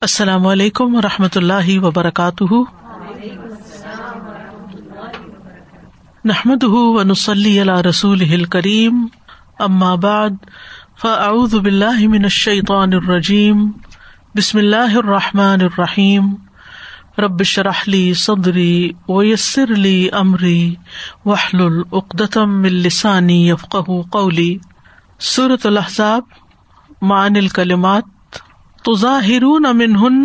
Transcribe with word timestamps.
السلام 0.00 0.46
علیکم 0.46 0.94
و 0.94 1.00
رحمۃ 1.00 1.36
اللہ 1.36 1.78
وبرکاتہ۔ 1.84 2.54
نحمد 6.24 6.64
و 6.64 7.02
نسلی 7.02 7.60
اللہ 7.60 7.80
رسول 7.80 8.44
کریم 8.44 9.06
بعد، 10.00 10.30
فاعوذ 11.00 11.54
باللہ 11.54 12.08
من 12.08 12.22
الشیطان 12.22 12.92
الرجیم۔ 12.92 13.72
بسم 14.34 14.58
اللہ 14.58 14.96
الرحمٰن 14.96 15.60
الرحیم۔ 15.60 16.34
ربش 17.18 17.58
رحلی 17.58 18.14
صدری 18.14 18.92
ویسر 19.08 19.72
علی 19.72 20.08
عمری 20.12 20.74
وحل 21.24 21.60
العقدم 21.60 22.62
السانی 22.62 23.48
یفق 23.48 23.76
قولی۔ 24.10 24.58
صورت 25.20 25.66
الحضاب 25.66 26.22
معن 27.02 27.36
الکلمات۔ 27.36 28.04
تو 28.88 28.94
ظاہرون 28.94 29.66
امن 29.66 29.96
ہن 29.96 30.24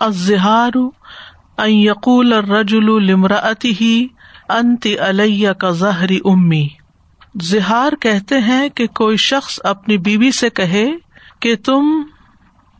ازہار 0.00 0.76
یقول 1.68 2.32
رجول 2.32 3.06
لمراتی 3.06 3.72
ہی 3.80 4.06
انت 4.48 4.86
علیہ 5.00 5.52
کا 5.52 5.70
ظہری 5.70 6.18
امی۔ 6.24 6.68
زہار 7.42 7.92
کہتے 8.00 8.38
ہیں 8.38 8.68
کہ 8.68 8.86
کوئی 8.86 9.16
شخص 9.16 9.60
اپنی 9.64 9.98
بیوی 9.98 10.30
سے 10.30 10.50
کہے 10.50 10.86
کہ 11.40 11.56
تم 11.56 12.02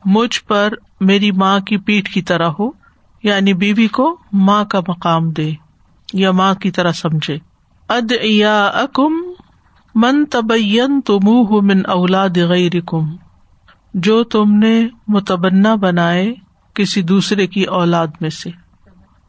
مجھ 0.05 0.45
پر 0.45 0.73
میری 1.01 1.31
ماں 1.31 1.61
کی 1.61 1.77
پیٹ 1.77 2.09
کی 2.09 2.23
طرح 2.23 2.49
ہو 2.49 2.71
یعنی 3.23 3.55
بیوی 3.55 3.87
کو 3.87 4.17
ماں 4.33 4.65
کا 4.65 4.81
مقام 4.89 5.31
دے 5.31 5.53
یا 6.13 6.33
ماں 6.33 6.55
کی 6.55 6.71
طرح 6.71 6.93
سمجھے۔ 6.93 7.39
اد 7.89 8.13
یا 8.23 8.67
اکم 8.67 9.23
من 9.95 10.25
تبین 10.25 11.01
تمہ 11.01 11.61
من 11.63 11.87
اولاد 11.87 12.37
غیر 12.37 12.81
کم 12.87 13.17
جو 14.01 14.25
تم 14.25 14.55
نے 14.55 14.89
متبنا 15.09 15.75
بنائے 15.75 16.35
کسی 16.75 17.03
دوسرے 17.03 17.47
کی 17.47 17.65
اولاد 17.65 18.07
میں 18.21 18.31
سے۔ 18.31 18.51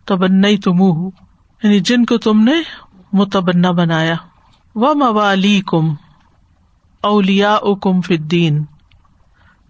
تبنئی 0.06 0.58
تم 0.58 0.82
یعنی 1.64 1.80
جن 1.80 2.06
کو 2.06 2.18
تم 2.18 2.44
نے 2.44 2.52
متبنا 3.14 3.72
بنایا۔ 3.72 4.16
و 4.76 4.94
موالی 4.94 5.62
کم 5.68 5.94
اولیا 7.02 7.58
کم 7.82 8.02
فدین 8.02 8.64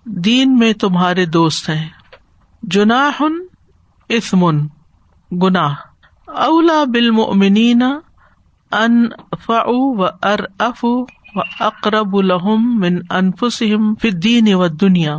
دین 0.06 0.58
میں 0.58 0.74
تمہارے 0.74 1.26
دوست 1.26 1.70
ہیں۔ 1.70 1.90
جناح 2.64 3.24
اسمن 4.10 4.68
گناہ۔ 5.32 5.76
اولا 6.28 6.84
بالمؤمنین، 6.84 7.84
ان 8.72 9.08
فعو 9.46 9.98
و 9.98 10.04
ار 10.04 10.40
افو 10.60 11.06
اقرب 11.60 12.16
الحم 12.16 12.80
من 12.80 12.98
انفسم 13.10 13.96
فدین 13.96 14.54
و 14.54 14.68
دنیا 14.68 15.18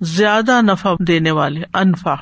زیادہ 0.00 0.60
نفع 0.62 0.94
دینے 1.06 1.30
والے 1.30 1.62
انفا 1.74 2.14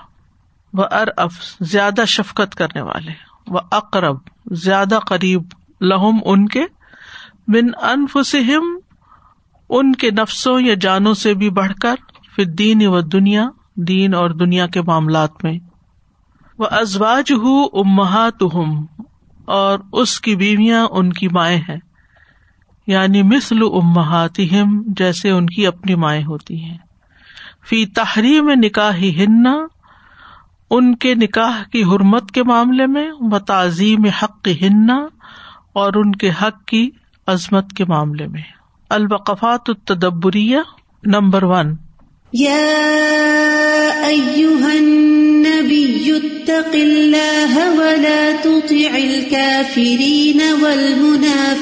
و 0.72 0.82
ار 0.82 1.08
اف 1.16 1.56
زیادہ 1.60 2.04
شفقت 2.04 2.54
کرنے 2.54 2.80
والے 2.80 3.12
و 3.46 3.58
اقرب 3.70 4.16
زیادہ 4.50 4.98
قریب 5.06 5.42
لہم 5.80 6.18
ان 6.24 6.48
کے، 6.48 6.64
من 7.48 7.68
انفسم 7.82 8.78
ان 9.70 9.94
کے 9.94 10.10
نفسوں 10.10 10.60
یا 10.60 10.74
جانوں 10.80 11.14
سے 11.14 11.34
بھی 11.34 11.50
بڑھ 11.50 11.72
کر 11.82 11.94
فدین 12.36 12.86
و 12.86 13.00
دنیا 13.00 13.48
دین 13.76 14.14
اور 14.14 14.30
دنیا 14.30 14.66
کے 14.66 14.82
معاملات 14.82 15.44
میں 15.44 15.58
وہ 16.58 16.66
ازواج 16.70 17.32
ہُ 17.32 17.64
امہات 17.72 18.42
اور 19.44 19.78
اس 19.92 20.20
کی 20.20 20.36
بیویاں 20.36 20.86
ان 20.90 21.12
کی 21.12 21.28
مائیں 21.28 21.60
ہیں۔ 21.68 21.76
یعنی 22.86 23.22
مثل 23.22 23.58
امہاتہم 23.62 24.82
جیسے 24.86 25.30
ان 25.30 25.46
کی 25.46 25.66
اپنی 25.66 25.94
مائیں 25.94 26.24
ہوتی 26.24 26.64
ہیں۔ 26.64 26.78
فی 27.68 27.86
تحریم 27.86 28.50
نکاح 28.54 28.96
ہننا 28.96 29.56
ان 30.70 30.96
کے 30.96 31.14
نکاح 31.14 31.62
کی 31.72 31.84
حرمت 31.84 32.30
کے 32.30 32.42
معاملے 32.42 32.86
میں، 32.86 33.10
و 33.20 33.38
تعظیم 33.38 34.04
حق 34.04 34.48
ہننا 34.60 35.06
اور 35.72 35.92
ان 35.94 36.12
کے 36.12 36.30
حق 36.30 36.64
کی 36.64 36.90
عظمت 37.26 37.72
کے 37.72 37.84
معاملے 37.84 38.26
میں۔ 38.26 38.42
البقفات 38.90 39.60
التدبریہ 39.68 40.58
نمبر 41.04 41.42
ون۔ 41.42 41.74
يا 42.32 42.72
أيها 44.06 44.72
النبي 44.78 46.12
اتق 46.12 46.74
الله 46.74 47.54
ولا 47.56 48.32
تطع 48.42 48.96
الكافرين 48.96 50.40
والمنافقين. 50.60 51.56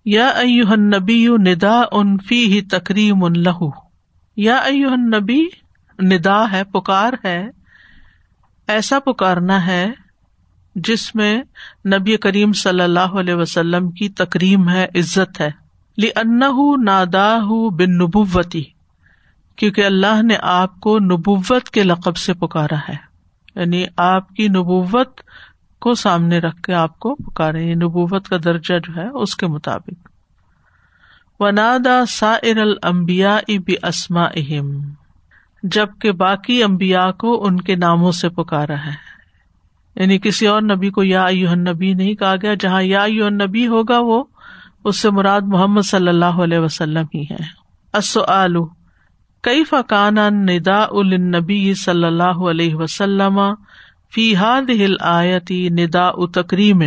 یا 0.06 0.28
ایوہ 0.28 0.72
النبی 0.72 1.28
نداء 1.28 2.04
فیہ 2.28 2.62
تکریم 2.72 3.28
له. 3.28 3.70
یا 4.38 4.56
ایوہ 4.56 4.92
النبی 4.92 5.46
ندا 6.00 6.52
ہے، 6.52 6.64
پکار 6.64 7.14
ہے، 7.26 7.50
ایسا 8.68 9.00
پکارنا 9.00 9.68
ہے 9.68 10.09
جس 10.84 11.16
میں 11.16 11.42
نبی 11.94 12.18
کریم 12.18 12.54
صلی 12.54 12.82
اللہ 12.82 13.00
علیہ 13.00 13.34
وسلم 13.34 13.92
کی 13.92 14.10
تکریم 14.10 14.70
ہے، 14.70 14.88
عزت 14.96 15.42
ہے۔ 15.42 15.70
ان 15.98 16.40
نادا 16.86 17.38
بن 17.72 17.92
نبوتی 17.92 18.64
کیونکہ 19.56 19.86
اللہ 19.86 20.22
نے 20.22 20.36
آپ 20.42 20.80
کو 20.80 21.00
نبوت 21.00 21.70
کے 21.70 21.84
لقب 21.84 22.18
سے 22.18 22.34
پکارا 22.34 22.78
ہے۔ 22.90 22.96
یعنی 23.56 23.86
آپ 23.98 24.30
کی 24.30 24.48
نبوت 24.48 25.22
کو 25.82 25.94
سامنے 25.94 26.40
رکھ 26.40 26.62
کے 26.62 26.74
آپ 26.74 27.00
کو 27.00 27.16
پکارے 27.16 27.60
یعنی 27.60 27.74
نبوت 27.74 28.28
کا 28.28 28.38
درجہ 28.44 28.74
جو 28.80 28.96
ہے، 28.96 29.08
اس 29.08 29.36
کے 29.36 29.48
مطابق۔ 29.48 30.10
ونادا 31.42 32.06
سائر 32.06 32.58
المبیا 32.58 33.36
اب 33.36 33.72
اسما 33.84 34.24
اہم 34.24 34.80
جبکہ 35.64 36.12
باقی 36.12 36.64
امبیا 36.64 37.12
کو 37.12 37.46
ان 37.46 37.62
کے 37.62 37.76
ناموں 37.76 38.12
سے 38.12 38.30
پکارا 38.30 38.86
ہے۔ 38.86 39.09
یعنی 40.00 40.20
کسی 40.20 40.48
اور 40.48 40.62
نبی 40.62 40.90
کو 40.90 41.04
یا 41.04 41.28
نبی 41.56 41.94
نہیں 41.94 42.14
کہا 42.14 42.36
گیا، 42.42 42.54
جہاں 42.60 42.84
یا 42.84 43.06
نبی 43.30 43.68
ہوگا 43.68 44.00
وہ، 44.00 44.24
اس 44.86 44.98
سے 44.98 45.10
مراد 45.10 45.42
محمد 45.42 45.82
صلی 45.82 46.08
اللہ 46.08 46.42
علیہ 46.44 46.60
وسلم 46.60 47.06
ہی 47.16 47.24
ہے۔ 47.32 48.60
کئی 49.42 49.64
فقان 49.64 50.18
ندا 50.46 50.84
النبی 50.90 51.74
صلی 51.74 52.04
اللہ 52.04 52.50
علیہ 52.50 52.76
وسلم 52.76 53.40
فی 54.16 54.36
حاد 54.36 54.70
ہل 54.70 54.96
ندا 55.72 56.12
تکریم؟ 56.34 56.82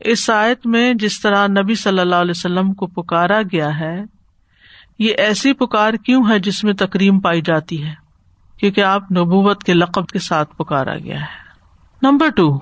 اس 0.00 0.30
آیت 0.30 0.66
میں 0.66 0.94
جس 0.94 1.20
طرح 1.20 1.46
نبی 1.46 1.74
صلی 1.74 1.98
اللہ 1.98 2.16
علیہ 2.16 2.30
وسلم 2.30 2.72
کو 2.72 2.86
پکارا 2.86 3.40
گیا 3.42 3.80
ہے، 3.80 4.04
یہ 4.98 5.14
ایسی 5.18 5.52
پکار 5.52 5.94
کیوں 5.94 6.22
ہے 6.30 6.38
جس 6.38 6.64
میں 6.64 6.72
تکریم 6.72 7.20
پائی 7.20 7.40
جاتی 7.40 7.84
ہے؟ 7.84 7.94
کیونکہ 8.60 8.80
آپ 8.80 9.12
نبوت 9.12 9.64
کے 9.64 9.74
لقب 9.74 10.06
کے 10.06 10.18
ساتھ 10.18 10.56
پکارا 10.56 10.96
گیا 10.96 11.20
ہے۔ 11.20 11.47
نمبر 12.02 12.28
ٹو 12.28 12.58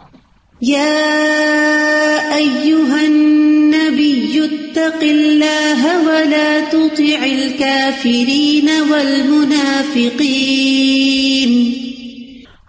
اتق 4.42 5.02
اللہ 5.02 5.84
ولا 5.84 6.58
تطع 6.70 7.22
الكافرین 7.22 8.68
والمنافقین 8.88 11.72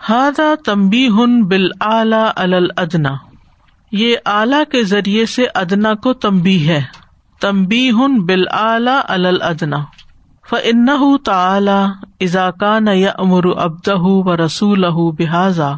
هذا 0.09 0.53
بالآلہ 1.43 2.31
علی 2.35 2.55
الادنا۔ 2.55 3.15
یہ 3.91 4.15
اعلی 4.25 4.63
کے 4.71 4.83
ذریعے 4.83 5.25
سے 5.25 5.45
ادنا 5.55 5.93
کو 5.93 6.13
تمبی 6.13 6.67
ہے۔ 6.67 6.81
تمبی 7.41 7.91
ہن 7.91 8.25
بال 8.25 8.45
اعلی 8.51 9.27
الادنا۔ 9.27 9.77
فن 10.49 10.89
تعلی 11.25 12.25
ازاکان 12.25 12.87
یا 12.87 13.11
امر 13.17 13.45
ابدہ 13.45 13.97
و 13.97 14.45
رسول 14.45 14.85
بحاظا 15.17 15.73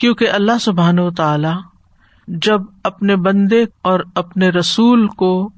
کیونکہ 0.00 0.30
اللہ 0.30 0.58
سبحان 0.60 0.98
و 0.98 1.10
تعالی 1.10 1.54
جب 2.28 2.60
اپنے 2.82 3.16
بندے 3.16 3.64
اور 3.82 4.00
اپنے 4.14 4.48
رسول 4.48 5.06
کو 5.16 5.50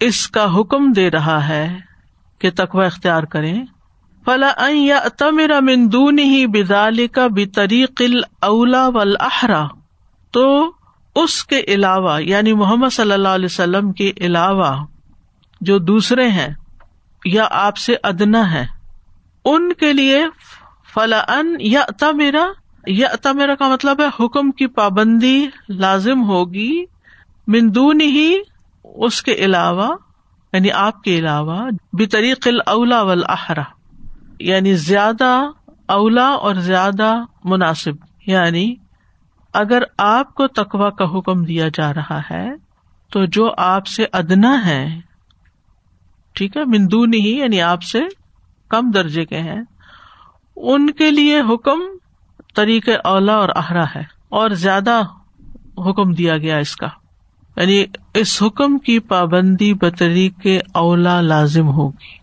اس 0.00 0.26
کا 0.28 0.46
حکم 0.56 0.92
دے 0.92 1.10
رہا 1.10 1.48
ہے 1.48 1.66
کہ 2.40 2.50
تقوی 2.50 2.84
اختیار 2.86 3.22
کرے 3.22 3.52
فلا 4.26 4.52
یا 4.68 4.98
تمیرا 5.18 5.58
مندون 5.60 6.18
ہی 6.18 6.46
بدال 6.46 7.06
کا 7.06 7.26
بطریق 7.26 8.02
اولا 8.40 8.88
وحرا 8.88 9.66
تو 10.34 10.72
اس 11.16 11.44
کے 11.44 11.60
علاوہ 11.68 12.20
یعنی 12.22 12.52
محمد 12.52 12.92
صلی 12.92 13.12
اللہ 13.12 13.28
علیہ 13.28 13.44
وسلم 13.44 13.92
کے 13.92 14.12
علاوہ 14.20 14.74
جو 15.60 15.78
دوسرے 15.78 16.28
ہیں 16.28 16.48
یا 17.22 17.46
آپ 17.50 17.76
سے 17.76 17.94
ادنا 18.02 18.52
ہے 18.52 18.64
ان 19.44 19.72
کے 19.72 19.92
لیے 19.92 20.20
فلا 20.94 21.20
ان 21.28 21.54
یا 21.60 21.82
تمیرا 21.98 22.46
یا 22.84 23.32
میرا 23.32 23.54
کا 23.54 23.68
مطلب 23.68 24.00
ہے، 24.00 24.06
حکم 24.18 24.50
کی 24.50 24.66
پابندی 24.76 25.46
لازم 25.70 26.22
ہوگی 26.24 26.72
مندون 27.46 28.00
ہی 28.00 28.32
اس 28.84 29.20
کے 29.22 29.34
علاوہ 29.38 29.88
یعنی 30.52 30.70
آپ 30.70 31.02
کے 31.02 31.18
علاوہ، 31.18 31.58
بطریق 31.92 32.48
اولا 32.66 33.00
ولاحرا 33.02 33.62
یعنی 34.40 34.74
زیادہ 34.80 35.30
اولا 35.88 36.28
اور 36.38 36.54
زیادہ 36.62 37.12
مناسب 37.44 38.04
یعنی 38.26 38.74
اگر 39.54 39.82
آپ 39.98 40.34
کو 40.34 40.46
تقوا 40.54 40.90
کا 40.90 41.04
حکم 41.10 41.44
دیا 41.44 41.68
جا 41.74 41.92
رہا 41.94 42.20
ہے، 42.30 42.48
تو 43.12 43.24
جو 43.26 43.50
آپ 43.58 43.86
سے 43.86 44.06
ادنا 44.12 44.54
ہے 44.66 44.84
ٹھیک 46.36 46.56
ہے 46.56 46.64
مندو 46.66 47.04
نہیں 47.06 47.38
یعنی 47.38 47.60
آپ 47.62 47.82
سے 47.82 48.00
کم 48.70 48.90
درجے 48.90 49.24
کے 49.24 49.38
ہیں، 49.40 49.60
ان 50.56 50.90
کے 50.90 51.10
لیے 51.10 51.40
حکم 51.48 51.80
طریق 52.54 52.88
اولا 53.04 53.34
اور 53.34 53.48
اہرا 53.56 53.84
ہے 53.96 54.02
اور 54.28 54.50
زیادہ 54.50 55.00
حکم 55.78 56.12
دیا 56.12 56.38
گیا 56.38 56.56
اس 56.56 56.76
کا۔ 56.76 56.88
یعنی 57.56 57.84
اس 58.14 58.42
حکم 58.42 58.78
کی 58.78 58.98
پابندی 58.98 59.74
بطریق 59.74 60.46
اولا 60.74 61.20
لازم 61.20 61.68
ہوگی۔ 61.68 62.22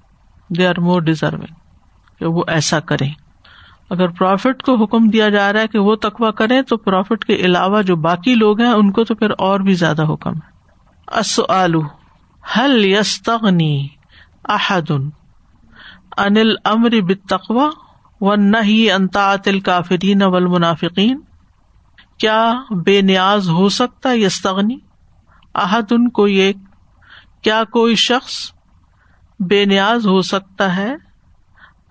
دے 0.57 0.67
آر 0.67 0.79
مور 0.79 1.01
ڈیزرونگ 1.01 1.53
کہ 2.19 2.25
وہ 2.25 2.43
ایسا 2.47 2.79
کریں۔ 2.79 3.13
اگر 3.89 4.07
پروفٹ 4.07 4.63
کو 4.63 4.75
حکم 4.75 5.09
دیا 5.09 5.29
جا 5.29 5.53
رہا 5.53 5.59
ہے 5.59 5.67
کہ 5.67 5.79
وہ 5.79 5.95
تقوا 5.95 6.31
کریں 6.31 6.61
تو 6.61 6.77
پروفٹ 6.77 7.25
کے 7.25 7.35
علاوہ 7.35 7.81
جو 7.81 7.95
باقی 7.95 8.35
لوگ 8.35 8.61
ہیں 8.61 8.71
ان 8.71 8.91
کو 8.91 9.03
تو 9.03 9.15
پھر 9.15 9.31
اور 9.37 9.59
بھی 9.59 9.73
زیادہ 9.73 10.03
حکم 10.03 10.33
ہے۔ 10.33 10.59
حل 12.57 12.85
یستغنی 12.85 13.87
احدن 14.43 15.09
انل 16.17 16.55
امر 16.65 16.89
بتقوا 17.01 17.69
و 18.21 18.35
نہ 18.35 18.93
انتاط 18.93 19.47
الکافرین 19.47 20.21
اول 20.21 20.45
منافقین 20.45 21.21
کیا 22.17 22.53
بے 22.85 23.01
نیاز 23.01 23.49
ہو 23.49 23.69
سکتا 23.69 24.13
یستغنی؟ 24.13 24.77
احدن 25.55 26.09
کوئی 26.09 26.35
ایک۔ 26.35 26.57
کیا 27.41 27.63
کوئی 27.63 27.95
شخص 27.95 28.51
بے 29.39 29.65
نیاز 29.65 30.07
ہو 30.07 30.21
سکتا 30.21 30.75
ہے؟ 30.75 30.95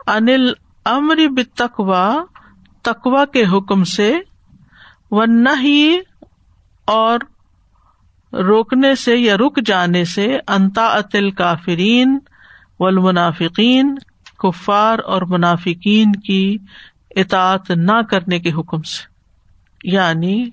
انل 0.06 0.52
امر 0.84 1.16
بتقوا 1.30 2.24
تقوا 2.82 3.24
کے 3.24 3.44
حکم 3.46 3.84
سے۔ 3.84 4.16
و 5.10 5.24
نہ 5.24 5.96
اور 6.84 7.18
روکنے 8.32 8.94
سے 8.94 9.16
یا 9.16 9.36
رک 9.36 9.66
جانے 9.66 10.04
سے۔ 10.04 10.38
انتا 10.48 10.86
اتل 10.86 11.30
کافرین 11.30 12.18
والمنافقین 12.80 13.94
کفار 14.38 14.98
اور 14.98 15.22
منافقین 15.22 16.12
کی 16.12 16.58
اطاعت 17.16 17.70
نہ 17.70 18.02
کرنے 18.10 18.38
کے 18.38 18.52
حکم 18.52 18.82
سے۔ 18.82 19.18
یعنی 19.84 20.44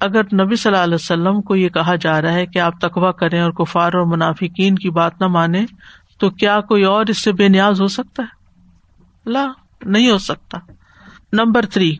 اگر 0.00 0.24
نبی 0.24 0.56
صلی 0.56 0.72
اللہ 0.72 0.84
علیہ 0.84 0.94
وسلم 0.94 1.40
کو 1.40 1.56
یہ 1.56 1.68
کہا 1.68 1.94
جا 1.94 2.22
رہا 2.22 2.32
ہے 2.32 2.46
کہ 2.46 2.58
آپ 2.58 2.80
تقوا 2.80 3.12
کریں 3.12 3.40
اور 3.40 3.50
کفار 3.50 3.92
اور 3.94 4.06
منافقین 4.06 4.74
کی 4.74 4.90
بات 4.90 5.20
نہ 5.20 5.26
مانے 5.26 5.64
تو 6.18 6.30
کیا 6.30 6.60
کوئی 6.60 6.84
اور 6.84 7.06
اس 7.08 7.18
سے 7.18 7.32
بے 7.32 7.48
نیاز 7.48 7.80
ہو 7.80 7.86
سکتا 7.86 8.22
ہے؟ 8.22 8.40
لا، 9.30 9.46
نہیں 9.84 10.10
ہو 10.10 10.18
سکتا۔ 10.18 10.58
Number 11.32 11.66
three. 11.66 11.96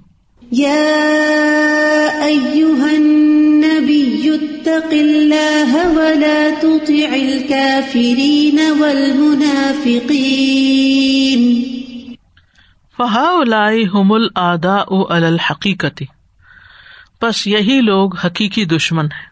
فہا 12.99 13.33
ہم 13.95 14.13
الدا 14.13 14.77
الحقیقتی 15.09 16.05
بس 17.23 17.47
یہی 17.47 17.81
لوگ 17.81 18.17
حقیقی 18.17 18.65
دشمن 18.65 19.05
ہے 19.05 19.31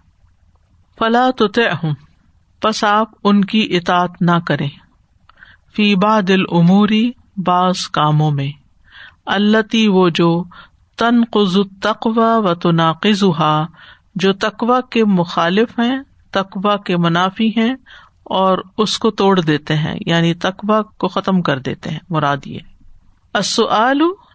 فلا 0.99 1.31
تو 1.31 1.47
ہوں 1.47 1.95
بس 2.65 2.85
آپ 2.85 3.09
ان 3.25 3.45
کی 3.45 3.69
اطاط 3.71 4.11
نہ 4.21 4.39
کریں۔ 4.47 4.69
فی 5.77 5.95
دل 6.21 6.43
عموری 6.53 7.11
بعض 7.37 7.87
کاموں 7.87 8.31
میں۔ 8.31 8.53
التی 9.27 9.89
وہ 9.89 10.09
جو 10.09 10.45
تنقز 10.99 11.59
تقوا 11.83 12.39
و 12.39 12.55
تناقز 12.55 13.25
جو 14.21 14.33
تقوا 14.33 14.81
کے 14.81 15.05
مخالف 15.05 15.79
ہیں 15.79 15.99
تقوا 16.31 16.77
کے 16.77 16.97
منافی 16.97 17.49
ہیں 17.49 17.75
اور 18.25 18.59
اس 18.79 18.99
کو 18.99 19.11
توڑ 19.11 19.41
دیتے 19.41 19.77
ہیں 19.77 19.99
یعنی 20.07 20.35
تقوا 20.35 20.83
کو 20.83 21.09
ختم 21.09 21.43
کر 21.43 21.59
دیتے 21.59 21.91
ہیں، 21.91 21.99
مراد 22.11 22.37
یہ۔ 22.45 22.59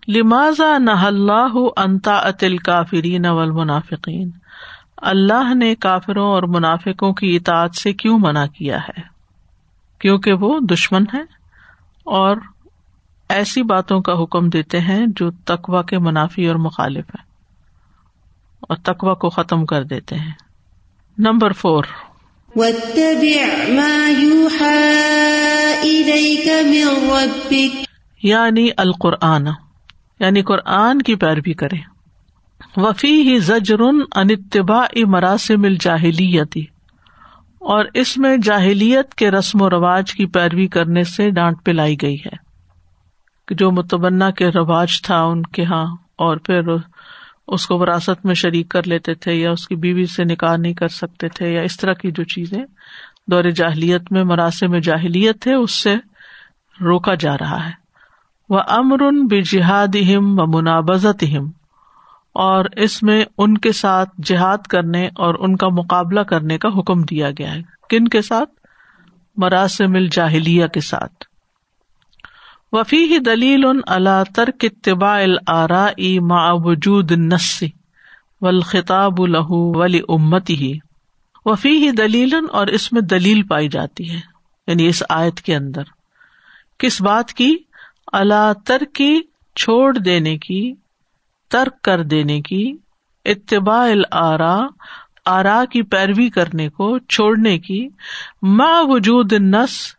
لمازا 0.07 0.77
نہ 0.77 0.91
اللہ 0.91 1.55
انتا 1.77 2.17
اتل 2.17 2.57
کافرین 2.57 3.25
اول 3.25 3.51
منافقین 3.51 4.29
اللہ 4.97 5.53
نے 5.53 5.75
کافروں 5.75 6.27
اور 6.27 6.43
منافقوں 6.43 7.13
کی 7.13 7.35
اطاعت 7.35 7.75
سے 7.75 7.93
کیوں 7.93 8.19
منع 8.19 8.45
کیا 8.45 8.77
ہے؟ 8.77 9.01
کیونکہ 9.99 10.33
وہ 10.33 10.59
دشمن 10.59 11.03
ہے 11.13 11.21
اور 12.03 12.37
ایسی 13.29 13.63
باتوں 13.63 14.01
کا 14.01 14.23
حکم 14.23 14.49
دیتے 14.49 14.79
ہیں 14.79 15.05
جو 15.07 15.31
تقوا 15.31 15.81
کے 15.81 15.99
منافی 15.99 16.47
اور 16.47 16.55
مخالف 16.55 17.05
ہے 17.09 17.32
اور 18.69 18.77
تقوا 18.83 19.13
کو 19.13 19.29
ختم 19.29 19.65
کر 19.65 19.83
دیتے 19.83 20.15
ہیں۔ 20.15 20.31
Number 21.17 21.51
four. 21.51 21.83
یعنی 28.23 28.69
القرآن۔ 28.77 29.47
یعنی 30.19 30.41
قرآن 30.41 31.01
کی 31.01 31.15
پیروی 31.15 31.53
کرے۔ 31.53 31.75
وفی 32.77 33.21
ہی 33.21 33.39
زجر 33.39 33.79
انتبا 34.15 34.85
مراسم 35.05 35.63
الجاہلیتی۔ 35.63 36.61
اور 37.59 37.85
اس 37.93 38.17
میں 38.17 38.37
جاہلیت 38.37 39.13
کے 39.13 39.31
رسم 39.31 39.61
و 39.61 39.69
رواج 39.69 40.13
کی 40.13 40.25
پیروی 40.25 40.67
کرنے 40.67 41.03
سے 41.03 41.29
ڈانٹ 41.29 41.57
پلائی 41.65 41.95
گئی 42.01 42.15
ہے۔ 42.15 42.43
جو 43.51 43.71
متبنا 43.71 44.31
کے 44.31 44.49
رواج 44.49 45.01
تھا 45.01 45.23
ان 45.23 45.43
کے 45.43 45.61
یہاں 45.61 45.85
اور 46.17 46.37
پھر 46.37 46.61
اس 47.47 47.67
کو 47.67 47.77
وراثت 47.77 48.25
میں 48.25 48.33
شریک 48.33 48.69
کر 48.69 48.87
لیتے 48.87 49.13
تھے 49.13 49.33
یا 49.33 49.51
اس 49.51 49.67
کی 49.67 49.75
بیوی 49.75 50.05
سے 50.05 50.23
نکاح 50.23 50.55
نہیں 50.55 50.73
کر 50.73 50.87
سکتے 50.87 51.27
تھے 51.29 51.53
یا 51.53 51.61
اس 51.61 51.77
طرح 51.77 51.93
کی 51.93 52.11
جو 52.11 52.23
چیزیں 52.23 52.65
دور 53.27 53.43
جاہلیت 53.43 54.11
میں 54.11 54.23
مراسم 54.23 54.71
میں 54.71 54.79
جاہلیت 54.79 55.47
ہے، 55.47 55.53
اس 55.53 55.71
سے 55.71 55.95
روکا 56.81 57.15
جا 57.15 57.37
رہا 57.37 57.65
ہے۔ 57.65 57.71
وہ 58.49 58.59
امر 58.67 58.97
بے 59.29 59.41
جہاد 59.41 59.95
ہم 59.95 60.39
و 60.39 60.45
منابزت 60.45 61.23
ہم 61.23 61.51
اور 62.33 62.65
اس 62.75 63.03
میں 63.03 63.25
ان 63.37 63.57
کے 63.57 63.71
ساتھ 63.71 64.09
جہاد 64.23 64.67
کرنے 64.69 65.07
اور 65.07 65.35
ان 65.39 65.55
کا 65.55 65.67
مقابلہ 65.67 66.19
کرنے 66.19 66.57
کا 66.57 66.69
حکم 66.79 67.01
دیا 67.01 67.29
گیا 67.29 67.55
ہے۔ 67.55 67.61
کن 67.89 68.07
کے 68.07 68.21
ساتھ؟ 68.21 68.49
مراسم 69.37 69.95
الجاہلیہ 69.95 70.67
کے 70.67 70.79
ساتھ۔ 70.79 71.32
وفی 72.73 72.97
ہی 72.97 73.19
دلیل 73.19 73.63
اللہ 73.87 74.23
ترک 74.35 74.55
اتباع 74.63 75.21
الآرا 75.21 75.87
ما 76.21 76.51
وجود 76.51 77.11
نسی 77.11 77.67
والخطاب 78.41 79.27
له 79.27 79.45
ولی 79.49 79.99
امتی 80.07 80.55
ہی 80.55 80.79
وفی 81.45 81.69
ہی 81.69 81.91
دلیل 81.91 82.33
اور 82.51 82.67
اس 82.67 82.93
میں 82.93 83.01
دلیل 83.01 83.43
پائی 83.43 83.67
جاتی 83.67 84.09
ہے 84.09 84.19
یعنی 84.67 84.87
اس 84.87 85.03
آیت 85.09 85.41
کے 85.41 85.55
اندر۔ 85.55 85.83
کس 86.77 87.01
بات 87.01 87.33
کی؟ 87.33 87.57
اللہ 88.13 88.51
ترکی 88.65 89.21
چھوڑ 89.55 89.97
دینے 89.97 90.37
کی، 90.37 90.73
ترک 91.49 91.81
کر 91.81 92.03
دینے 92.03 92.41
کی، 92.41 92.73
اتباع 93.25 93.87
الآرا، 93.91 94.59
آرا 95.25 95.63
کی 95.71 95.81
پیروی 95.81 96.29
کرنے 96.29 96.69
کو 96.69 96.99
چھوڑنے 96.99 97.59
کی 97.59 97.87
ما 98.41 98.81
وجود 98.81 99.33
نس 99.33 99.95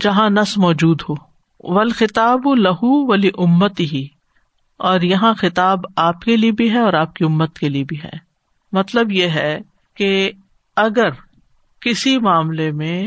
جہاں 0.00 0.30
نس 0.30 0.58
موجود 0.58 1.02
ہو۔ 1.08 1.35
ول 1.60 1.92
خطاب 1.92 2.54
لہو 2.54 3.10
ولی 3.10 3.30
امت 3.38 3.80
ہی 3.80 4.06
اور 4.78 5.00
یہاں 5.00 5.34
خطاب 5.34 5.80
آپ 5.96 6.20
کے 6.20 6.36
لیے 6.36 6.52
بھی 6.52 6.70
ہے 6.70 6.78
اور 6.78 6.92
آپ 6.92 7.14
کی 7.14 7.24
امت 7.24 7.58
کے 7.58 7.68
لیے 7.68 7.84
بھی 7.84 7.96
ہے۔ 8.04 8.18
مطلب 8.72 9.12
یہ 9.12 9.26
ہے 9.26 9.58
کہ 9.94 10.30
اگر 10.76 11.08
کسی 11.80 12.18
معاملے 12.18 12.70
میں 12.70 13.04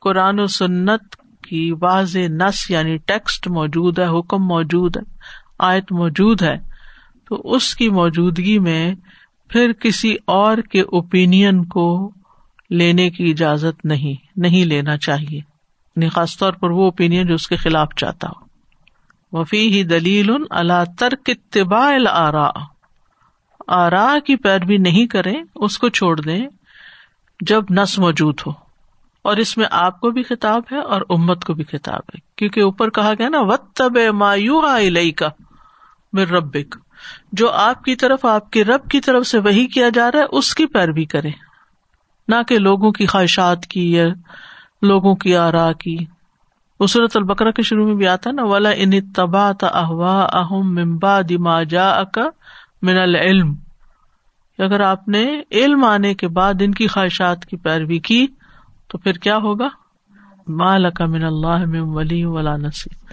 قرآن 0.00 0.40
و 0.40 0.46
سنت 0.46 1.16
کی 1.48 1.72
واضح 1.82 2.18
نس 2.18 2.70
یعنی 2.70 2.96
ٹیکسٹ 2.96 3.48
موجود 3.48 3.98
ہے، 3.98 4.18
حکم 4.18 4.46
موجود 4.46 4.96
ہے، 4.96 5.02
آیت 5.58 5.92
موجود 5.92 6.42
ہے، 6.42 6.56
تو 7.28 7.42
اس 7.44 7.74
کی 7.74 7.88
موجودگی 7.88 8.58
میں 8.58 8.94
پھر 9.48 9.72
کسی 9.72 10.16
اور 10.26 10.58
کے 10.58 10.80
اوپین 10.80 11.64
کو 11.64 12.12
لینے 12.70 13.10
کی 13.10 13.30
اجازت 13.30 13.84
نہیں 13.84 14.14
نہیں 14.36 14.64
لینا 14.64 14.96
چاہیے۔ 14.96 15.53
یعنی 15.96 16.08
خاص 16.08 16.38
طور 16.38 16.52
پر 16.52 16.70
وہ 16.70 16.84
اوپین 16.84 17.26
جو 17.26 17.34
اس 17.34 17.48
کے 17.48 17.56
خلاف 17.56 17.88
چاہتا 17.96 18.28
ہو۔ 18.28 18.44
وفی 19.38 19.72
ہی 19.72 19.82
دلیل 19.82 20.30
اللہ 20.50 20.84
ترک 20.98 21.30
اتباع 21.30 21.92
آرا 22.10 22.50
آرا 23.68 24.14
کی 24.26 24.36
پیروی 24.36 24.76
نہیں 24.76 25.06
کرے 25.06 25.34
اس 25.54 25.78
کو 25.78 25.88
چھوڑ 25.88 26.20
دیں 26.20 26.46
جب 27.40 27.62
نس 27.70 27.98
موجود 27.98 28.40
ہو۔ 28.46 28.52
اور 29.24 29.36
اس 29.36 29.56
میں 29.56 29.66
آپ 29.70 30.00
کو 30.00 30.10
بھی 30.10 30.22
خطاب 30.22 30.62
ہے 30.72 30.78
اور 30.78 31.00
امت 31.08 31.44
کو 31.44 31.54
بھی 31.54 31.64
خطاب 31.64 31.98
ہے۔ 31.98 32.18
کیونکہ 32.36 32.60
اوپر 32.60 32.90
کہا 32.90 33.12
گیا 33.18 33.28
نا 33.28 33.38
وط 33.40 33.72
تب 33.72 33.96
مایو 34.12 34.60
آئی 34.60 35.12
کا 35.12 35.28
میر 36.12 36.28
ربک۔ 36.28 36.76
جو 37.32 37.50
آپ 37.50 37.84
کی 37.84 37.96
طرف، 37.96 38.24
آپ 38.24 38.50
کے 38.50 38.64
رب 38.64 38.90
کی 38.90 39.00
طرف 39.00 39.26
سے 39.26 39.38
وہی 39.38 39.66
کیا 39.66 39.88
جا 39.88 40.12
رہا 40.12 40.18
ہے، 40.18 40.24
اس 40.32 40.54
کی 40.54 40.66
پیروی 40.66 41.04
کرے 41.04 41.30
نہ 42.28 42.34
کہ 42.48 42.58
لوگوں 42.58 42.92
کی 42.92 43.06
خواہشات 43.06 43.66
کی 43.66 43.92
یا 43.92 44.04
لوگوں 44.84 45.14
کی 45.14 45.36
آرا 45.36 45.72
کی 45.72 45.96
اسرت 46.80 47.16
البکرا 47.16 47.50
کے 47.50 47.62
شروع 47.62 47.86
میں 47.86 47.94
بھی 47.94 48.08
آتا 48.08 48.30
ہے 48.30 48.34
نا، 48.34 48.44
ولا 48.44 48.70
ان 48.76 49.12
تبا 49.12 49.52
اہم 49.62 50.74
ممبا 50.74 51.20
دما 51.28 51.62
جا 51.62 52.00
من 52.82 52.98
العلم۔ 52.98 53.54
اگر 54.58 54.80
آپ 54.80 55.08
نے 55.08 55.42
علم 55.50 55.84
آنے 55.84 56.14
کے 56.14 56.28
بعد 56.28 56.54
ان 56.60 56.72
کی 56.72 56.86
خواہشات 56.86 57.46
کی 57.46 57.56
پیروی 57.56 57.98
کی، 57.98 58.26
تو 58.88 58.98
پھر 58.98 59.12
کیا 59.12 59.36
ہوگا؟ 59.36 59.68
مال 60.48 60.86
من 61.00 61.24
اللہ 61.24 61.64
میں 61.66 61.80
ولی 61.80 62.24
ولا 62.24 62.56
نصیر 62.56 63.04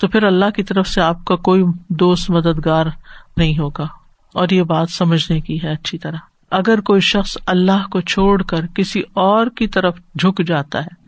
تو 0.00 0.08
پھر 0.08 0.22
اللہ 0.22 0.50
کی 0.50 0.62
طرف 0.62 0.88
سے 0.88 1.00
آپ 1.00 1.24
کا 1.24 1.36
کوئی 1.36 1.64
دوست، 1.88 2.30
مددگار 2.30 2.86
نہیں 3.36 3.58
ہوگا۔ 3.58 3.86
اور 4.34 4.48
یہ 4.50 4.62
بات 4.62 4.90
سمجھنے 4.90 5.40
کی 5.40 5.62
ہے 5.62 5.72
اچھی 5.72 5.98
طرح۔ 5.98 6.16
اگر 6.50 6.80
کوئی 6.80 7.00
شخص 7.00 7.36
اللہ 7.46 7.88
کو 7.90 8.00
چھوڑ 8.00 8.42
کر 8.42 8.66
کسی 8.66 9.02
اور 9.12 9.46
کی 9.46 9.66
طرف 9.66 9.96
جھک 10.18 10.46
جاتا 10.46 10.80
ہے 10.80 11.01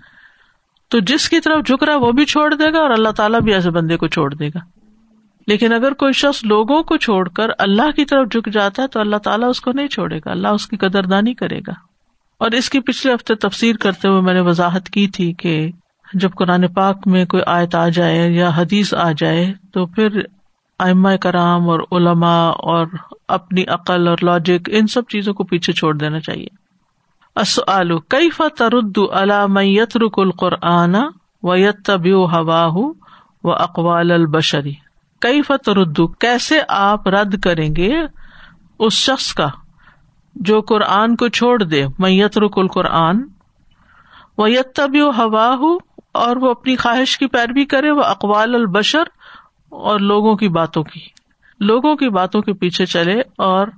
تو 0.88 1.00
جس 1.00 1.28
کی 1.28 1.40
طرف 1.40 1.66
جھک 1.66 1.82
رہا 1.82 1.96
وہ 1.96 2.12
بھی 2.12 2.24
چھوڑ 2.24 2.54
دے 2.54 2.72
گا 2.72 2.78
اور 2.78 2.90
اللہ 2.90 3.08
تعالیٰ 3.08 3.40
بھی 3.40 3.54
ایسے 3.54 3.70
بندے 3.70 3.96
کو 3.96 4.06
چھوڑ 4.06 4.34
دے 4.34 4.48
گا۔ 4.48 4.58
لیکن 5.46 5.72
اگر 5.72 5.92
کوئی 5.92 6.12
شخص 6.12 6.44
لوگوں 6.44 6.82
کو 6.82 6.96
چھوڑ 6.96 7.28
کر 7.28 7.48
اللہ 7.58 7.90
کی 7.90 8.04
طرف 8.04 8.26
جھک 8.30 8.52
جاتا 8.52 8.82
ہے 8.82 8.88
تو 8.88 9.00
اللہ 9.00 9.16
تعالیٰ 9.16 9.48
اس 9.48 9.60
کو 9.60 9.72
نہیں 9.72 9.88
چھوڑے 9.88 10.18
گا، 10.18 10.30
اللہ 10.30 10.48
اس 10.48 10.66
کی 10.66 10.76
قدردانی 10.76 11.34
کرے 11.34 11.58
گا۔ 11.58 11.72
اور 12.38 12.50
اس 12.50 12.70
کی 12.70 12.80
پچھلے 12.80 13.14
ہفتے 13.14 13.34
تفسیر 13.34 13.76
کرتے 13.76 14.08
ہوئے 14.08 14.20
میں 14.20 14.34
نے 14.34 14.40
وضاحت 14.40 14.88
کی 14.88 15.08
تھی 15.08 15.32
کہ 15.32 15.70
جب 16.14 16.30
قرآن 16.30 16.68
پاک 16.68 16.98
میں 17.06 17.24
کوئی 17.24 17.42
آیت 17.46 17.74
آ 17.74 17.88
جائے 17.88 18.30
یا 18.32 18.50
حدیث 18.56 18.94
آ 18.94 19.12
جائے 19.18 19.52
تو 19.72 19.86
پھر 19.86 20.20
ائمہ 20.78 21.08
کرام 21.20 21.68
اور 21.70 21.80
علما 21.80 22.48
اور 22.48 22.86
اپنی 23.28 23.64
عقل 23.68 24.08
اور 24.08 24.18
لاجک 24.22 24.70
ان 24.72 24.86
سب 24.86 25.02
چیزوں 25.08 25.34
کو 25.34 25.44
پیچھے 25.44 25.72
چھوڑ 25.72 25.96
دینا 25.96 26.20
چاہیے۔ 26.20 26.63
کئی 27.36 28.30
فترد 28.30 28.98
علامت 29.12 29.96
رک 29.96 30.18
القرآن 30.18 30.94
و 31.42 31.56
یت 31.56 31.86
طبی 31.86 32.12
ہوا 32.12 32.66
و 33.44 33.52
اقوال 33.52 34.10
البشری 34.10 34.72
کئی 35.20 35.42
فتردو 35.42 36.06
کیسے 36.06 36.58
آپ 36.68 37.08
رد 37.08 37.40
کریں 37.40 37.76
گے 37.76 37.92
اس 38.78 38.92
شخص 38.92 39.34
کا 39.34 39.48
جو 40.34 40.60
قرآن 40.60 41.16
کو 41.16 41.28
چھوڑ 41.28 41.62
دے؟ 41.62 41.86
میت 41.98 42.38
رک 42.38 42.58
القرآن 42.58 43.22
و 44.38 44.48
یت 44.48 44.76
طبی 44.76 45.00
ہوا 45.00 45.56
اور 46.12 46.36
وہ 46.36 46.50
اپنی 46.50 46.76
خواہش 46.76 47.18
کی 47.18 47.26
پیروی 47.26 47.64
کرے 47.64 47.90
وہ 47.90 48.02
اقوال 48.02 48.54
البشر 48.54 49.02
اور 49.70 50.00
لوگوں 50.00 50.36
کی 50.36 50.48
باتوں 50.48 50.82
کی، 50.82 51.00
لوگوں 51.60 51.96
کی 51.96 52.08
باتوں 52.08 52.40
کے 52.42 52.52
پیچھے 52.52 52.86
چلے 52.86 53.20
اور 53.20 53.68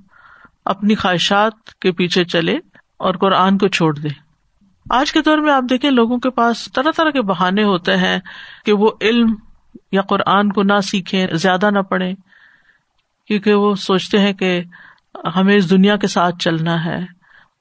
اپنی 0.65 0.95
خواہشات 0.95 1.73
کے 1.81 1.91
پیچھے 1.91 2.25
چلے۔ 2.25 2.57
اور 2.99 3.13
قرآن 3.13 3.57
کو 3.57 3.67
چھوڑ 3.67 3.95
دے۔ 3.95 4.07
آج 4.89 5.11
کے 5.11 5.21
دور 5.21 5.37
میں 5.37 5.53
آپ 5.53 5.63
دیکھیں 5.69 5.91
لوگوں 5.91 6.17
کے 6.17 6.29
پاس 6.29 6.69
طرح 6.75 6.91
طرح 6.97 7.09
کے 7.09 7.21
بہانے 7.21 7.63
ہوتے 7.63 7.97
ہیں 7.97 8.19
کہ 8.65 8.73
وہ 8.73 8.91
علم 9.01 9.35
یا 9.91 10.01
قرآن 10.01 10.51
کو 10.51 10.63
نہ 10.63 10.79
سیکھیں، 10.83 11.27
زیادہ 11.33 11.71
نہ 11.71 11.79
پڑھیں، 11.79 12.13
کیونکہ 13.27 13.53
وہ 13.53 13.75
سوچتے 13.75 14.19
ہیں 14.19 14.33
کہ 14.33 14.61
ہمیں 15.35 15.55
اس 15.55 15.69
دنیا 15.69 15.95
کے 15.95 16.07
ساتھ 16.07 16.35
چلنا 16.39 16.85
ہے۔ 16.85 17.17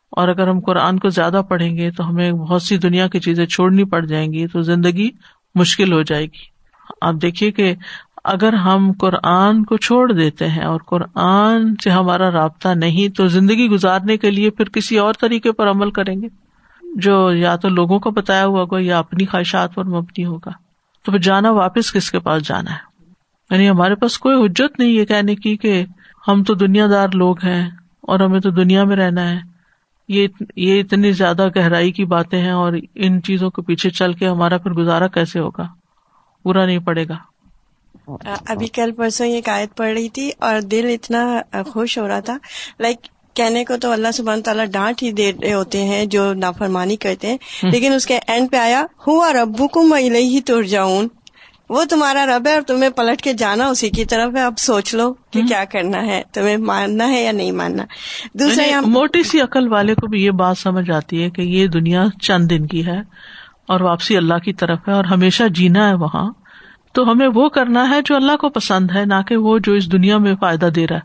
اور 0.06 0.28
اگر 0.28 0.48
ہم 0.48 0.60
قرآن 0.60 0.98
کو 0.98 1.08
زیادہ 1.08 1.42
پڑھیں 1.48 1.76
گے 1.76 1.90
تو 1.90 2.08
ہمیں 2.08 2.32
بہت 2.32 2.62
سی 2.62 2.78
دنیا 2.78 3.08
کی 3.08 3.20
چیزیں 3.20 3.46
چھوڑنی 3.46 3.84
پڑ 3.84 4.06
جائیں 4.06 4.32
گی، 4.32 4.46
تو 4.46 4.62
زندگی 4.62 5.10
مشکل 5.54 5.92
ہو 5.92 6.02
جائے 6.02 6.24
گی۔ 6.24 6.56
آپ 7.00 7.14
دیکھیے 7.22 7.52
کہ 7.52 7.74
اگر 8.26 8.52
ہم 8.52 8.92
قرآن 9.00 9.64
کو 9.64 9.76
چھوڑ 9.76 10.12
دیتے 10.12 10.48
ہیں 10.48 10.64
اور 10.64 10.80
قرآن 10.86 11.74
سے 11.84 11.90
ہمارا 11.90 12.30
رابطہ 12.30 12.68
نہیں، 12.68 13.16
تو 13.16 13.26
زندگی 13.26 13.68
گزارنے 13.68 14.16
کے 14.16 14.30
لیے 14.30 14.50
پھر 14.50 14.68
کسی 14.68 14.98
اور 14.98 15.14
طریقے 15.20 15.52
پر 15.52 15.70
عمل 15.70 15.90
کریں 15.90 16.22
گے؟ 16.22 16.28
جو 16.94 17.32
یا 17.32 17.56
تو 17.56 17.68
لوگوں 17.68 17.98
کو 17.98 18.10
بتایا 18.10 18.46
ہوا 18.46 18.60
ہوگا 18.60 18.78
یا 18.80 18.98
اپنی 18.98 19.26
خواہشات 19.26 19.74
پر 19.74 19.84
مبنی 19.84 20.24
ہوگا۔ 20.24 20.50
تو 21.04 21.12
پھر 21.12 21.18
جانا 21.18 21.50
واپس 21.50 21.92
کس 21.92 22.10
کے 22.10 22.18
پاس 22.18 22.48
جانا 22.48 22.70
ہے؟ 22.70 23.12
یعنی 23.50 23.70
ہمارے 23.70 23.94
پاس 23.94 24.18
کوئی 24.18 24.46
حجت 24.46 24.80
نہیں 24.80 24.90
یہ 24.90 25.04
کہنے 25.04 25.34
کی 25.34 25.56
کہ 25.56 25.84
ہم 26.28 26.42
تو 26.42 26.54
دنیا 26.54 26.86
دار 26.90 27.08
لوگ 27.14 27.36
ہیں 27.44 27.70
اور 28.00 28.20
ہمیں 28.20 28.40
تو 28.40 28.50
دنیا 28.50 28.84
میں 28.84 28.96
رہنا 28.96 29.30
ہے۔ 29.30 29.38
یہ 30.08 30.28
یہ 30.56 30.80
اتنی 30.80 31.12
زیادہ 31.12 31.48
گہرائی 31.56 31.92
کی 31.92 32.04
باتیں 32.04 32.42
ہیں 32.42 32.50
اور 32.50 32.72
ان 32.94 33.22
چیزوں 33.22 33.50
کے 33.50 33.62
پیچھے 33.62 33.90
چل 33.90 34.12
کے 34.12 34.28
ہمارا 34.28 34.58
پھر 34.58 34.70
گزارا 34.70 35.06
کیسے 35.06 35.40
ہوگا؟ 35.40 35.66
پورا 36.42 36.66
نہیں 36.66 36.78
پڑے 36.78 37.08
گا۔ 37.08 37.35
ابھی 38.46 38.66
کل 38.66 38.92
پرسوں 38.92 39.26
ایک 39.26 39.48
آیت 39.48 39.76
پڑھ 39.76 39.92
رہی 39.92 40.08
تھی 40.08 40.30
اور 40.38 40.60
دل 40.60 40.90
اتنا 40.92 41.40
خوش 41.66 41.98
ہو 41.98 42.08
رہا 42.08 42.20
تھا۔ 42.20 42.38
لائک 42.80 42.96
کہنے 43.34 43.64
کو 43.64 43.76
تو 43.76 43.92
اللہ 43.92 44.08
سبحانہ 44.14 44.42
تعالیٰ 44.42 44.66
ڈانٹ 44.66 45.02
ہی 45.02 45.12
دے 45.12 45.32
رہے 45.42 45.52
ہوتے 45.52 45.84
ہیں 45.84 46.06
جو 46.06 46.34
نافرمانی 46.34 46.96
کرتے 46.96 47.28
ہیں۔ 47.28 47.38
لیکن 47.62 47.92
اس 47.92 48.06
کے 48.06 48.18
اینڈ 48.26 48.50
پہ 48.50 48.56
آیا 48.56 48.86
ہوا 49.06 49.32
ربو 49.32 49.68
کو 49.68 49.82
میں 49.82 50.00
ہی 50.00 50.40
تر 50.40 50.62
جاؤں 50.62 51.02
وہ 51.68 51.84
تمہارا 51.84 52.26
رب 52.26 52.48
ہے 52.48 52.54
اور 52.54 52.62
تمہیں 52.62 52.90
پلٹ 52.90 53.22
کے 53.22 53.32
جانا 53.32 53.66
اسی 53.66 53.90
کی 53.90 54.04
طرف 54.04 54.36
ہے۔ 54.36 54.42
اب 54.42 54.58
سوچ 54.58 54.94
لو 54.94 55.14
کہ 55.30 55.42
کیا 55.42 55.64
کرنا 55.64 56.06
ہے 56.06 56.22
تمہیں 56.32 56.56
ماننا 56.56 57.08
ہے 57.08 57.22
یا 57.24 57.32
نہیں 57.32 57.52
ماننا۔ 57.52 57.84
دوسرا 58.34 58.64
یعنی 58.64 58.90
موٹی 58.90 59.22
سی 59.22 59.40
عقل 59.40 59.72
والے 59.72 59.94
کو 59.94 60.06
بھی 60.06 60.24
یہ 60.24 60.30
بات 60.30 60.58
سمجھ 60.58 60.90
آتی 60.90 61.22
ہے 61.22 61.30
کہ 61.30 61.42
یہ 61.42 61.66
دنیا 61.66 62.04
چند 62.22 62.50
دن 62.50 62.66
کی 62.66 62.86
ہے 62.86 62.98
اور 63.68 63.80
واپسی 63.80 64.16
اللہ 64.16 64.38
کی 64.38 64.52
طرف 64.52 64.78
ہے 64.88 64.92
اور 64.92 65.04
ہمیشہ 65.04 65.44
جینا 65.50 65.88
ہے 65.88 65.94
وہاں۔ 65.94 66.32
تو 66.96 67.10
ہمیں 67.10 67.28
وہ 67.34 67.48
کرنا 67.48 67.90
ہے 67.90 68.00
جو 68.04 68.16
اللہ 68.16 68.36
کو 68.36 68.48
پسند 68.48 68.90
ہے 68.94 69.04
نہ 69.04 69.22
کہ 69.28 69.36
وہ 69.36 69.58
جو 69.58 69.72
اس 69.72 69.92
دنیا 69.92 70.18
میں 70.18 70.34
فائدہ 70.40 70.66
دے 70.66 70.86
رہا 70.86 70.96
ہے۔ 70.96 71.00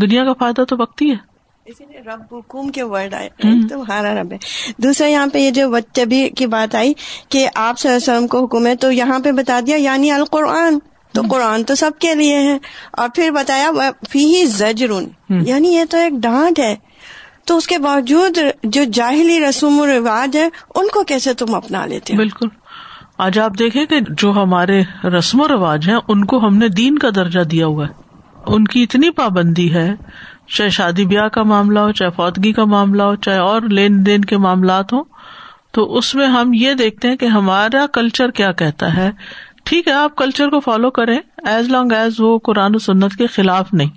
دنیا 0.00 0.24
کا 0.24 0.32
فائدہ 0.32 0.62
تو 0.62 0.76
وقتی 0.78 1.10
ہے۔ 1.10 1.16
اسی 1.64 1.84
لیے 1.84 2.00
رب 2.00 2.34
حکوم 2.34 2.68
کے 2.68 2.82
ورڈ 2.82 3.14
آئے۔ 3.14 3.28
تمہارا 3.68 4.14
رب 4.14 4.32
ہے۔ 4.32 4.38
دوسرا 4.78 5.06
یہاں 5.06 5.26
پہ 5.32 5.38
یہ 5.38 5.50
جو 5.50 5.70
وطبی 5.70 6.28
کی 6.28 6.46
بات 6.46 6.74
آئی 6.74 6.92
کہ 7.28 7.48
آپ 7.54 7.78
صلی 7.78 7.92
اللہ 7.92 8.04
علیہ 8.04 8.14
وسلم 8.14 8.28
کو 8.28 8.44
حکم 8.44 8.66
ہے 8.66 8.74
تو 8.76 8.92
یہاں 8.92 9.18
پہ 9.18 9.32
بتا 9.32 9.60
دیا 9.66 9.76
یعنی 9.76 10.10
القرآن۔ 10.10 10.78
تو 11.12 11.22
قرآن 11.30 11.64
تو 11.64 11.74
سب 11.74 11.90
کے 11.98 12.14
لیے 12.14 12.38
ہے۔ 12.38 12.58
اور 12.92 13.08
پھر 13.14 13.30
بتایا 13.30 13.70
فی 14.10 14.36
ہی 14.36 14.44
زجرون 14.44 15.08
یعنی 15.28 15.68
یہ 15.68 15.84
تو 15.90 15.96
ایک 15.96 16.12
ڈانٹ 16.12 16.58
ہے۔ 16.58 16.76
تو 17.44 17.56
اس 17.56 17.66
کے 17.66 17.78
باوجود 17.78 18.38
جو 18.62 18.84
جاہلی 18.84 19.40
رسوم 19.40 19.80
و 19.80 19.86
رواج 19.86 20.36
ہے 20.36 20.48
ان 20.74 20.88
کو 20.88 21.04
کیسے 21.04 21.34
تم 21.34 21.54
اپنا 21.54 21.86
لیتے 21.86 22.14
بالکل۔ 22.14 22.48
آج 23.22 23.38
آپ 23.38 23.58
دیکھیں 23.58 23.86
کہ 23.86 24.00
جو 24.10 24.30
ہمارے 24.32 24.82
رسم 25.04 25.40
و 25.40 25.48
رواج 25.48 25.88
ہیں، 25.88 25.96
ان 26.08 26.24
کو 26.24 26.46
ہم 26.46 26.56
نے 26.56 26.68
دین 26.68 26.98
کا 26.98 27.08
درجہ 27.14 27.40
دیا 27.40 27.66
ہوا 27.66 27.86
ہے۔ 27.86 27.92
ان 28.46 28.64
کی 28.64 28.82
اتنی 28.82 29.10
پابندی 29.10 29.74
ہے، 29.74 29.94
چاہے 30.56 30.68
شادی 30.68 31.04
بیاہ 31.04 31.28
کا 31.28 31.42
معاملہ 31.42 31.78
ہو، 31.78 31.92
چاہے 31.92 32.10
فوتگی 32.10 32.52
کا 32.52 32.64
معاملہ 32.64 33.02
ہو، 33.02 33.14
چاہے 33.14 33.38
اور 33.38 33.62
لین 33.62 34.06
دین 34.06 34.24
کے 34.24 34.36
معاملات 34.36 34.92
ہوں، 34.92 35.04
تو 35.72 35.96
اس 35.96 36.14
میں 36.14 36.26
ہم 36.26 36.50
یہ 36.54 36.74
دیکھتے 36.74 37.08
ہیں 37.08 37.16
کہ 37.16 37.26
ہمارا 37.26 37.86
کلچر 37.92 38.30
کیا 38.30 38.52
کہتا 38.52 38.96
ہے۔ 38.96 39.10
ٹھیک 39.64 39.88
ہے، 39.88 39.92
آپ 39.92 40.16
کلچر 40.16 40.48
کو 40.48 40.60
فالو 40.60 40.90
کریں، 40.90 41.18
ایز 41.44 41.68
لانگ 41.68 41.92
ایز 41.92 42.20
وہ 42.20 42.38
قرآن 42.38 42.74
و 42.74 42.78
سنت 42.78 43.16
کے 43.16 43.26
خلاف 43.26 43.74
نہیں۔ 43.74 43.90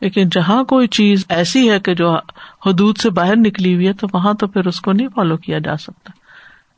لیکن 0.00 0.28
جہاں 0.32 0.64
کوئی 0.64 0.86
چیز 0.86 1.24
ایسی 1.28 1.70
ہے 1.70 1.80
کہ 1.80 1.94
جو 1.94 2.14
حدود 2.66 2.98
سے 2.98 3.10
باہر 3.10 3.36
نکلی 3.36 3.74
ہوئی 3.74 3.86
ہے، 3.86 3.92
تو 3.92 4.06
وہاں 4.12 4.34
تو 4.34 4.46
پھر 4.46 4.66
اس 4.66 4.80
کو 4.80 4.92
نہیں 4.92 5.08
فالو 5.14 5.36
کیا 5.36 5.58
جا 5.58 5.76
سکتا۔ 5.76 6.19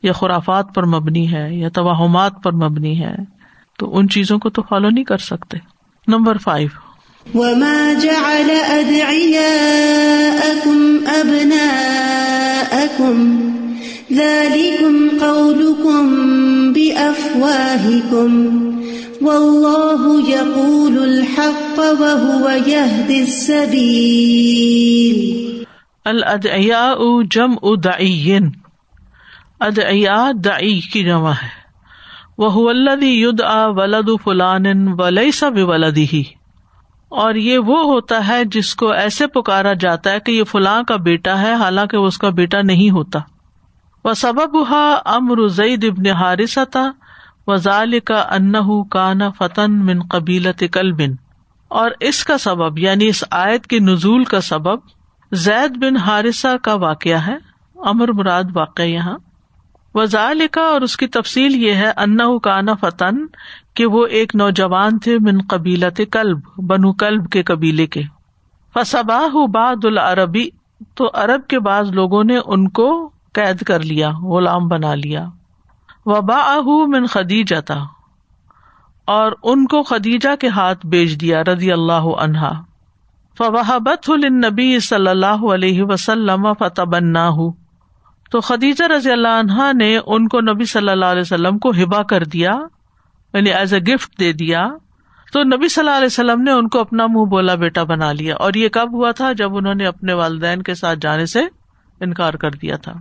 یا 0.03 0.13
خرافات 0.13 0.65
پر 0.75 0.85
مبنی 0.85 1.33
ہے 1.33 1.55
یا 1.55 1.69
توہمات 1.69 2.31
پر 2.43 2.51
مبنی 2.51 3.01
ہے 3.01 3.15
تو 3.79 3.97
ان 3.97 4.09
چیزوں 4.09 4.39
کو 4.39 4.49
تو 4.49 4.61
فالو 4.61 4.89
نہیں 4.89 5.03
کر 5.03 5.17
سکتے۔ 5.17 5.57
نمبر 6.07 6.37
فائیو 6.37 6.69
وما 7.35 7.93
جعل 8.01 8.49
أدعياءكم 8.69 9.17
أبناءكم 11.07 11.93
ذلكم 14.13 15.07
قولكم 15.19 16.15
بأفواهكم 16.73 18.33
والله 19.21 20.29
يقول 20.29 21.03
الحق 21.03 21.79
وهو 21.79 22.49
يهدي 22.67 23.19
السبيل۔ 23.19 24.03
الأدعياء 26.05 27.21
جمع 27.31 27.75
دعي۔ 27.83 28.39
ادعیا 29.63 30.31
دعی 30.45 30.79
کی 30.79 31.03
جمع 31.03 31.31
ہے۔ 31.31 31.63
وہ 32.37 32.49
ولدی 32.55 33.21
ید 33.21 33.41
آ 33.41 33.67
ولد 33.67 34.09
فلان 34.23 34.63
ولی 34.87 35.31
سب 35.31 35.51
ولدی 35.55 36.05
ہی 36.13 36.23
اور 37.09 37.35
یہ 37.35 37.57
وہ 37.57 37.83
ہوتا 37.83 38.27
ہے 38.27 38.45
جس 38.45 38.75
کو 38.75 38.91
ایسے 38.91 39.27
پکارا 39.27 39.73
جاتا 39.73 40.11
ہے 40.11 40.19
کہ 40.19 40.31
یہ 40.31 40.43
فلاں 40.43 40.83
کا 40.83 40.95
بیٹا 40.95 41.41
ہے، 41.41 41.53
حالانکہ 41.53 41.97
وہ 41.97 42.05
اس 42.05 42.17
کا 42.17 42.29
بیٹا 42.29 42.61
نہیں 42.61 42.89
ہوتا۔ 42.89 43.19
وہ 44.05 44.13
سبب 44.13 44.69
ہا 44.69 45.01
امر 45.05 45.47
زید 45.47 45.83
ابن 45.83 46.09
حارثہ 46.09 46.65
تھا 46.71 46.91
وزال 47.47 47.99
کا 47.99 48.19
ان 48.19 48.53
کان 48.89 49.19
فتن 49.37 49.85
من 49.85 50.01
قبیلت 50.01 50.63
کل 50.71 50.91
بن 50.91 51.11
اور 51.67 51.91
اس 51.99 52.23
کا 52.23 52.37
سبب 52.37 52.79
یعنی 52.79 53.07
اس 53.07 53.23
آیت 53.31 53.67
کے 53.67 53.79
نزول 53.79 54.23
کا 54.23 54.41
سبب 54.41 54.79
زید 55.31 55.77
بن 55.77 55.95
حارثہ 55.95 56.57
کا 56.63 56.73
واقعہ 56.73 57.17
ہے۔ 57.17 57.35
امر 57.75 58.11
مراد 58.11 58.43
واقع 58.55 58.81
یہاں۔ 58.81 59.17
وزا 59.95 60.33
لکھا 60.33 60.61
اور 60.61 60.81
اس 60.81 60.97
کی 60.97 61.07
تفصیل 61.07 61.55
یہ 61.55 61.73
ہے 61.73 61.91
انا 61.97 62.37
کانا 62.43 62.73
فتن، 62.73 63.25
کہ 63.73 63.85
وہ 63.85 64.05
ایک 64.05 64.35
نوجوان 64.35 64.99
تھے 64.99 65.17
من 65.19 65.37
قبیلت 65.49 66.01
کلب، 66.11 66.39
بنو 66.57 66.93
کلب 66.93 67.29
کے 67.29 67.43
قبیلے 67.43 67.87
کے۔ 67.87 68.01
فصباہ 68.73 69.47
باد 69.47 69.85
العربی، 69.85 70.49
تو 70.95 71.09
عرب 71.13 71.47
کے 71.47 71.59
بعض 71.59 71.91
لوگوں 71.91 72.23
نے 72.23 72.39
ان 72.45 72.69
کو 72.69 73.09
قید 73.33 73.63
کر 73.63 73.79
لیا، 73.79 74.11
غلام 74.11 74.67
بنا 74.67 74.95
لیا۔ 74.95 75.25
وبا 76.05 76.59
من 76.87 77.05
خدیجہ 77.05 77.61
تھا 77.61 77.85
اور 79.05 79.31
ان 79.43 79.65
کو 79.65 79.83
خدیجہ 79.83 80.35
کے 80.39 80.47
ہاتھ 80.47 80.85
بیچ 80.85 81.21
دیا، 81.21 81.43
رضی 81.43 81.71
اللہ 81.71 82.07
عنہا۔ 82.19 82.51
فوہبت 83.37 84.09
النبی 84.09 84.79
صلی 84.79 85.09
اللہ 85.09 85.45
علیہ 85.53 85.83
وسلم 85.83 86.53
فتح 86.53 86.81
ہوں 87.27 87.51
تو 88.33 88.41
خدیجہ 88.41 88.83
رضی 88.83 89.11
اللہ 89.11 89.27
عنہا 89.27 89.71
نے 89.71 89.97
ان 90.05 90.27
کو 90.27 90.41
نبی 90.41 90.65
صلی 90.65 90.89
اللہ 90.89 91.05
علیہ 91.05 91.21
وسلم 91.21 91.59
کو 91.59 91.69
ہبا 91.69 92.03
کر 92.03 92.23
دیا 92.23 92.51
یعنی 93.33 93.53
ایز 93.53 93.73
اے 93.73 93.79
گفٹ 93.79 94.19
دے 94.19 94.33
دیا۔ 94.33 94.67
تو 95.33 95.43
نبی 95.43 95.67
صلی 95.67 95.81
اللہ 95.81 95.97
علیہ 95.97 96.05
وسلم 96.05 96.41
نے 96.41 96.51
ان 96.51 96.69
کو 96.69 96.79
اپنا 96.79 97.07
منہ 97.07 97.25
بولا 97.25 97.55
بیٹا 97.55 97.83
بنا 97.83 98.11
لیا۔ 98.11 98.35
اور 98.35 98.53
یہ 98.53 98.69
کب 98.69 98.93
ہوا 98.93 99.11
تھا؟ 99.11 99.31
جب 99.31 99.55
انہوں 99.55 99.75
نے 99.75 99.85
اپنے 99.85 100.13
والدین 100.13 100.61
کے 100.61 100.73
ساتھ 100.73 100.99
جانے 101.01 101.25
سے 101.25 101.39
انکار 101.99 102.33
کر 102.33 102.51
دیا 102.51 102.77
تھا۔ 102.77 102.93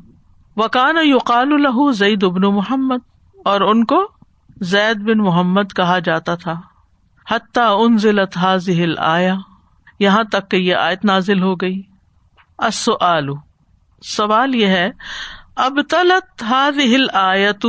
وکان 0.57 0.97
یوقال 1.05 1.53
الح 1.53 1.93
زید 1.93 2.25
ابن 2.25 2.43
محمد، 2.43 2.99
اور 3.45 3.61
ان 3.61 3.85
کو 3.85 4.09
زید 4.61 4.97
بن 4.97 5.19
محمد 5.19 5.73
کہا 5.77 5.99
جاتا 5.99 6.35
تھا۔ 6.35 6.61
حتیٰ 7.31 7.77
ان 7.81 7.99
ضلع 7.99 8.25
حاضل 8.37 8.95
آیا 8.99 9.35
یہاں 9.99 10.25
تک 10.25 10.51
کہ 10.51 10.57
یہ 10.57 10.75
آیت 10.75 11.05
نازل 11.05 11.43
ہو 11.43 11.55
گئی۔ 11.55 11.83
آلو 13.01 13.52
سوال 14.05 14.55
یہ 14.55 14.67
ہے، 14.67 14.91
اب 15.57 15.79
تلت 15.91 16.43
ہل 16.79 17.07
آیت 17.13 17.67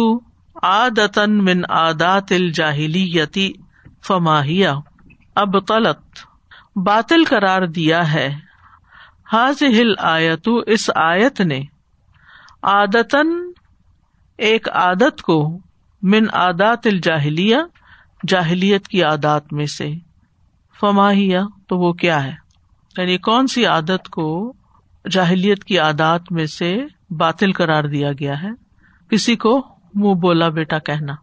آدتن 0.61 1.43
من 1.45 1.61
آدات 1.69 2.31
الجاہلی 2.31 3.51
فماہیا 4.07 4.73
اب 5.35 5.59
تلت 5.59 6.19
باطل 6.75 7.23
قرار 7.23 7.61
دیا 7.61 8.13
ہے۔ 8.13 8.35
حاض 9.33 9.63
ہل 9.63 9.93
آیت 9.97 10.49
اس 10.67 10.89
آیت 10.95 11.41
نے 11.41 11.61
آدتن 12.61 13.27
ایک 14.37 14.69
عادت 14.69 15.21
کو 15.21 15.57
من 16.01 16.25
آدات 16.31 16.87
الجاہلیہ، 16.87 17.57
جاہلیت 18.27 18.87
کی 18.87 19.03
عادات 19.03 19.53
میں 19.53 19.65
سے 19.65 19.91
فماہیا 20.79 21.41
تو 21.67 21.77
وہ 21.77 21.93
کیا 21.93 22.23
ہے؟ 22.23 22.35
یعنی 22.97 23.17
کون 23.17 23.47
سی 23.47 23.65
عادت 23.65 24.09
کو 24.09 24.53
جاہلیت 25.11 25.63
کی 25.63 25.77
عادات 25.77 26.21
میں 26.31 26.45
سے 26.45 26.81
باطل 27.09 27.51
قرار 27.51 27.83
دیا 27.83 28.11
گیا 28.11 28.43
ہے۔ 28.43 28.49
کسی 29.09 29.35
کو 29.35 29.67
منہ 29.93 30.13
بولا 30.13 30.49
بیٹا 30.49 30.79
کہنا 30.79 31.13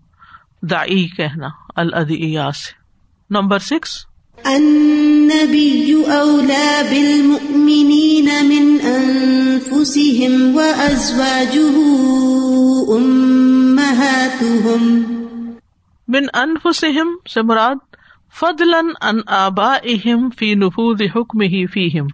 دائی 0.62 1.08
کہنا 1.08 1.48
الدیا 1.76 2.50
سے 2.50 2.72
نمبر 3.30 3.58
سکس۔ 3.58 4.06
من 16.08 16.24
انفسهم 16.34 17.08
سے 17.34 17.42
مراد 17.42 17.74
فضلن 18.40 18.88
ان 19.00 19.18
آبا 19.26 19.76
فی 20.38 20.54
نفوذ 20.54 21.02
ہی 21.02 21.66
فیہم۔ 21.66 22.06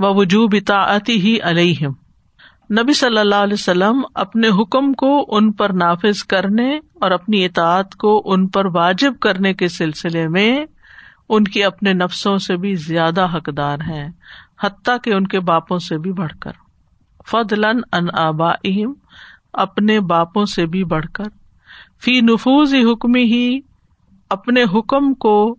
و 0.00 0.14
وجوب 0.14 0.50
اطاعتی 0.52 1.20
ہی 1.20 1.38
علیہم۔ 1.42 1.92
نبی 2.82 2.92
صلی 2.92 3.18
اللہ 3.18 3.34
علیہ 3.34 3.54
وسلم 3.54 4.02
اپنے 4.14 4.48
حکم 4.48 4.92
کو 4.92 5.24
ان 5.28 5.52
پر 5.52 5.70
نافذ 5.70 6.22
کرنے 6.22 6.76
اور 6.76 7.10
اپنی 7.10 7.44
اطاعت 7.44 7.94
کو 7.94 8.22
ان 8.24 8.46
پر 8.46 8.66
واجب 8.66 9.18
کرنے 9.18 9.54
کے 9.54 9.68
سلسلے 9.68 10.28
میں 10.28 10.58
ان 11.28 11.44
کے 11.44 11.64
اپنے 11.64 11.92
نفسوں 11.92 12.38
سے 12.38 12.56
بھی 12.56 12.74
زیادہ 12.74 13.26
حقدار 13.34 13.78
ہیں، 13.78 14.08
حتیٰ 14.62 14.96
کہ 15.04 15.14
ان 15.14 15.26
کے 15.26 15.40
باپوں 15.40 15.78
سے 15.78 15.98
بھی 15.98 16.12
بڑھ 16.12 16.32
کر۔ 16.40 16.52
فضلن 17.26 17.80
ان 17.92 18.06
آبا 18.12 18.50
اپنے 19.52 20.00
باپوں 20.00 20.44
سے 20.44 20.66
بھی 20.66 20.84
بڑھ 20.84 21.06
کر۔ 21.14 21.24
فی 22.04 22.20
نفوذ 22.20 22.74
حکمی 22.74 23.24
ہی 23.24 23.60
اپنے 24.30 24.62
حکم 24.62 25.14
کو 25.14 25.56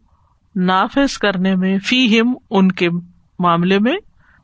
نافذ 0.55 1.17
کرنے 1.17 1.55
میں 1.55 1.77
فی 1.79 2.19
ہم 2.19 2.33
ان 2.49 2.71
کے 2.71 2.89
معاملے 3.39 3.79
میں 3.79 3.93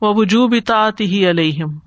وہ 0.02 0.12
وجوب 0.16 0.54
اطاعت 0.56 1.00
ہی 1.00 1.28
علیہم، 1.30 1.78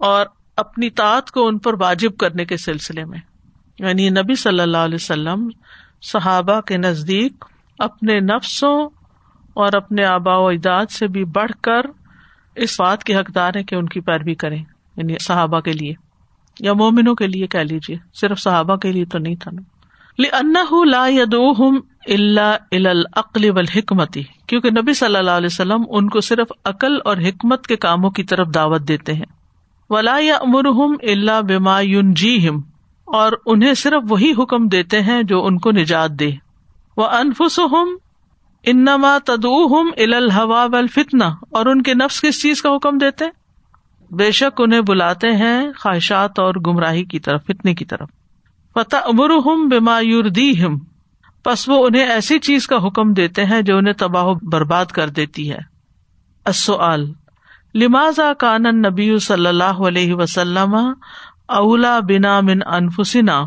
اور 0.00 0.26
اپنی 0.56 0.90
طاعت 0.90 1.30
کو 1.30 1.46
ان 1.46 1.58
پر 1.58 1.74
واجب 1.80 2.16
کرنے 2.16 2.44
کے 2.44 2.56
سلسلے 2.56 3.04
میں۔ 3.04 3.18
یعنی 3.78 4.08
نبی 4.10 4.34
صلی 4.34 4.60
اللہ 4.60 4.76
علیہ 4.78 4.94
وسلم، 4.94 5.48
صحابہ 6.02 6.60
کے 6.60 6.76
نزدیک 6.76 7.44
اپنے 7.78 8.18
نفسوں 8.20 8.88
اور 9.54 9.72
اپنے 9.72 10.04
آبا 10.04 10.36
و 10.36 10.46
اجداد 10.46 10.90
سے 10.90 11.06
بھی 11.06 11.24
بڑھ 11.24 11.52
کر 11.62 11.86
اس 12.56 12.80
بات 12.80 13.04
کے 13.04 13.16
حقدار 13.16 13.56
ہیں 13.56 13.64
کہ 13.64 13.74
ان 13.74 13.88
کی 13.88 14.00
پیروی 14.00 14.34
کریں 14.34 14.62
یعنی 14.96 15.14
صحابہ 15.20 15.60
کے 15.60 15.72
لیے، 15.72 15.92
یا 16.60 16.72
مومنوں 16.72 17.14
کے 17.14 17.26
لیے 17.26 17.46
کہہ 17.46 17.60
لیجیے 17.60 17.96
صرف 18.14 18.38
صحابہ 18.38 18.76
کے 18.76 18.92
لیے 18.92 19.04
تو 19.04 19.18
نہیں 19.18 19.34
تھا 19.34 19.50
نا۔ 19.54 19.62
لا 20.18 21.06
اللہ 22.08 22.56
العقل 22.72 23.50
و 23.50 23.60
حکمتی 23.76 24.22
کیونکہ 24.46 24.70
نبی 24.70 24.92
صلی 24.92 25.16
اللہ 25.16 25.30
علیہ 25.30 25.46
وسلم 25.46 25.82
ان 25.88 26.08
کو 26.08 26.20
صرف 26.20 26.52
عقل 26.64 26.98
اور 27.04 27.16
حکمت 27.16 27.66
کے 27.66 27.76
کاموں 27.76 28.10
کی 28.10 28.24
طرف 28.24 28.48
دعوت 28.54 28.88
دیتے 28.88 29.14
ہیں۔ 29.14 29.26
ولا 29.90 30.16
یا 30.20 30.36
امرحم 30.36 30.96
اللہ 31.02 31.42
بما 31.42 31.82
جی 32.16 32.48
ہم 32.48 32.60
اور 33.04 33.32
انہیں 33.46 33.74
صرف 33.74 34.02
وہی 34.08 34.32
حکم 34.38 34.68
دیتے 34.68 35.02
ہیں 35.02 35.22
جو 35.22 35.46
ان 35.46 35.58
کو 35.58 35.70
نجات 35.70 36.10
دے۔ 36.10 36.30
وہ 36.96 37.04
انفس 37.04 37.58
ہم 37.58 37.88
انما 38.62 39.18
تدم 39.18 39.88
الحوا 39.96 40.66
فتنا 40.94 41.26
اور 41.50 41.66
ان 41.66 41.82
کے 41.82 41.94
نفس 41.94 42.20
کس 42.20 42.42
چیز 42.42 42.62
کا 42.62 42.76
حکم 42.76 42.98
دیتے 42.98 43.24
بے 44.10 44.30
شک 44.30 44.60
انہیں 44.60 44.80
بلاتے 44.80 45.28
ہیں 45.28 45.72
خواہشات 45.78 46.38
اور 46.38 46.54
گمراہی 46.66 47.04
کی 47.04 47.18
طرف، 47.18 47.44
فتنے 47.46 47.74
کی 47.74 47.84
طرف۔ 47.84 48.08
فتح 48.74 48.96
امرحم 48.96 49.68
بما 49.68 50.00
دی 50.36 50.64
ہم 50.64 50.78
پس 51.44 51.68
وہ 51.68 51.86
انہیں 51.86 52.04
ایسی 52.04 52.38
چیز 52.38 52.66
کا 52.66 52.76
حکم 52.76 53.12
دیتے 53.12 53.44
ہیں 53.44 53.62
جو 53.62 53.76
انہیں 53.76 53.94
تباہ 53.94 54.24
و 54.24 54.34
برباد 54.34 54.86
کر 54.86 55.08
دیتی 55.08 55.52
ہے۔ 55.52 55.78
لمازا 57.74 58.32
کان 58.34 58.62
نبی 58.62 59.18
صلی 59.18 59.46
اللہ 59.46 59.64
علیہ 59.64 60.14
وسلم 60.14 60.76
اولا 61.48 62.00
بنا 62.00 62.40
من 62.40 62.58
انفسنا؟ 62.66 63.42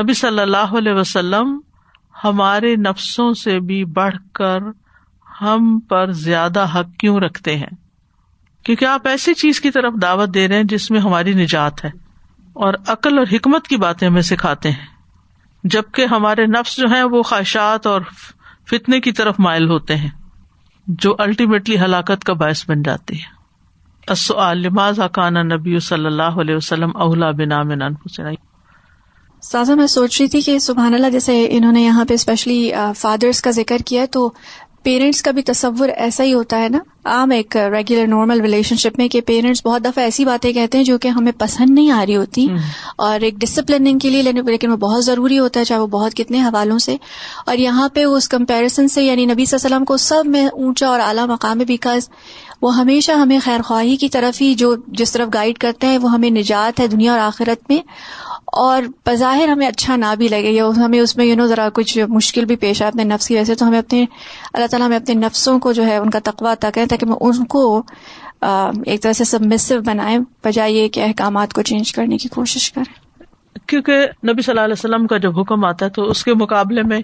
نبی 0.00 0.12
صلی 0.12 0.40
اللہ 0.40 0.78
علیہ 0.78 0.92
وسلم 0.92 1.60
ہمارے 2.24 2.76
نفسوں 2.76 3.32
سے 3.32 3.60
بھی 3.60 3.84
بڑھ 3.84 4.16
کر 4.34 4.58
ہم 5.40 5.80
پر 5.80 6.10
زیادہ 6.10 6.66
حق 6.74 6.98
کیوں 6.98 7.20
رکھتے 7.20 7.56
ہیں؟ 7.56 7.74
کیونکہ 8.62 8.84
آپ 8.84 9.08
ایسی 9.08 9.34
چیز 9.34 9.60
کی 9.60 9.70
طرف 9.70 9.92
دعوت 10.02 10.34
دے 10.34 10.48
رہے 10.48 10.56
ہیں 10.56 10.64
جس 10.64 10.90
میں 10.90 11.00
ہماری 11.00 11.34
نجات 11.34 11.84
ہے 11.84 11.90
اور 12.52 12.74
عقل 12.86 13.18
اور 13.18 13.26
حکمت 13.32 13.68
کی 13.68 13.76
باتیں 13.76 14.08
ہمیں 14.08 14.22
سکھاتے 14.22 14.70
ہیں۔ 14.70 14.86
جبکہ 15.64 16.06
ہمارے 16.06 16.46
نفس 16.46 16.76
جو 16.76 16.86
ہیں 16.86 17.02
وہ 17.02 17.22
خواہشات 17.22 17.86
اور 17.86 18.00
فتنے 18.70 19.00
کی 19.00 19.12
طرف 19.12 19.34
مائل 19.38 19.68
ہوتے 19.70 19.96
ہیں، 19.96 20.10
جو 20.86 21.14
الٹیمیٹلی 21.18 21.78
ہلاکت 21.80 22.24
کا 22.24 22.32
باعث 22.32 22.64
بن 22.68 22.82
جاتی 22.82 23.16
ہے 23.16 23.30
نبی 25.44 25.78
صلی 25.78 26.06
اللہ 26.06 26.40
علیہ 26.40 26.56
وسلم 26.56 26.96
اولا 26.96 27.30
بنا 27.32 27.62
سازا، 29.42 29.74
میں 29.74 29.86
سوچ 29.86 30.20
رہی 30.20 30.28
تھی 30.28 30.40
کہ 30.40 30.58
سبحان 30.58 30.94
اللہ، 30.94 31.10
جیسے 31.10 31.46
انہوں 31.50 31.72
نے 31.72 31.82
یہاں 31.82 32.04
پہ 32.04 32.14
اسپیشلی 32.14 32.72
فادرس 32.96 33.40
کا 33.42 33.50
ذکر 33.50 33.78
کیا، 33.86 34.04
تو 34.06 34.30
پیرنٹس 34.82 35.22
کا 35.22 35.30
بھی 35.30 35.42
تصور 35.42 35.88
ایسا 35.88 36.24
ہی 36.24 36.34
ہوتا 36.34 36.58
ہے 36.62 36.68
نا۔ 36.68 36.78
عام 37.04 37.30
ایک 37.30 37.56
ریگولر 37.56 38.06
نارمل 38.06 38.40
ریلیشن 38.40 38.76
شپ 38.76 38.98
میں 38.98 39.08
کہ 39.08 39.20
پیرنٹس 39.20 39.66
بہت 39.66 39.84
دفعہ 39.84 40.04
ایسی 40.04 40.24
باتیں 40.24 40.52
کہتے 40.52 40.78
ہیں 40.78 40.84
جو 40.84 40.98
کہ 40.98 41.08
ہمیں 41.08 41.32
پسند 41.38 41.70
نہیں 41.70 41.90
آ 41.90 42.06
رہی 42.06 42.16
ہوتی۔ 42.16 42.46
اور 42.96 43.20
ایک 43.20 43.34
ڈسپلننگ 43.34 43.98
کے 43.98 44.10
لیے 44.10 44.22
لیکن 44.22 44.70
وہ 44.70 44.76
بہت 44.76 45.04
ضروری 45.04 45.38
ہوتا 45.38 45.60
ہے 45.60 45.64
چاہے 45.64 45.80
وہ 45.80 45.86
بہت 45.86 46.14
کتنے 46.14 46.40
حوالوں 46.40 46.78
سے۔ 46.78 46.96
اور 47.46 47.56
یہاں 47.56 47.88
پہ 47.88 48.04
اس 48.04 48.28
کمپیرزن 48.28 48.88
سے 48.88 49.02
یعنی 49.04 49.24
نبی 49.24 49.44
صلی 49.44 49.58
اللہ 49.64 49.66
علیہ 49.66 49.76
وسلم 49.76 49.84
کو 49.84 49.96
سب 49.96 50.22
میں 50.26 50.46
اونچا 50.46 50.88
اور 50.88 51.00
اعلیٰ 51.00 51.26
مقام 51.26 51.60
ہے 51.60 51.64
بیکاز 51.64 52.08
وہ 52.62 52.76
ہمیشہ 52.76 53.12
ہمیں 53.12 53.38
خیر 53.44 53.62
خواہی 53.62 53.96
کی 53.96 54.08
طرف 54.08 54.42
ہی 54.42 54.54
جو 54.54 54.76
جس 54.86 55.12
طرف 55.12 55.28
گائڈ 55.34 55.58
کرتے 55.58 55.86
ہیں 55.86 55.98
وہ 55.98 56.12
ہمیں 56.12 56.30
نجات 56.30 56.80
ہے 56.80 56.86
دنیا 56.86 57.12
اور 57.12 57.20
آخرت 57.20 57.70
میں۔ 57.70 57.78
اور 58.46 58.82
بظاہر 59.06 59.48
ہمیں 59.48 59.66
اچھا 59.66 59.96
نہ 59.96 60.14
بھی 60.18 60.28
لگے 60.28 60.50
یا 60.50 60.66
ہمیں 60.76 60.98
اس 61.00 61.16
میں 61.16 61.26
یو 61.26 61.36
نو 61.36 61.46
ذرا 61.46 61.68
کچھ 61.74 61.98
مشکل 62.08 62.44
بھی 62.44 62.56
پیش 62.56 62.82
آئے 62.82 62.88
اپنے 62.88 63.04
نفس 63.04 63.28
کی 63.28 63.34
وجہ 63.34 63.44
سے، 63.44 63.54
تو 63.54 63.68
ہمیں 63.68 63.78
اپنے، 63.78 64.04
اللہ 64.52 64.66
تعالیٰ 64.66 64.86
ہمیں 64.86 64.96
اپنے 64.96 65.14
نفسوں 65.16 65.58
کو 65.58 65.72
جو 65.72 65.86
ہے 65.86 65.96
ان 65.96 66.10
کا 66.10 66.18
تقوا 66.24 66.54
تک 66.60 66.78
ہے 66.78 66.86
تاکہ 66.86 67.06
میں 67.06 67.16
ان 67.20 67.44
کو 67.44 67.82
ایک 68.42 69.02
طرح 69.02 69.12
سے 69.12 69.24
سب 69.24 69.42
مسو 69.42 69.78
بجائے 70.44 70.72
یہ 70.72 70.88
کہ 70.88 71.02
احکامات 71.02 71.52
کو 71.52 71.62
چینج 71.62 71.92
کرنے 71.92 72.16
کی 72.18 72.28
کوشش 72.28 72.70
کریں۔ 72.72 72.92
کیونکہ 73.68 74.06
نبی 74.28 74.42
صلی 74.42 74.52
اللہ 74.52 74.64
علیہ 74.64 74.78
وسلم 74.78 75.06
کا 75.06 75.16
جب 75.16 75.38
حکم 75.40 75.64
آتا 75.64 75.86
ہے 75.86 75.90
تو 75.90 76.04
اس 76.04 76.24
کے 76.24 76.34
مقابلے 76.34 76.82
میں 76.82 77.00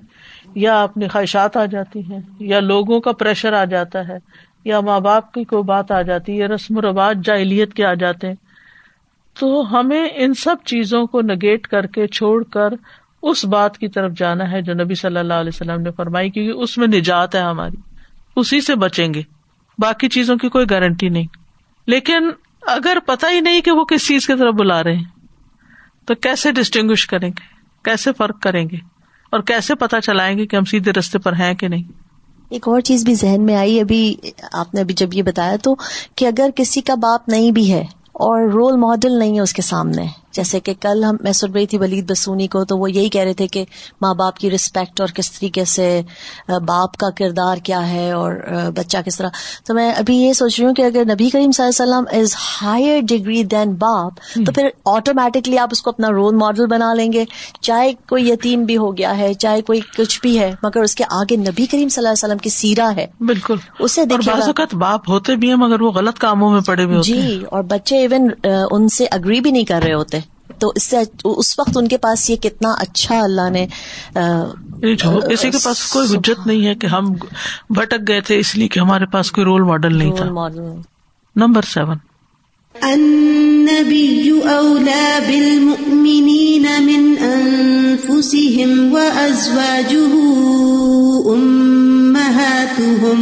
یا 0.55 0.83
اپنی 0.83 1.09
خواہشات 1.09 1.57
آ 1.57 1.65
جاتی 1.65 2.01
ہیں، 2.01 2.21
یا 2.41 2.61
لوگوں 2.61 3.01
کا 3.01 3.13
پریشر 3.13 3.53
آ 3.53 3.65
جاتا 3.65 4.07
ہے، 4.09 4.17
یا 4.65 4.81
ماں 4.81 4.99
باپ 5.01 5.33
کی 5.33 5.45
کوئی 5.45 5.63
بات 5.63 5.91
آ 5.91 6.03
جاتی 6.03 6.41
ہے، 6.41 6.47
رسم 6.47 6.77
و 6.77 6.83
رواج، 6.83 7.25
جاہلیت 7.25 7.75
کے 7.75 7.85
آ 7.85 7.95
جاتے 7.95 8.27
ہیں 8.27 8.35
تو 9.39 9.81
ہمیں 9.81 10.09
ان 10.15 10.35
سب 10.35 10.57
چیزوں 10.65 11.07
کو 11.07 11.21
نگیٹ 11.21 11.67
کر 11.67 11.87
کے 11.87 12.07
چھوڑ 12.07 12.45
کر 12.45 12.69
اس 13.23 13.45
بات 13.45 13.79
کی 13.79 13.89
طرف 13.89 14.13
جانا 14.17 14.51
ہے 14.51 14.63
جو 14.63 14.75
نبی 14.75 14.95
صلی 14.95 15.19
اللہ 15.19 15.35
علیہ 15.35 15.51
وسلم 15.55 15.81
نے 15.81 15.91
فرمائی، 15.91 16.31
کیونکہ 16.31 16.59
اس 16.59 16.79
میں 16.79 16.87
نجات 16.87 17.35
ہے 17.35 17.41
ہماری۔ 17.41 17.77
اسی 18.37 18.61
سے 18.61 18.75
بچیں 18.75 19.15
گے۔ 19.15 19.23
باقی 19.79 20.09
چیزوں 20.09 20.37
کی 20.37 20.49
کوئی 20.49 20.67
گارنٹی 20.71 21.09
نہیں۔ 21.09 21.27
لیکن 21.87 22.31
اگر 22.67 22.99
پتا 23.07 23.31
ہی 23.31 23.41
نہیں 23.41 23.61
کہ 23.61 23.71
وہ 23.71 23.85
کس 23.85 24.07
چیز 24.07 24.27
کی 24.27 24.33
طرف 24.39 24.55
بلا 24.55 24.85
رہے 24.85 24.97
ہیں، 24.97 25.05
تو 26.05 26.15
کیسے 26.15 26.53
ڈسٹنگ 26.53 26.91
کریں 27.09 27.29
گے؟ 27.29 27.43
کیسے 27.85 28.13
فرق 28.13 28.41
کریں 28.41 28.69
گے؟ 28.73 28.77
اور 29.31 29.41
کیسے 29.41 29.75
پتا 29.75 30.01
چلائیں 30.01 30.39
گے 30.39 30.47
کہ 30.47 30.57
ہم 30.57 30.65
سیدھے 30.65 30.93
رستے 30.93 31.19
پر 31.19 31.33
ہیں 31.33 31.55
کہ 31.55 31.69
نہیں؟ 31.69 31.83
ایک 32.49 32.69
اور 32.69 32.81
چیز 32.81 33.05
بھی 33.05 33.15
ذہن 33.15 33.43
میں 33.43 33.57
آئی، 33.57 33.81
ابھی 33.81 34.15
آپ 34.53 34.75
نے 34.75 34.81
ابھی 34.81 34.95
جب 34.95 35.15
یہ 35.15 35.23
بتایا 35.23 35.57
تو 35.57 35.75
کہ 36.17 36.27
اگر 36.27 36.51
کسی 36.57 36.81
کا 36.81 36.95
باپ 36.95 37.29
نہیں 37.29 37.51
بھی 37.51 37.73
ہے 37.73 37.85
اور 38.19 38.43
رول 38.43 38.77
ماڈل 38.77 39.19
نہیں 39.19 39.35
ہے 39.35 39.41
اس 39.41 39.53
کے 39.53 39.63
سامنے۔ 39.63 40.07
جیسے 40.39 40.61
کہ 40.61 40.75
کل 40.81 41.05
ہم 41.05 41.17
میں 41.21 41.33
سن 41.33 41.53
رہی 41.53 41.67
تھی 41.67 41.79
ولید 41.79 42.11
بسونی 42.11 42.47
کو 42.47 42.65
تو 42.65 42.79
وہ 42.79 42.91
یہی 42.91 43.09
کہہ 43.09 43.23
رہے 43.23 43.35
تھے 43.35 43.47
کہ 43.47 43.65
ماں 44.01 44.15
باپ 44.15 44.39
کی 44.39 44.51
رسپیکٹ 44.51 45.01
اور 45.01 45.09
کس 45.09 45.31
طریقے 45.33 45.65
سے 45.65 45.89
باپ 46.67 46.97
کا 46.97 47.11
کردار 47.11 47.57
کیا 47.57 47.89
ہے 47.91 48.11
اور 48.13 48.33
بچہ 48.75 48.99
کس 49.07 49.17
طرح۔ 49.17 49.29
تو 49.67 49.75
میں 49.75 49.91
ابھی 49.93 50.17
یہ 50.17 50.33
سوچ 50.33 50.59
رہی 50.59 50.67
ہوں 50.67 50.75
کہ 50.75 50.83
اگر 50.83 51.05
نبی 51.05 51.29
کریم 51.31 51.51
صلی 51.53 51.65
اللہ 51.65 51.83
علیہ 51.83 51.93
وسلم 51.93 52.21
از 52.21 52.35
ہائر 52.63 53.01
ڈگری 53.09 53.43
دین 53.45 53.75
باپ 53.75 54.21
تو 54.35 54.53
پھر 54.53 54.69
آٹومیٹکلی 54.85 55.59
آپ 55.59 55.69
اس 55.73 55.83
کو 55.83 55.91
اپنا 55.91 56.11
رول 56.11 56.35
ماڈل 56.35 56.67
بنا 56.67 56.93
لیں 56.95 57.13
گے۔ 57.13 57.25
چاہے 57.61 57.93
کوئی 58.09 58.29
یتیم 58.31 58.65
بھی 58.65 58.77
ہو 58.77 58.97
گیا 58.97 59.17
ہے 59.19 59.33
چاہے 59.35 59.63
کوئی 59.63 59.81
کچھ 59.97 60.21
بھی 60.23 60.39
ہے 60.39 60.51
مگر 60.63 60.83
اس 60.83 60.95
کے 60.95 61.05
آگے 61.11 61.37
نبی 61.37 61.67
کریم 61.67 61.89
صلی 61.89 62.01
اللہ 62.01 62.09
علیہ 62.09 62.25
وسلم 62.25 62.39
کی 62.39 62.51
سیرا 62.51 62.91
ہے۔ 62.97 63.07
بالکل۔ 63.21 63.57
اسے 63.79 64.05
دیکھیے 64.05 64.77
باپ 64.77 65.09
ہوتے 65.11 65.37
بھی 65.37 65.49
ہیں 65.49 65.57
مگر 65.57 65.83
وہ 65.83 65.91
غلط 65.93 66.19
کاموں 66.19 66.51
میں 66.51 66.61
پڑے 66.61 66.85
ہوئے 66.85 67.01
جی 67.03 67.21
اور 67.51 67.63
بچے 67.63 67.99
ایون 67.99 68.29
ان 68.71 68.89
سے 68.89 69.07
اگری 69.11 69.41
بھی 69.41 69.51
نہیں 69.51 69.65
کر 69.65 69.83
رہے 69.83 69.95
ہوتے۔ 69.95 70.19
تو 70.59 70.73
اس 70.77 70.85
سے 70.85 70.97
اس 71.25 71.59
وقت 71.59 71.77
ان 71.77 71.89
کے 71.89 71.99
پاس 71.99 72.31
یہ 72.31 72.37
کتنا 72.37 72.71
اچھا 72.79 73.21
اللہ 73.21 73.51
نے 73.51 73.67
کسی 75.29 75.51
کے 75.51 75.59
پاس 75.65 75.93
کوئی 75.93 76.17
حجت 76.17 76.47
نہیں 76.47 76.67
ہے 76.67 76.75
کہ 76.75 76.87
ہم 76.87 77.13
بھٹک 77.71 78.09
گئے 78.09 78.21
تھے 78.21 78.39
اس 78.39 78.55
لیے 78.57 78.69
کہ 78.69 78.81
ہمارے 78.81 79.07
پاس 79.07 79.33
کوئی 79.33 79.45
رول 79.45 79.63
ماڈل 79.63 79.97
نہیں 79.99 80.13
تھا۔ 80.13 80.25
نمبر 81.37 81.63
سیون 81.63 81.99
النبي 82.75 84.31
أولى 84.31 85.07
بالمؤمنين 85.27 86.67
من 86.83 87.19
أنفسهم 87.19 88.93
وأزواجه 88.93 90.13
أمهاتهم 91.35 93.21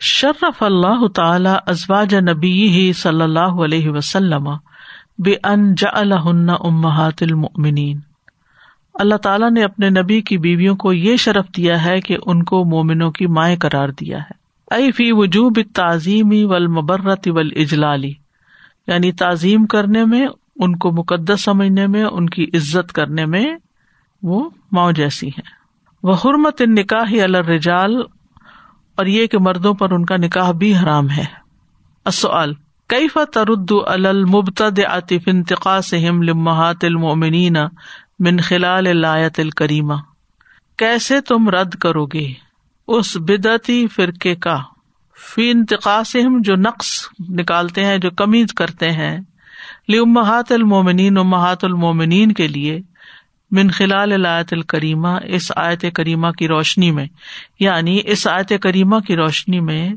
شرف 0.00 0.62
اللہ 0.62 1.06
تعالی 1.14 1.54
ازواج 1.66 2.14
نبی 2.14 2.92
صلی 2.92 3.22
اللہ 3.22 3.60
علیہ 3.64 3.90
وسلم۔ 3.90 4.48
بے 5.18 5.34
ان 5.44 5.74
جا 5.74 5.98
امہات 6.60 7.22
المؤمنین 7.22 7.98
اللہ 8.94 9.14
تعالیٰ 9.14 9.50
نے 9.50 9.62
اپنے 9.64 9.88
نبی 9.90 10.20
کی 10.20 10.38
بیویوں 10.38 10.76
کو 10.76 10.92
یہ 10.92 11.16
شرف 11.16 11.46
دیا 11.56 11.84
ہے 11.84 12.00
کہ 12.00 12.16
ان 12.26 12.42
کو 12.42 12.64
مومنوں 12.64 13.10
کی 13.10 13.26
مائیں 13.26 13.56
قرار 13.56 13.88
دیا 13.88 14.18
ہے۔ 14.18 14.34
ائی 14.70 14.90
فی 14.92 15.10
وجوب 15.12 15.58
تعظیمی 15.74 16.44
ول 16.44 16.66
مبرت 16.66 17.28
اجلالی 17.56 18.12
یعنی 18.86 19.12
تعظیم 19.12 19.66
کرنے 19.66 20.04
میں، 20.04 20.26
ان 20.56 20.76
کو 20.76 20.92
مقدس 20.92 21.44
سمجھنے 21.44 21.86
میں، 21.86 22.04
ان 22.04 22.28
کی 22.28 22.46
عزت 22.54 22.92
کرنے 22.92 23.26
میں 23.26 23.44
وہ 24.22 24.48
ماؤ 24.72 24.90
جیسی 24.90 25.28
ہے 25.28 25.42
وہ 26.02 26.16
حرمت 26.24 26.62
ان 26.62 26.74
نکاح 26.74 27.12
الرجال، 27.22 27.96
اور 28.98 29.06
یہ 29.06 29.26
کہ 29.26 29.38
مردوں 29.38 29.74
پر 29.74 29.92
ان 29.92 30.04
کا 30.04 30.16
نکاح 30.16 30.50
بھی 30.52 30.76
حرام 30.76 31.10
ہے۔ 31.10 31.24
اصل 32.06 32.52
کئی 32.92 33.08
ترد 33.32 33.72
المبتد 33.86 34.78
عاطف 34.78 35.22
انتقاص 35.26 35.94
لمحات 35.94 36.84
المؤمنین 36.84 37.56
من 38.18 38.40
خلال 38.40 38.96
لایت 38.96 39.40
الکریمہ 39.40 39.94
کیسے 40.78 41.20
تم 41.20 41.48
رد 41.48 41.74
کرو 41.74 42.06
گے؟ 42.06 42.32
اس 42.88 43.16
بدعتی 43.16 43.86
فرقے 43.86 44.34
کا۔ 44.34 44.58
فی 45.34 45.50
انتقاص 45.50 46.16
جو 46.40 46.56
نقص 46.56 47.08
نکالتے 47.28 47.84
ہیں، 47.84 47.98
جو 47.98 48.10
کمی 48.10 48.44
کرتے 48.56 48.90
ہیں۔ 48.90 49.20
لمحات 49.88 50.52
المومنین 50.52 51.18
امہات 51.18 51.64
المومنین 51.64 52.32
کے 52.32 52.48
لیے۔ 52.48 52.80
من 53.50 53.70
خلال 53.70 54.20
لایت 54.20 54.52
الکریمہ 54.52 55.08
اس 55.24 55.52
آیت 55.56 55.84
کریمہ 55.94 56.30
کی 56.30 56.48
روشنی 56.48 56.90
میں۔ 56.90 57.06
یعنی 57.60 58.00
اس 58.04 58.26
آیت 58.26 58.52
کریمہ 58.62 58.98
کی 58.98 59.16
روشنی 59.16 59.60
میں 59.60 59.90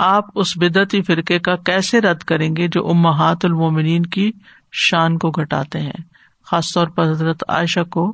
آپ 0.00 0.24
اس 0.34 0.56
بدعتی 0.56 1.02
فرقے 1.02 1.38
کا 1.38 1.56
کیسے 1.56 2.00
رد 2.00 2.18
کریں 2.18 2.56
گے 2.56 2.68
جو 2.68 2.88
امہات 2.88 3.44
المومنین 3.44 4.02
کی 4.06 4.32
شان 4.72 5.18
کو 5.18 5.30
گھٹاتے 5.30 5.80
ہیں؟ 5.80 6.00
خاص 6.46 6.74
طور 6.74 6.86
پر 6.86 7.10
حضرت 7.10 7.44
عائشہ 7.48 7.84
کو 7.90 8.12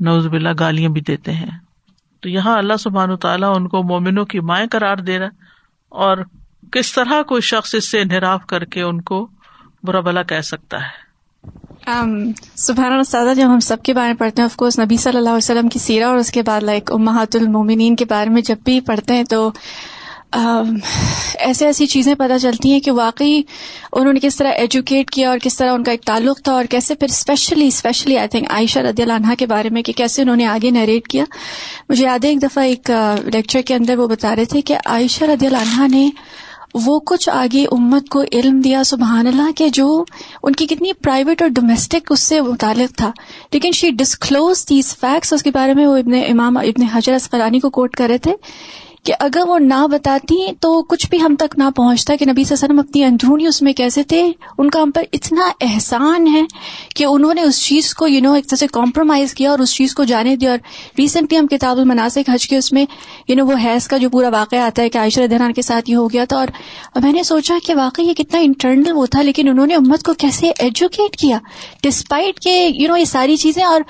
نوز 0.00 0.26
بلا 0.26 0.52
گالیاں 0.58 0.90
بھی 0.90 1.00
دیتے 1.00 1.32
ہیں۔ 1.32 1.50
تو 2.20 2.28
یہاں 2.28 2.58
اللہ 2.58 2.76
سبحان 2.80 3.16
تعالیٰ 3.16 3.56
ان 3.56 3.68
کو 3.68 3.82
مومنوں 3.82 4.24
کی 4.24 4.40
مائیں 4.40 4.66
قرار 4.66 4.96
دے 4.96 5.18
رہا 5.18 5.28
اور 5.88 6.16
کس 6.72 6.92
طرح 6.92 7.22
کوئی 7.22 7.42
شخص 7.42 7.74
اس 7.74 7.90
سے 7.90 8.00
انحراف 8.00 8.46
کر 8.46 8.64
کے 8.64 8.82
ان 8.82 9.00
کو 9.00 9.28
برا 9.82 10.00
بلا 10.00 10.22
کہہ 10.22 10.40
سکتا 10.40 10.76
ہے؟ 10.76 11.08
سبحان 12.54 13.04
سادہ 13.04 13.34
جب 13.36 13.46
ہم 13.46 13.60
سب 13.60 13.76
کے 13.82 13.94
بارے 13.94 14.06
میں 14.06 14.16
پڑھتے 14.16 14.42
ہیں 14.42 14.44
آف 14.44 14.56
کورس 14.56 14.78
نبی 14.78 14.96
صلی 14.96 15.16
اللہ 15.16 15.28
علیہ 15.28 15.36
وسلم 15.36 15.68
کی 15.68 15.78
سیرا 15.78 16.08
اور 16.08 16.16
اس 16.16 16.30
کے 16.30 16.42
بعد 16.42 16.60
لائک 16.60 16.92
امہات 16.92 17.36
المومنین 17.36 17.96
کے 17.96 18.04
بارے 18.04 18.30
میں 18.30 18.42
جب 18.42 18.56
بھی 18.64 18.80
پڑھتے 18.80 19.14
ہیں 19.14 19.24
تو 19.24 19.50
ایسے 20.32 21.66
ایسی 21.66 21.86
چیزیں 21.86 22.14
پتہ 22.14 22.38
چلتی 22.38 22.72
ہیں 22.72 22.80
کہ 22.80 22.90
واقعی 22.90 23.42
انہوں 23.92 24.12
نے 24.12 24.20
کس 24.20 24.36
طرح 24.36 24.48
ایجوکیٹ 24.48 25.10
کیا 25.10 25.30
اور 25.30 25.38
کس 25.42 25.56
طرح 25.56 25.72
ان 25.72 25.84
کا 25.84 25.90
ایک 25.90 26.02
تعلق 26.02 26.42
تھا 26.42 26.52
اور 26.52 26.64
کیسے 26.64 26.94
پھر 26.94 27.08
especially 27.10 27.66
especially 27.66 28.18
I 28.18 28.28
think 28.28 28.50
Aisha 28.50 28.78
رضی 28.78 29.02
اللہ 29.02 29.12
عنہ 29.12 29.34
کے 29.38 29.46
بارے 29.46 29.68
میں 29.70 29.82
کہ 29.82 29.92
کیسے 29.92 30.22
انہوں 30.22 30.36
نے 30.36 30.46
آگے 30.46 30.70
نریٹ 30.70 31.08
کیا۔ 31.08 31.24
مجھے 31.88 32.04
یاد 32.04 32.24
ہے 32.24 32.30
ایک 32.30 32.42
دفعہ 32.42 32.64
ایک 32.64 32.90
لیکچر 33.24 33.62
کے 33.62 33.74
اندر 33.74 33.98
وہ 33.98 34.06
بتا 34.06 34.36
رہے 34.36 34.44
تھے 34.44 34.60
کہ 34.60 34.76
عائشہ 34.86 35.24
رضی 35.24 35.46
اللہ 35.46 35.80
عنہ 35.80 35.96
نے 35.96 36.10
وہ 36.74 37.00
کچھ 37.00 37.28
آگے 37.30 37.64
امت 37.64 38.08
کو 38.08 38.22
علم 38.32 38.60
دیا 38.60 38.84
سبحان 38.84 39.26
اللہ 39.26 39.50
کہ 39.56 39.68
جو 39.68 40.04
ان 40.42 40.52
کی 40.52 40.66
کتنی 40.66 40.92
پرائیویٹ 40.92 41.42
اور 41.42 41.50
ڈومیسٹک 41.50 42.12
اس 42.12 42.20
سے 42.20 42.40
متعلق 42.40 42.96
تھا۔ 42.96 43.10
لیکن 43.52 43.72
شی 43.72 43.90
ڈسکلوز 43.90 44.68
دیز 44.68 44.96
فیکٹس 44.96 45.32
اس 45.32 45.42
کے 45.42 45.50
بارے 45.50 45.74
میں 45.74 45.86
وہ 45.86 45.96
ابن 45.96 46.14
امام، 46.28 46.56
ابن 46.56 46.82
حجر 46.82 47.12
اسقلانی 47.12 47.60
کو 47.60 47.70
کوٹ 47.70 47.96
کر 47.96 48.08
رہے 48.08 48.18
تھے 48.18 48.32
کہ 49.04 49.14
اگر 49.20 49.40
وہ 49.46 49.58
نہ 49.58 49.86
بتاتی 49.92 50.36
تو 50.60 50.82
کچھ 50.82 51.10
بھی 51.10 51.20
ہم 51.20 51.34
تک 51.38 51.58
نہ 51.58 51.64
پہنچتا 51.76 52.16
کہ 52.16 52.26
نبی 52.26 52.44
وسلم 52.50 52.78
اپنی 52.78 53.04
اندرونی 53.04 53.46
اس 53.46 53.62
میں 53.62 53.72
کیسے 53.72 54.02
تھے؟ 54.02 54.32
ان 54.58 54.70
کا 54.70 54.82
ہم 54.82 54.90
پر 54.90 55.02
اتنا 55.12 55.48
احسان 55.60 56.26
ہے 56.26 56.42
کہ 56.94 57.04
انہوں 57.04 57.34
نے 57.34 57.42
اس 57.42 57.62
چیز 57.64 57.94
کو 57.94 58.06
یو 58.06 58.20
نو 58.22 58.32
ایک 58.32 58.46
طرح 58.46 58.56
سے 58.56 58.66
کمپرومائز 58.66 59.34
کیا 59.34 59.50
اور 59.50 59.58
اس 59.58 59.74
چیز 59.74 59.94
کو 59.94 60.04
جانے 60.04 60.36
دیا 60.36 60.50
اور 60.50 60.58
ریسنٹلی 60.98 61.38
ہم 61.38 61.46
کتاب 61.46 61.78
المناسک 61.78 62.30
حج 62.30 62.48
کے 62.48 62.56
اس 62.56 62.72
میں 62.72 62.84
یو 63.28 63.36
نو 63.36 63.46
وہ 63.46 63.52
حیض 63.64 63.88
کا 63.88 63.96
جو 63.96 64.10
پورا 64.10 64.28
واقعہ 64.28 64.58
آتا 64.58 64.82
ہے 64.82 64.88
کہ 64.88 64.98
عائشہ 64.98 65.26
دہران 65.30 65.52
کے 65.52 65.62
ساتھ 65.62 65.90
یہ 65.90 65.96
ہو 65.96 66.10
گیا 66.12 66.24
تھا 66.24 66.36
اور 66.36 66.48
میں 67.02 67.12
نے 67.12 67.22
سوچا 67.22 67.54
کہ 67.66 67.74
واقعی 67.74 68.04
یہ 68.04 68.14
کتنا 68.14 68.40
انٹرنل 68.40 68.92
وہ 68.92 69.06
تھا 69.06 69.22
لیکن 69.22 69.48
انہوں 69.48 69.66
نے 69.66 69.74
امت 69.74 70.02
کو 70.02 70.12
کیسے 70.12 70.52
ایجوکیٹ 70.58 71.16
کیا 71.16 71.38
ڈسپائٹ 71.82 72.40
کہ 72.40 72.70
یو 72.74 72.88
نو 72.88 72.96
یہ 72.96 73.04
ساری 73.04 73.36
چیزیں 73.36 73.64
اور 73.64 73.80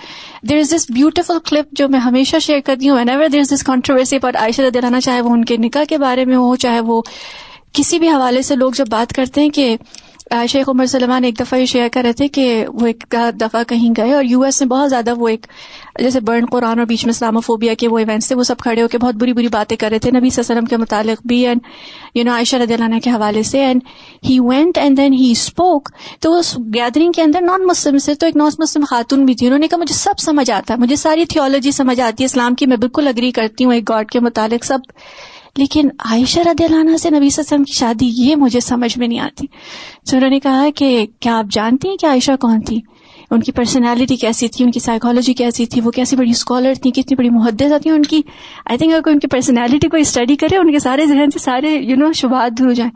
دیر 0.49 0.59
از 0.59 0.75
دس 0.75 0.87
بیوٹیفل 0.91 1.39
کلپ 1.45 1.67
جو 1.73 1.89
میں 1.89 2.01
ہمیشہ 2.01 2.37
شیئر 2.39 2.61
کرتی 2.61 2.89
ہوں 2.89 2.97
whenever 3.11 3.29
there 3.29 3.41
is 3.41 3.53
this 3.53 3.63
controversy 3.63 4.19
پر 4.19 4.37
عائشہ 4.37 4.63
چاہے 5.01 5.21
وہ 5.21 5.31
ان 5.31 5.45
کے 5.45 5.57
نکاح 5.57 5.85
کے 5.89 5.99
بارے 5.99 6.25
میں 6.25 6.37
ہو، 6.37 6.57
چاہے 6.57 6.81
وہ 6.81 7.03
کسی 7.73 7.99
بھی 7.99 8.09
حوالے 8.09 8.43
سے 8.43 8.57
لوگ 8.57 8.73
جب 8.73 8.85
بات 8.91 9.13
کرتے 9.13 9.41
ہیں 9.41 9.51
کہ 9.51 9.77
شیخ 10.49 10.69
عمر 10.69 10.87
سلمان 10.87 11.25
ایک 11.25 11.39
دفعہ 11.41 11.59
یہ 11.59 11.67
شیئر 11.67 11.89
کر 11.93 12.03
رہے 12.03 12.13
تھے 12.13 12.29
کہ 12.29 12.65
وہ 12.69 12.87
ایک 12.87 13.15
دفعہ 13.41 13.63
کہیں 13.69 13.91
گئے 13.97 14.13
اور 14.15 14.25
یو 14.25 14.43
ایس 14.43 14.61
میں 14.61 14.69
بہت 14.69 14.91
زیادہ 14.91 15.15
وہ 15.19 15.29
ایک 15.29 15.47
جیسے 15.99 16.21
برن 16.21 16.47
قرآن 16.47 16.79
اور 16.79 16.87
بیچ 16.87 17.05
میں 17.05 17.11
اسلام 17.11 17.41
فوبیا 17.41 17.75
کے 17.75 17.89
وہ 17.89 17.99
ایونٹس 17.99 18.29
تھے، 18.29 18.37
وہ 18.37 18.43
سب 18.43 18.59
کھڑے 18.59 18.83
ہو 18.83 18.89
کے 18.89 18.99
بہت 18.99 19.15
بری 19.15 19.33
بری 19.33 19.49
باتیں 19.49 19.77
کر 19.77 19.91
رہے 19.91 19.99
تھے، 19.99 20.11
نبی 20.11 20.29
وسلم 20.39 20.65
کے 20.65 20.77
متعلق 20.77 21.27
بھی 21.27 21.47
اینڈ 21.47 21.61
یو 22.15 22.25
نو 22.25 22.33
عائشہ 22.33 22.57
رضی 22.57 22.75
اللہ 22.75 22.99
کے 23.05 23.11
حوالے 23.11 23.43
سے 23.43 23.65
and 23.65 23.83
he 24.29 24.39
went 24.41 24.79
and 24.79 24.97
then 24.97 25.13
he 25.13 25.31
spoke 25.31 25.89
تو 26.21 26.35
اس 26.39 26.57
گیدرنگ 26.75 27.13
کے 27.13 27.23
اندر 27.23 27.41
نان 27.41 27.67
مسلم 27.67 27.99
سے 27.99 28.15
تو 28.15 28.27
ایک 28.27 28.37
نان 28.37 28.51
مسلم 28.59 28.85
خاتون 28.85 29.25
بھی 29.25 29.35
تھی۔ 29.35 29.47
انہوں 29.47 29.59
نے 29.59 29.69
کہا، 29.69 29.79
مجھے 29.79 29.95
سب 29.95 30.19
سمجھ 30.19 30.51
آتا 30.51 30.75
ہے، 30.75 30.79
مجھے 30.79 30.97
ساری 30.97 31.25
تھیولوجی 31.25 31.71
سمجھ 31.71 32.01
آتی 32.01 32.23
ہے، 32.23 32.27
اسلام 32.27 32.55
کی 32.55 32.67
میں 32.67 32.77
بالکل 32.77 33.09
اگری 33.09 33.31
کرتی 33.31 33.65
ہوں، 33.65 33.75
ایک 33.75 33.89
گاڈ 33.89 34.11
کے 34.11 34.21
متعلق 34.21 34.65
سب 34.65 34.79
لیکن 35.57 35.89
عائشہ 35.99 36.41
رضی 36.41 36.65
اللہ 36.65 36.77
عنہ 36.77 36.97
سے 36.97 37.11
نبی 37.11 37.27
وسلم 37.27 37.65
کی 37.65 37.73
شادی 37.73 38.11
یہ 38.15 38.37
مجھے 38.37 38.61
سمجھ 38.61 38.99
میں 38.99 39.09
نہیں 39.09 39.19
آتی۔ 39.19 39.47
تو 40.11 40.17
انہوں 40.17 40.31
نے 40.31 40.41
کہا 40.41 40.67
کہ 40.77 41.07
کیا 41.21 41.39
آپ 41.39 41.45
جانتی 41.51 41.89
ہیں 41.89 41.97
کہ 41.97 42.07
عائشہ 42.07 42.33
کون 42.41 42.61
تھی؟ 42.61 42.81
ان 43.31 43.41
کی 43.41 43.53
پرسنالٹی 43.53 44.17
کیسی 44.17 44.49
تھی؟ 44.49 44.65
ان 44.65 44.71
کی 44.71 44.81
سائیکالوجی 44.81 45.35
کیسی 45.35 45.67
تھی؟ 45.67 45.81
وہ 45.81 45.91
کیسی 45.91 46.17
بڑی 46.17 46.31
اسکالر 46.31 46.73
تھی 46.83 46.91
کتنی 46.91 47.15
بڑی 47.15 47.31
محدت 47.31 47.83
تھی 47.83 47.91
ان 47.91 48.03
کی؟ 48.03 48.23
آئی 48.67 48.79
تھنک 48.79 48.95
اگر 48.95 49.11
ان 49.11 49.19
کی 49.19 49.27
پرسنالٹی 49.27 49.89
کو 49.89 49.97
اسٹڈی 49.97 50.37
کرے، 50.37 50.57
ان 50.57 50.73
کے 50.73 50.79
سارے 50.79 51.07
ذہن 51.07 51.31
سے 51.31 51.39
سارے 51.39 51.75
یو 51.75 51.97
نو 51.97 52.13
شبہات 52.13 52.59
دور 52.59 52.67
ہو 52.67 52.73
جائیں۔ 52.73 52.91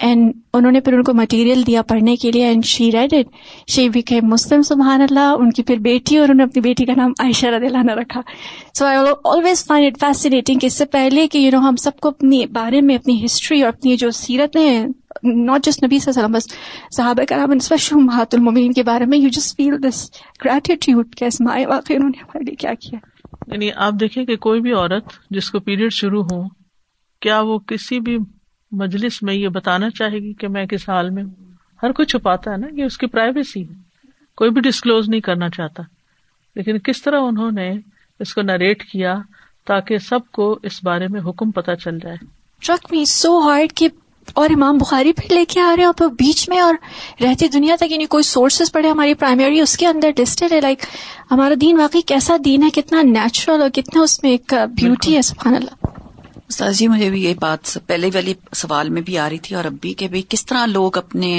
اینڈ 0.00 0.32
انہوں 0.54 0.72
نے 0.72 0.80
پھر 0.80 0.92
ان 0.92 1.02
کو 1.02 1.14
مٹیریل 1.14 1.66
دیا 1.66 1.82
پڑھنے 1.82 2.16
کے 2.16 2.32
لیے 2.32 2.44
and 2.44 2.64
she 2.64 2.92
read 2.92 3.14
it 3.14 3.26
she 3.70 3.88
we 3.88 4.02
کے 4.02 4.20
مسلم 4.20 4.62
سبحان 4.62 5.00
اللہ۔ 5.00 5.34
ان 5.38 5.50
کی 5.50 5.62
پھر 5.62 5.76
بیٹی 5.76 6.16
اور 6.16 6.24
انہوں 6.24 6.36
نے 6.36 6.42
اپنی 6.42 6.60
بیٹی 6.60 6.84
کا 6.84 6.92
نام 6.96 7.12
عائشہ 7.18 7.46
رضی 7.46 7.66
اللہ 7.66 7.78
عنہ 7.78 7.92
رکھا۔ 7.92 8.20
So 8.78 8.86
I 8.86 8.98
always 9.24 9.66
find 9.66 9.86
it 9.86 10.00
fascinating 10.00 10.58
کہ 10.58 10.66
اس 10.66 10.74
سے 10.74 10.84
پہلے 10.84 11.28
کہ 11.28 11.38
یو 11.38 11.50
نو 11.50 11.68
ہم 11.68 11.76
سب 11.76 11.90
کو 12.00 12.08
اپنی 12.08 12.46
بارے 12.46 12.80
میں 12.80 12.94
اپنی 12.94 13.24
ہسٹری 13.24 13.62
اور 13.62 13.72
اپنی 13.72 13.96
جو 13.96 14.10
سیرتیں 14.10 14.86
ناٹ 15.24 15.64
جسٹ 15.64 15.84
نبی 15.84 15.98
صلی 15.98 16.12
اللہ 16.16 16.26
علیہ 16.26 16.36
وسلم، 16.36 16.54
بس 16.86 16.96
صحابہ 16.96 17.24
کرام 17.28 17.50
اسپیشل 17.50 17.96
محات 17.96 18.34
المبین 18.34 18.72
کے 18.72 18.82
بارے 18.82 19.04
میں 19.04 19.18
you 19.18 19.28
just 19.28 19.56
feel 19.56 19.74
this 19.88 20.10
gratitude 20.44 21.14
کہ 21.14 21.24
اس 21.24 21.40
مائے 21.40 21.66
واقعی 21.66 21.96
انہوں 21.96 22.08
نے 22.08 22.22
ہمارے 22.22 22.44
لیے 22.44 22.54
کیا 22.54 22.74
کیا۔ 22.74 22.98
یعنی 23.46 23.70
آپ 23.76 23.92
دیکھیں 24.00 24.24
کہ 24.24 24.36
کوئی 24.36 24.60
بھی 24.60 24.72
عورت 24.72 25.04
جس 25.30 25.50
کو 25.50 25.60
پیریڈ 25.60 25.92
شروع 25.92 26.24
ہو، 26.32 26.42
کیا 27.20 27.40
وہ 27.40 27.58
کسی 27.58 28.00
بھی 28.00 28.18
مجلس 28.72 29.22
میں 29.22 29.34
یہ 29.34 29.48
بتانا 29.48 29.90
چاہے 29.90 30.18
گی 30.18 30.32
کہ 30.32 30.48
میں 30.48 30.66
کس 30.66 30.88
حال 30.88 31.10
میں 31.10 31.24
ہوں؟ 31.24 31.52
ہر 31.82 31.92
کوئی 31.92 32.06
چھپاتا 32.06 32.50
ہے 32.50 32.56
نا 32.56 32.66
یہ 32.72 32.84
اس 32.84 32.98
کی 32.98 33.06
پرائیویسی 33.06 33.68
ہے۔ 33.68 33.74
کوئی 34.36 34.50
بھی 34.50 34.60
ڈسکلوز 34.60 35.08
نہیں 35.08 35.20
کرنا 35.20 35.48
چاہتا۔ 35.48 35.82
لیکن 36.54 36.78
کس 36.78 37.02
طرح 37.02 37.20
انہوں 37.20 37.50
نے 37.50 37.72
اس 38.20 38.34
کو 38.34 38.42
نریٹ 38.42 38.84
کیا 38.84 39.14
تاکہ 39.66 39.98
سب 39.98 40.18
کو 40.32 40.58
اس 40.62 40.84
بارے 40.84 41.08
میں 41.08 41.20
حکم 41.20 41.50
پتہ 41.50 41.70
چل 41.84 41.98
جائے۔ 41.98 42.16
ٹرک 42.66 42.92
می 42.92 43.04
سو 43.04 43.38
ہارڈ 43.38 43.72
کہ 43.72 43.88
اور 44.32 44.50
امام 44.50 44.78
بخاری 44.78 45.12
پھر 45.12 45.34
لے 45.34 45.44
کے 45.44 45.60
آ 45.60 45.76
رہے 45.76 45.84
ہیں 45.84 45.90
اور 45.90 46.08
بیچ 46.08 46.48
میں 46.48 46.60
اور 46.60 46.74
رہتی 47.22 47.48
دنیا 47.48 47.76
تک 47.80 47.92
یعنی 47.92 48.04
کوئی 48.04 48.22
سورسز 48.22 48.72
پڑے 48.72 48.90
ہماری 48.90 49.14
پرائمری 49.14 49.60
اس 49.60 49.76
کے 49.76 49.86
اندر 49.86 50.10
لسٹڈ 50.18 50.52
ہے 50.52 50.60
لائک 50.60 50.84
ہمارا 51.30 51.54
دین 51.60 51.80
واقعی 51.80 52.00
کیسا 52.00 52.36
دین 52.44 52.62
ہے 52.62 52.70
کتنا 52.70 53.02
نیچرل 53.02 53.62
اور 53.62 53.70
کتنا 53.70 54.02
اس 54.02 54.22
میں 54.22 54.30
ایک 54.30 54.54
بیوٹی 54.74 55.16
ہے 55.16 55.22
سبحان 55.22 55.54
اللہ۔ 55.54 55.77
استاد 56.50 56.72
جی 56.72 56.86
مجھے 56.88 57.08
بھی 57.10 57.22
یہ 57.24 57.34
بات 57.40 57.78
پہلے 57.86 58.08
والی 58.14 58.32
سوال 58.52 58.88
میں 58.88 59.00
بھی 59.02 59.16
آ 59.18 59.28
رہی 59.30 59.38
تھی 59.38 59.54
اور 59.56 59.64
اب 59.64 59.72
بھی 59.80 59.92
کہ 59.94 60.06
بھائی 60.08 60.22
کس 60.28 60.44
طرح 60.46 60.64
لوگ 60.66 60.96
اپنے 60.98 61.30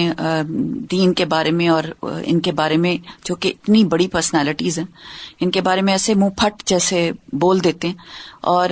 دین 0.92 1.14
کے 1.14 1.26
بارے 1.26 1.52
میں 1.52 1.68
اور 1.70 1.84
ان 2.04 2.40
کے 2.40 2.52
بارے 2.52 2.78
میں 2.78 2.96
جو 3.26 3.36
کہ 3.36 3.52
اتنی 3.56 3.84
بڑی 3.86 4.08
پرسنالٹیز 4.08 4.78
ہیں، 4.80 4.86
ان 5.40 5.52
کے 5.52 5.62
بارے 5.62 5.82
میں 5.82 5.94
ایسے 5.94 6.14
منہ 6.14 6.30
پھٹ 6.38 6.64
جیسے 6.66 7.12
بول 7.34 7.64
دیتے 7.64 7.88
ہیں 7.88 7.96
اور 8.52 8.70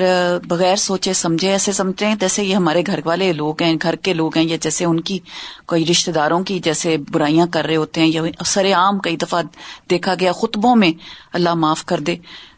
بغیر 0.47 0.75
سوچے 0.75 1.13
سمجھے 1.13 1.51
ایسے 1.51 1.71
سمجھتے 1.71 2.07
ہیں 2.07 2.15
جیسے 2.19 2.43
یہ 2.43 2.55
ہمارے 2.55 2.83
گھر 2.87 2.99
والے 3.05 3.31
لوگ 3.33 3.61
ہیں، 3.63 3.75
گھر 3.83 3.95
کے 3.95 4.13
لوگ 4.13 4.37
ہیں 4.37 4.45
یا 4.45 4.57
جیسے 4.61 4.85
ان 4.85 4.99
کی 4.99 5.19
کوئی 5.65 5.85
رشتے 5.85 6.11
داروں 6.11 6.43
کی 6.43 6.59
جیسے 6.59 6.97
برائیاں 7.11 7.47
کر 7.51 7.65
رہے 7.65 7.75
ہوتے 7.75 8.01
ہیں 8.01 8.07
یا 8.07 8.21
سر 8.45 8.71
عام 8.75 8.99
کئی 8.99 9.17
دفعہ 9.17 9.41
دیکھا 9.89 10.15
گیا 10.19 10.31
خطبوں 10.31 10.75
میں 10.75 10.91
اللہ 11.33 11.55
معاف 11.55 11.85
کر 11.85 11.99
دے 11.99 12.15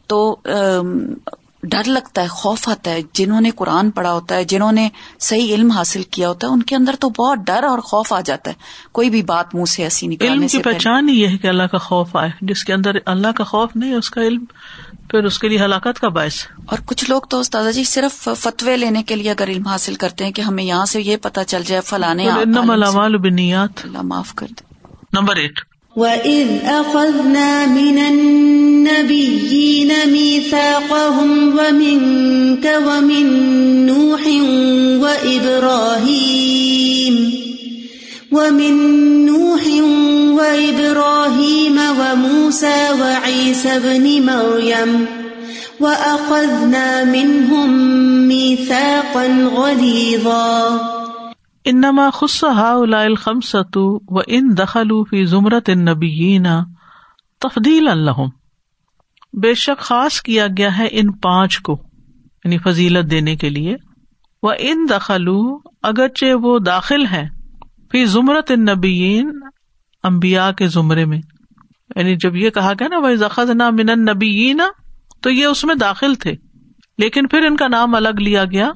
تو 0.07 0.19
ڈر 1.63 1.81
لگتا 1.85 2.21
ہے 2.21 2.27
خوف 2.27 2.69
آتا 2.69 2.91
ہے۔ 2.91 3.01
جنہوں 3.13 3.41
نے 3.41 3.49
قرآن 3.49 3.91
پڑھا 3.91 4.13
ہوتا 4.13 4.35
ہے 4.35 4.43
جنہوں 4.43 4.71
نے 4.71 4.89
صحیح 5.19 5.55
علم 5.55 5.71
حاصل 5.71 6.03
کیا 6.03 6.29
ہوتا 6.29 6.47
ہے 6.47 6.51
ان 6.51 6.63
کے 6.63 6.75
اندر 6.75 6.95
تو 6.99 7.09
بہت 7.09 7.39
ڈر 7.45 7.63
اور 7.63 7.79
خوف 7.79 8.13
آ 8.13 8.21
جاتا 8.21 8.51
ہے۔ 8.51 8.55
کوئی 8.91 9.09
بھی 9.09 9.21
بات 9.21 9.55
منہ 9.55 9.65
سے 9.65 9.83
ایسی 9.83 10.07
نہیں 10.07 10.27
علم 10.27 10.47
کی 10.47 10.57
پہچان 10.57 11.09
ہی 11.09 11.21
یہ 11.21 11.27
ہے 11.27 11.37
کہ 11.37 11.47
اللہ 11.47 11.63
کا 11.63 11.77
خوف 11.77 12.15
آئے۔ 12.15 12.29
جس 12.41 12.63
کے 12.63 12.73
اندر 12.73 12.91
اللہ 13.05 13.27
کا 13.35 13.43
خوف 13.43 13.69
نہیں 13.75 13.93
اس 13.93 14.09
کا 14.09 14.21
علم 14.21 14.45
پھر 15.09 15.23
اس 15.23 15.39
کے 15.39 15.47
لیے 15.47 15.59
ہلاکت 15.59 15.99
کا 15.99 16.09
باعث۔ 16.09 16.47
اور 16.65 16.77
کچھ 16.85 17.09
لوگ 17.09 17.21
تو 17.21 17.39
استاد 17.39 17.73
جی 17.73 17.83
صرف 17.83 18.29
فتوے 18.37 18.77
لینے 18.77 19.03
کے 19.03 19.15
لیے 19.15 19.31
اگر 19.31 19.49
علم 19.49 19.67
حاصل 19.67 19.95
کرتے 19.95 20.25
ہیں 20.25 20.31
کہ 20.31 20.41
ہمیں 20.41 20.63
یہاں 20.63 20.85
سے 20.85 21.01
یہ 21.01 21.17
پتا 21.17 21.43
چل 21.43 21.63
جائے 21.65 21.81
فلانے 21.81 22.29
معاف 24.01 24.33
کر 24.35 24.47
دے۔ 24.47 24.63
نمبر 25.13 25.35
ایٹ 25.35 25.59
وَإِذْ 25.95 26.47
أَخَذْنَا 26.65 27.65
مِنَ 27.65 27.97
النَّبِيِّينَ 27.97 29.91
مِيثَاقَهُمْ 30.11 31.57
وَمِنْكَ 31.57 32.65
وَمِنْ 32.87 33.25
نُوحٍ 33.85 34.27
وَإِبْرَاهِيمَ 35.01 36.35
وَمِنْ 38.31 38.75
نُوحٍ 39.25 39.63
وَإِبْرَاهِيمَ 40.37 41.79
وَمُوسَى 41.99 42.89
وَعِيسَى 43.01 43.69
ابْنِ 43.75 44.25
مَرْيَمَ 44.25 45.05
وَأَخَذْنَا 45.79 47.03
مِنْهُمْ 47.03 47.69
مِيثَاقًا 48.27 49.49
غَلِيظًا 49.55 50.88
انما 51.65 52.09
خصہ 52.09 52.73
الخمسۃ 52.95 53.77
و 54.07 54.19
ان 54.27 54.57
دخل 54.57 54.87
فی 55.09 55.25
زمرت 55.25 55.69
النبیین 55.69 56.45
تفدیل 57.39 57.87
الحم 57.87 58.29
بے 59.41 59.53
شک 59.53 59.81
خاص 59.81 60.21
کیا 60.21 60.47
گیا 60.57 60.77
ہے 60.77 60.87
ان 60.91 61.11
پانچ 61.11 61.59
کو 61.59 61.83
یعنی 62.45 62.57
فضیلت 62.57 63.11
دینے 63.11 63.35
کے 63.35 63.49
لیے۔ 63.49 63.75
وہ 64.43 64.53
ان 64.59 64.85
دخلو 64.89 65.57
اگرچہ 65.83 66.25
وہ 66.33 66.59
داخل 66.59 67.05
ہے 67.05 67.27
فی 67.91 68.05
زمرت 68.05 68.51
النبیین 68.51 69.31
امبیا 70.03 70.51
کے 70.51 70.67
زمرے 70.67 71.05
میں۔ 71.05 71.21
یعنی 71.95 72.15
جب 72.15 72.35
یہ 72.35 72.49
کہا 72.49 72.73
گیا 72.79 72.87
نا 72.87 72.97
وہ 72.97 73.15
زخذ 73.15 73.49
نہ 73.49 73.69
من 73.69 73.89
النبیین، 73.89 74.61
تو 75.21 75.29
یہ 75.29 75.45
اس 75.45 75.63
میں 75.63 75.75
داخل 75.75 76.15
تھے۔ 76.15 76.31
لیکن 76.97 77.27
پھر 77.27 77.45
ان 77.45 77.55
کا 77.55 77.67
نام 77.67 77.95
الگ 77.95 78.19
لیا 78.19 78.45
گیا۔ 78.45 78.71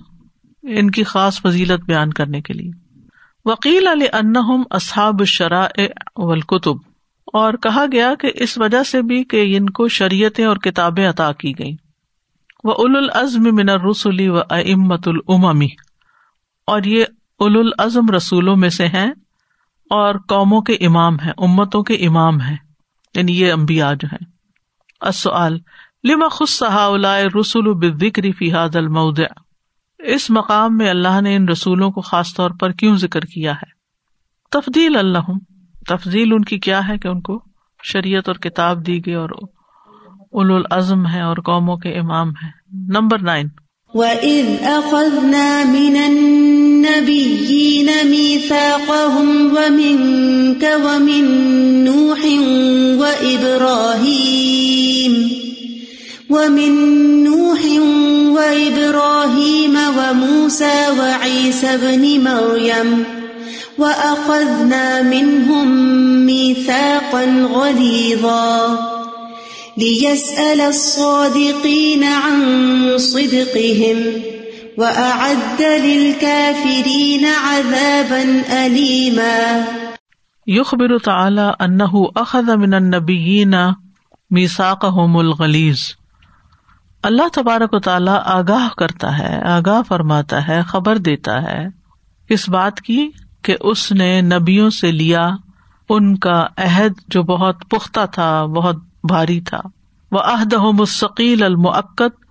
ان 0.64 0.92
کی 0.92 1.04
خاص 1.04 1.42
فضیلت 1.42 1.86
بیان 1.86 2.14
کرنے 2.14 2.42
کے 2.42 2.54
لیے۔ 2.54 2.72
وکیل 3.46 3.88
علی 3.88 4.06
انہم 4.14 4.64
اصحاب 4.72 5.26
شرا 5.26 5.68
والکتب 6.18 6.76
اور 7.34 7.54
کہا 7.54 7.86
گیا 7.92 8.16
کہ 8.16 8.32
اس 8.36 8.58
وجہ 8.58 8.84
سے 8.84 9.02
بھی 9.02 9.24
کہ 9.24 9.58
ان 9.58 9.70
کو 9.70 9.88
شریعتیں 9.88 10.46
اور 10.46 10.58
کتابیں 10.58 11.10
عطا 11.10 11.32
کی 11.32 11.60
گئی 11.60 11.76
وہ 12.64 12.74
اول 12.74 12.96
العزم 12.96 13.44
من 13.44 13.70
رسولی 13.70 14.30
و 14.30 14.38
امت 14.38 15.08
العمی 15.08 15.68
اور 16.68 16.84
یہ 16.84 17.06
اول 17.40 17.58
العزم 17.58 18.10
رسولوں 18.16 18.56
میں 18.56 18.70
سے 18.70 18.88
ہیں 18.88 19.12
اور 19.90 20.16
قوموں 20.28 20.62
کے 20.62 20.74
امام 20.74 21.20
ہیں، 21.20 21.32
امتوں 21.38 21.84
کے 21.84 21.94
امام 21.94 22.42
ہیں۔ 22.42 22.58
یعنی 23.16 23.40
یہ 23.40 23.54
امبیا 23.54 23.94
جو 23.94 24.08
ہیں۔ 24.12 25.50
لما 26.04 26.28
خود 26.28 26.48
صحا 26.48 26.90
رسول 27.40 27.96
بکری 27.96 28.32
فی 28.32 28.54
حاد 28.54 28.76
المود 28.76 29.20
اس 30.04 30.30
مقام 30.30 30.78
میں 30.78 30.90
اللہ 30.90 31.22
نے 31.22 31.36
ان 31.36 31.50
رسولوں 31.50 31.92
کو 31.92 32.02
خاص 32.02 32.34
طور 32.34 32.52
پر 32.60 32.72
کیوں 32.72 32.96
ذکر 32.96 33.22
کیا 33.22 33.52
ہے؟ 33.52 33.72
تفدیل 34.52 34.96
اللہ 34.96 35.32
تفضیل 35.90 36.34
ان 36.34 36.44
کی 36.44 36.60
کیا 36.60 36.88
ہے 36.88 36.98
کہ 36.98 37.08
ان 37.08 37.22
کو 37.22 37.44
شریعت 37.84 38.28
اور 38.28 38.36
کتاب 38.36 38.88
دی 38.88 39.06
گئی 39.06 39.14
اور 39.14 39.30
اول 39.30 40.52
العزم 40.52 41.08
ہے 41.08 41.22
اور 41.22 41.38
قوموں 41.38 41.78
کے 41.78 41.90
امام 41.90 42.30
ہے 42.30 42.48
نمبر 42.88 43.20
نائن۔ 43.20 43.48
وَإِذْ 43.94 44.62
أَخَذْنَا 44.62 45.64
مِنَ 45.66 45.98
النَّبِيِّينَ 45.98 48.10
مِيثَاقَهُمْ 48.10 49.58
وَمِنْكَ 49.58 50.66
وَمِن 50.84 51.26
نُوحٍ 51.84 52.26
وَإِبْرَاهِيمَ 53.00 55.43
وَمِن 56.34 56.74
نُوحٍ 57.24 57.62
وَإِبْرَاهِيمَ 58.38 59.76
وَمُوسَى 59.98 60.78
وَعِيسَى 61.00 61.68
ابْنِ 61.74 62.04
مَرْيَمَ 62.24 62.90
وَأَخَذْنَا 63.78 65.02
مِنْهُمْ 65.02 65.68
مِيثَاقًا 66.26 67.24
غَلِيظًا 67.54 68.50
لِيَسْأَلَ 69.78 70.62
الصَّادِقِينَ 70.62 72.04
عَن 72.04 72.38
صِدْقِهِمْ 72.98 73.98
وَأَعَدَّ 74.78 75.62
لِلْكَافِرِينَ 75.62 77.26
عَذَابًا 77.26 78.24
أَلِيمًا 78.66 79.66
يخبر 80.48 80.98
تعالى 80.98 81.56
أنه 81.62 81.94
أخذ 82.18 82.58
من 82.58 82.74
النبيين 82.74 83.76
ميثاقهم 84.32 85.20
الغليظ. 85.20 86.03
اللہ 87.04 87.28
تبارک 87.34 87.74
و 87.74 87.80
تعالیٰ 87.80 88.22
آگاہ 88.26 88.68
کرتا 88.78 89.18
ہے، 89.18 89.42
آگاہ 89.42 89.82
فرماتا 89.88 90.48
ہے، 90.48 90.62
خبر 90.62 90.98
دیتا 90.98 91.44
ہے۔ 91.44 91.68
اس 92.30 92.50
بات 92.50 92.82
کی 92.82 93.10
کہ 93.42 93.56
اس 93.60 93.92
نے 93.92 94.22
نبیوں 94.22 94.70
سے 94.70 94.92
لیا 94.92 95.30
ان 95.90 96.18
کا 96.18 96.48
عہد 96.58 96.92
جو 97.08 97.24
بہت 97.24 97.56
پختہ 97.70 98.00
تھا، 98.12 98.46
بہت 98.46 98.76
بھاری 99.04 99.42
تھا۔ 99.42 99.60
وہ 100.12 100.20
عہد 100.20 100.54
مستقیل 100.54 101.44
المعقد 101.44 102.24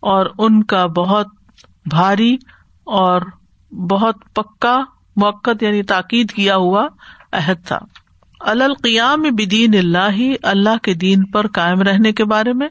اور 0.00 0.26
ان 0.38 0.62
کا 0.62 0.86
بہت 0.86 1.26
بھاری 1.86 2.36
اور 2.84 3.22
بہت 3.72 4.16
پکا 4.34 4.76
موقع 5.16 5.50
یعنی 5.60 5.82
تاکید 5.82 6.30
کیا 6.30 6.56
ہوا 6.56 6.86
عہد 7.32 7.66
تھا۔ 7.66 7.78
القیام 8.40 9.22
بدین 9.22 9.74
اللہ 9.78 10.32
اللہ 10.42 10.76
کے 10.82 10.94
دین 10.94 11.24
پر 11.24 11.46
قائم 11.46 11.82
رہنے 11.82 12.12
کے 12.12 12.24
بارے 12.24 12.52
میں۔ 12.52 12.68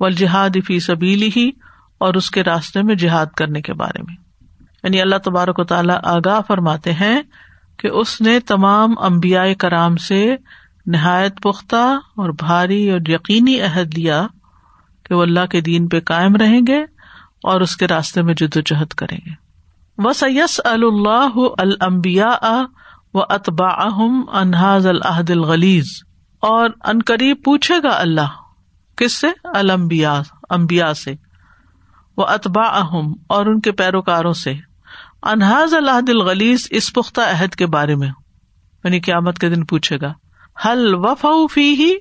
و 0.00 0.08
جہاد 0.08 0.56
فی 0.66 0.80
سبیلی 0.80 1.30
ہی 1.36 1.50
اور 1.98 2.14
اس 2.14 2.30
کے 2.30 2.44
راستے 2.44 2.82
میں 2.82 2.94
جہاد 2.94 3.26
کرنے 3.26 3.60
کے 3.60 3.72
بارے 3.72 4.02
میں۔ 4.02 4.14
یعنی 4.82 5.00
اللہ 5.00 5.16
تبارک 5.24 5.58
و 5.58 5.64
تعالیٰ 5.64 5.98
آگاہ 6.02 6.40
فرماتے 6.48 6.92
ہیں 6.92 7.22
کہ 7.78 7.88
اس 7.88 8.20
نے 8.20 8.40
تمام 8.40 8.94
امبیا 8.98 9.54
کرام 9.58 9.96
سے 9.96 10.36
نہایت 10.86 11.42
پختہ 11.42 11.98
اور 12.16 12.28
بھاری 12.28 12.90
اور 12.90 13.00
یقینی 13.08 13.60
عہد 13.60 13.98
لیا 13.98 14.26
کہ 15.04 15.14
وہ 15.14 15.22
اللہ 15.22 15.46
کے 15.46 15.60
دین 15.60 15.88
پہ 15.88 16.00
قائم 16.00 16.36
رہیں 16.36 16.60
گے 16.66 16.82
اور 17.42 17.60
اس 17.60 17.76
کے 17.76 17.86
راستے 17.86 18.22
میں 18.22 18.34
جد 18.34 18.56
و 18.56 18.60
جہد 18.60 18.88
کریں 18.88 19.18
گے۔ 19.26 19.30
و 19.98 20.12
سیس 20.12 20.60
اللہ 20.64 21.38
المبیا 21.58 22.62
و 23.14 23.18
اطبا 23.22 23.68
انحاظ 24.40 24.86
الحد 24.86 25.30
الغلیز 25.30 25.84
اور 26.40 26.70
عنقریب 26.84 27.36
پوچھے 27.44 27.74
گا 27.82 27.88
اللہ 27.88 28.47
کس 28.98 29.12
سے؟ 29.12 29.26
المبیا 29.44 30.22
امبیا 30.50 30.94
سے۔ 30.94 31.14
وہ 32.16 32.26
اتبا 32.26 32.62
اہم 32.62 33.14
اور 33.28 33.46
ان 33.46 33.60
کے 33.60 33.72
پیروکاروں 33.72 34.32
سے۔ 34.32 34.54
انحاظ 35.22 35.74
اللہ 35.74 36.00
دل 36.00 36.20
غلیز 36.20 36.68
اس 36.70 36.92
پختہ 36.92 37.20
عہد 37.20 37.54
کے 37.54 37.66
بارے 37.66 37.94
میں۔ 37.94 38.08
یعنی 38.84 39.00
قیامت 39.00 39.38
کے 39.38 39.48
دن 39.48 39.64
پوچھے 39.64 39.98
گا۔ 40.00 40.12
حل 40.64 40.94
وفا 40.94 41.28
فی 41.52 41.74
ہی 41.74 41.94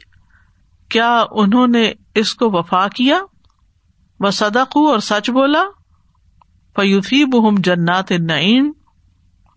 کیا 0.90 1.24
انہوں 1.32 1.68
نے 1.68 1.94
اس 2.16 2.36
کو 2.36 2.50
وفا 2.52 2.88
کیا؟ 2.88 3.20
وہ 4.20 4.32
صدق 4.32 4.78
اور 4.78 5.00
سچ 5.00 5.30
بولا۔ 5.30 5.64
فیوفی 6.76 7.26
بہم 7.26 7.56
جنات 7.58 8.12
نعیم 8.12 8.72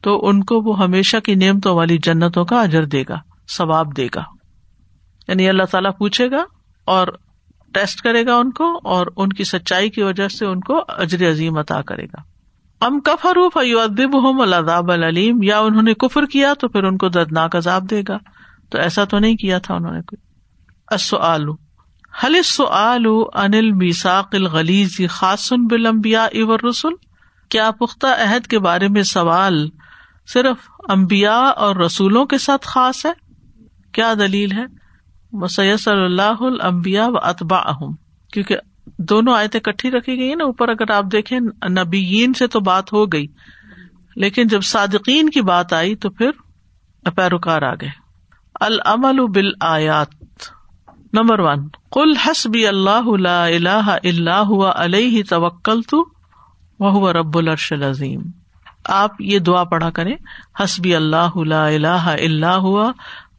تو 0.02 0.28
ان 0.28 0.44
کو 0.44 0.60
وہ 0.60 0.82
ہمیشہ 0.82 1.16
کی 1.16 1.34
نعمتوں 1.34 1.76
والی 1.76 1.98
جنتوں 1.98 2.44
کا 2.44 2.62
اجر 2.62 2.84
دے 2.84 3.04
گا، 3.08 3.18
ثواب 3.48 3.96
دے 3.96 4.06
گا۔ 4.14 4.22
یعنی 5.28 5.48
اللہ 5.48 5.62
تعالیٰ 5.62 5.90
پوچھے 5.98 6.30
گا 6.30 6.44
اور 6.84 7.08
ٹیسٹ 7.74 8.00
کرے 8.00 8.26
گا 8.26 8.36
ان 8.36 8.50
کو 8.50 8.80
اور 8.84 9.06
ان 9.16 9.28
کی 9.28 9.44
سچائی 9.44 9.90
کی 9.90 10.02
وجہ 10.02 10.28
سے 10.28 10.46
ان 10.46 10.60
کو 10.60 10.84
اجر 10.88 11.30
عظیم 11.30 11.58
عطا 11.58 11.82
کرے 11.82 12.04
گا۔ 12.04 12.22
ام 12.80 13.00
کفر 13.00 13.36
فیودب 13.54 14.14
ہوں 14.14 14.42
الزاب 14.42 14.92
العلیم 14.92 15.42
یا 15.42 15.58
انہوں 15.58 15.82
نے 15.82 15.94
کفر 15.94 16.26
کیا 16.26 16.54
تو 16.54 16.68
پھر 16.68 16.84
ان 16.84 16.98
کو 16.98 17.08
دردناک 17.08 17.56
عذاب 17.56 17.90
دے 17.90 18.02
گا۔ 18.08 18.18
تو 18.70 18.78
ایسا 18.78 19.04
تو 19.04 19.18
نہیں 19.18 19.36
کیا 19.36 19.58
تھا 19.58 19.74
انہوں 19.74 19.92
نے 19.92 20.00
کوئی۔ 20.02 20.30
حل 22.24 22.36
انل 23.34 23.72
میساق 23.72 24.28
الغلیز 24.32 25.00
خاص 25.10 25.52
بلمبیا 25.52 26.24
ابر 26.24 26.64
رسول 26.64 26.94
کیا 27.48 27.70
پختہ 27.70 28.06
عہد 28.06 28.46
کے 28.46 28.58
بارے 28.58 28.88
میں 28.88 29.02
سوال 29.02 29.68
صرف 30.32 30.56
امبیا 30.88 31.38
اور 31.38 31.76
رسولوں 31.76 32.24
کے 32.24 32.38
ساتھ 32.38 32.68
خاص 32.68 33.06
ہے؟ 33.06 33.12
کیا 33.92 34.14
دلیل 34.14 34.52
ہے؟ 34.52 34.79
مسیس 35.32 35.88
اللہ 35.88 36.42
المبیا 36.42 37.06
و 37.08 37.18
اطبا 37.22 37.56
اہم 37.56 37.94
کیونکہ 38.32 38.56
دونوں 38.98 39.34
آیتیں 39.34 39.60
کٹھی 39.60 39.90
رکھی 39.90 40.16
گئی 40.18 40.34
نا، 40.34 40.44
اوپر 40.44 40.68
اگر 40.68 40.90
آپ 40.90 41.04
دیکھیں، 41.12 41.38
نبیین 41.70 42.34
سے 42.34 42.46
تو 42.46 42.60
بات 42.60 42.92
ہو 42.92 43.04
گئی، 43.06 43.26
لیکن 44.16 44.46
جب 44.46 44.62
صادقین 44.62 45.30
کی 45.30 45.42
بات 45.42 45.72
آئی 45.72 45.94
تو 45.96 46.10
پھر 46.10 46.30
پیروکار 47.16 47.62
آ 47.62 47.74
گئے۔ 47.74 47.90
العمل 48.60 49.26
بال 49.26 49.52
آیات 49.60 50.14
نمبر 51.12 51.40
ون 51.40 51.68
کل 51.92 52.16
حسبی 52.16 52.66
اللہ 52.66 53.08
اللہ 53.14 53.96
اللہ 54.04 54.52
علیہ 54.74 55.22
توکل 55.28 55.82
تو 55.82 56.04
وہ 56.80 57.12
رب 57.12 57.38
الرش 57.38 57.72
العظیم۔ 57.72 58.22
آپ 58.84 59.20
یہ 59.20 59.38
دعا 59.38 59.64
پڑھا 59.64 59.90
کریں، 59.90 60.14
حسبی 60.62 60.94
اللہ 60.94 61.36
اللہ 61.36 62.08
اللہ 62.10 62.58
ہوا 62.58 62.90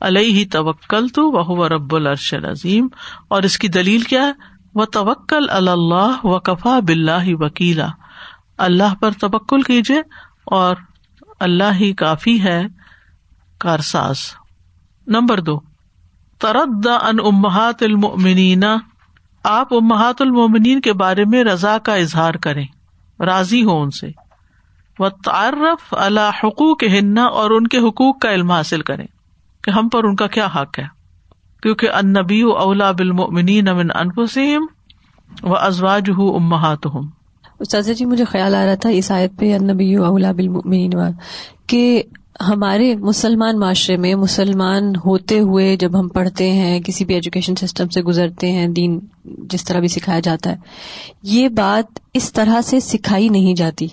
علیہ 0.02 0.46
توکل 0.52 1.08
تو 1.08 1.32
وہ 1.32 1.68
رب 1.68 1.96
الرش 1.96 2.34
العظیم۔ 2.34 2.88
اور 3.28 3.44
اس 3.44 3.58
کی 3.58 3.68
دلیل 3.68 4.02
کیا 4.02 4.28
ہے؟ 4.28 4.32
وہ 4.76 4.86
توکل 4.86 5.50
اللہ 5.50 6.26
و 6.26 6.40
کفا 6.40 6.80
بلّہ 6.80 7.26
وکیلا۔ 7.28 7.88
اللہ 8.58 8.96
پر 9.02 9.12
توکل 9.12 9.62
کیجیے 9.62 10.00
اور 10.46 10.76
اللہ 11.40 11.74
ہی 11.74 11.94
کافی 11.94 12.44
ہے 12.44 12.64
کارساز۔ 13.58 14.18
نمبر 15.08 15.40
دو، 15.40 15.60
ترد 16.40 16.88
ان 16.88 17.16
امہات 17.26 17.84
المنین 17.84 18.64
آپ 19.44 19.74
امہات 19.74 20.22
المومنین 20.22 20.82
کے 20.82 20.94
بارے 20.94 21.26
میں 21.26 21.44
رضا 21.44 21.78
کا 21.78 21.96
اظہار 21.96 22.34
کریں، 22.34 22.66
راضی 23.20 23.64
ہو 23.64 23.82
ان 23.82 23.90
سے۔ 23.90 24.08
وہ 25.00 25.10
تعارف 25.10 25.94
اللہ 25.94 26.30
حقوق 26.44 26.84
ہننا 26.84 27.24
اور 27.24 27.52
ان 27.52 27.68
کے 27.68 27.78
حقوق 27.78 28.20
کا 28.20 28.34
علم 28.34 28.52
حاصل 28.52 28.82
کریں۔ 28.82 29.08
کہ 29.64 29.72
ہم 29.72 29.90
پر 29.90 30.04
ان 30.04 30.16
کا 30.16 30.28
کیا 30.28 30.48
حق 30.56 30.80
ہے؟ 30.80 30.86
کیونکہ 31.64 31.90
ان 31.90 32.14
نبی 32.14 32.42
اولا 32.42 32.92
بالمؤمنین 32.92 33.66
من 33.66 33.88
انفسہم 33.96 34.66
و 35.44 35.56
ازواج 35.56 36.10
ہُ 36.10 36.36
امہات 36.36 36.86
ہوں 36.86 37.04
استاذہ 37.60 37.92
جی 37.92 38.06
مجھے 38.06 38.26
خیال 38.26 38.56
آ 38.56 38.66
رہا 38.66 38.76
تھا 38.76 38.90
اس 38.90 39.12
آیت 39.12 39.32
پہ 39.38 39.58
نبی 39.62 39.96
اولا 39.96 40.32
بالمؤمنین 40.32 40.92
کہ 41.68 42.04
ہمارے 42.42 42.96
مسلمان 42.96 43.60
معاشرے 43.60 43.98
میں 43.98 44.16
مسلمان 44.16 44.94
ہوتے 45.06 45.40
ہوئے 45.40 45.76
جب 45.76 46.00
ہم 46.00 46.08
پڑھتے 46.08 46.52
ہیں، 46.52 46.80
کسی 46.80 47.06
بھی 47.06 47.16
ایجوکیشن 47.16 47.56
سسٹم 47.56 47.90
سے 47.90 48.02
گزرتے 48.02 48.52
ہیں، 48.52 48.68
دین 48.68 49.00
جس 49.26 49.64
طرح 49.64 49.80
بھی 49.80 49.88
سکھایا 49.88 50.20
جاتا 50.20 50.50
ہے، 50.50 50.56
یہ 51.24 51.50
بات 51.50 52.00
اس 52.14 52.34
طرح 52.34 52.62
سے 52.62 52.80
سکھائی 52.80 53.30
نہیں 53.30 53.56
جاتی۔ 53.56 53.88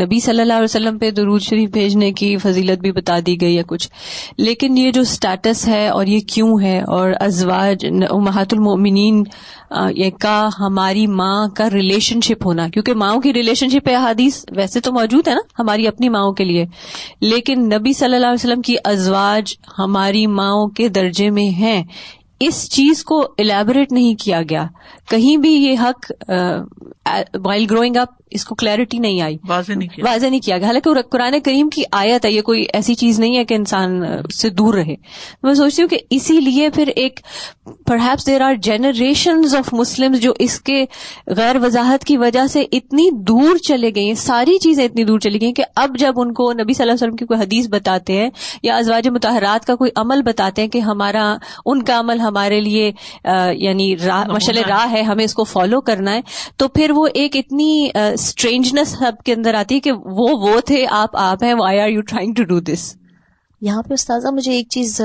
نبی 0.00 0.20
صلی 0.20 0.40
اللہ 0.40 0.52
علیہ 0.52 0.64
وسلم 0.64 0.98
پہ 0.98 1.10
درود 1.10 1.40
شریف 1.40 1.70
بھیجنے 1.70 2.12
کی 2.12 2.36
فضیلت 2.36 2.78
بھی 2.78 2.92
بتا 2.92 3.18
دی 3.26 3.40
گئی 3.40 3.58
ہے 3.58 3.62
کچھ۔ 3.66 3.88
لیکن 4.38 4.78
یہ 4.78 4.90
جو 4.90 5.00
اسٹیٹس 5.00 5.68
ہے 5.68 5.88
اور 5.88 6.06
یہ 6.06 6.20
کیوں 6.20 6.60
ہے 6.60 6.80
اور 6.80 7.10
ازواج 7.20 7.86
محات 8.10 8.54
المومنین 8.54 9.24
کا 10.20 10.48
ہماری 10.58 11.06
ماں 11.06 11.48
کا 11.48 11.70
ریلیشن 11.70 12.20
شپ 12.20 12.46
ہونا۔ 12.46 12.68
کیونکہ 12.68 12.94
ماؤں 12.94 13.20
کی 13.20 13.32
ریلیشن 13.32 13.68
شپ 13.68 13.88
احادیث 13.88 14.44
ویسے 14.56 14.80
تو 14.80 14.92
موجود 14.92 15.28
ہے 15.28 15.34
نا، 15.34 15.40
ہماری 15.58 15.88
اپنی 15.88 16.08
ماؤں 16.08 16.32
کے 16.32 16.44
لیے۔ 16.44 16.66
لیکن 17.20 17.68
نبی 17.68 17.92
صلی 17.92 18.14
اللہ 18.14 18.26
علیہ 18.26 18.48
وسلم 18.48 18.62
کی 18.62 18.74
ازواج 18.84 19.54
ہماری 19.78 20.26
ماؤں 20.26 20.68
کے 20.68 20.88
درجے 20.88 21.30
میں 21.30 21.48
ہیں۔ 21.48 21.84
اس 22.40 22.70
چیز 22.70 23.04
کو 23.04 23.20
الیبوریٹ 23.38 23.92
نہیں 23.92 24.14
کیا 24.14 24.42
گیا۔ 24.50 24.66
کہیں 25.10 25.36
بھی 25.36 25.50
یہ 25.50 25.76
حق 25.80 26.12
وائل 27.44 27.66
گروئنگ 27.70 27.96
اپ 27.96 28.08
اس 28.30 28.44
کو 28.44 28.54
کلیئرٹی 28.54 28.98
نہیں 28.98 29.20
آئی۔ 29.20 29.36
واضح 29.48 29.72
نہیں 29.72 30.40
کیا۔ 30.40 30.58
گیا۔ 30.58 30.66
حالانکہ 30.66 31.02
قرآن 31.02 31.40
کریم 31.40 31.68
کی 31.68 31.82
آیت 31.92 32.24
ہے 32.24 32.30
یہ 32.30 32.42
کوئی 32.42 32.66
ایسی 32.72 32.94
چیز 32.94 33.20
نہیں 33.20 33.36
ہے 33.36 33.44
کہ 33.44 33.54
انسان 33.54 34.02
سے 34.34 34.50
دور 34.50 34.74
رہے۔ 34.74 34.94
میں 35.42 35.54
سوچتی 35.54 35.82
ہوں 35.82 35.88
کہ 35.88 35.98
اسی 36.10 36.40
لیے 36.40 36.70
پھر 36.70 36.86
ایک 36.96 37.20
perhaps 37.86 38.26
there 38.26 38.40
are 38.40 38.54
generation 38.54 39.36
of 39.58 39.74
Muslim 39.74 40.12
جو 40.12 40.32
اس 40.38 40.60
کے 40.60 40.84
غیر 41.26 41.56
وضاحت 41.56 42.04
کی 42.04 42.16
وجہ 42.16 42.46
سے 42.46 42.64
اتنی 42.72 43.10
دور 43.10 43.56
چلے 43.56 43.90
گئی 43.94 44.14
ساری 44.14 44.58
چیزیں 44.58 44.84
اتنی 44.84 45.04
دور 45.04 45.18
چلی 45.18 45.40
گئی 45.40 45.52
کہ 45.52 45.64
اب 45.76 45.98
جب 45.98 46.12
ان 46.16 46.32
کو 46.32 46.52
نبی 46.52 46.72
صلی 46.72 46.82
اللہ 46.82 46.92
علیہ 46.92 47.06
وسلم 47.06 47.16
کی 47.16 47.26
کوئی 47.26 47.40
حدیث 47.40 47.68
بتاتے 47.68 48.12
ہیں 48.12 48.30
یا 48.62 48.76
ازواج 48.76 49.08
متحرات 49.08 49.66
کا 49.66 49.74
کوئی 49.74 49.90
عمل 49.96 50.22
بتاتے 50.22 50.62
ہیں 50.62 50.68
کہ 50.68 50.78
ہمارا 50.78 51.36
ان 51.66 51.82
کا 51.82 52.00
عمل 52.00 52.20
ہمارے 52.28 52.60
لیے 52.60 52.90
یعنی 53.56 53.94
مشل 54.28 54.58
راہ 54.68 54.90
ہے 54.92 55.02
ہمیں 55.02 55.24
اس 55.24 55.34
کو 55.34 55.44
فالو 55.44 55.80
کرنا 55.80 56.14
ہے۔ 56.14 56.20
تو 56.56 56.68
پھر 56.68 56.90
وہ 56.90 57.06
ایک 57.14 57.36
اتنی 57.36 57.88
اسٹرینجنس 58.14 58.88
سب 58.88 59.24
کے 59.26 59.32
اندر 59.32 59.54
آتی 59.54 59.74
ہے 59.74 59.80
کہ 59.80 59.92
وہ 59.92 60.28
وہ 60.40 60.60
تھے 60.60 60.84
آپ 60.90 61.16
آپ 61.16 61.42
ہیں 61.42 61.54
why 61.54 61.80
are 61.80 61.88
you 61.88 62.02
trying 62.02 62.34
to 62.34 62.44
do 62.44 62.60
this 62.60 62.94
یہاں 63.60 63.82
پہ 63.82 63.94
استاذہ 63.94 64.28
مجھے 64.28 64.52
ایک 64.52 64.68
چیز 64.70 65.00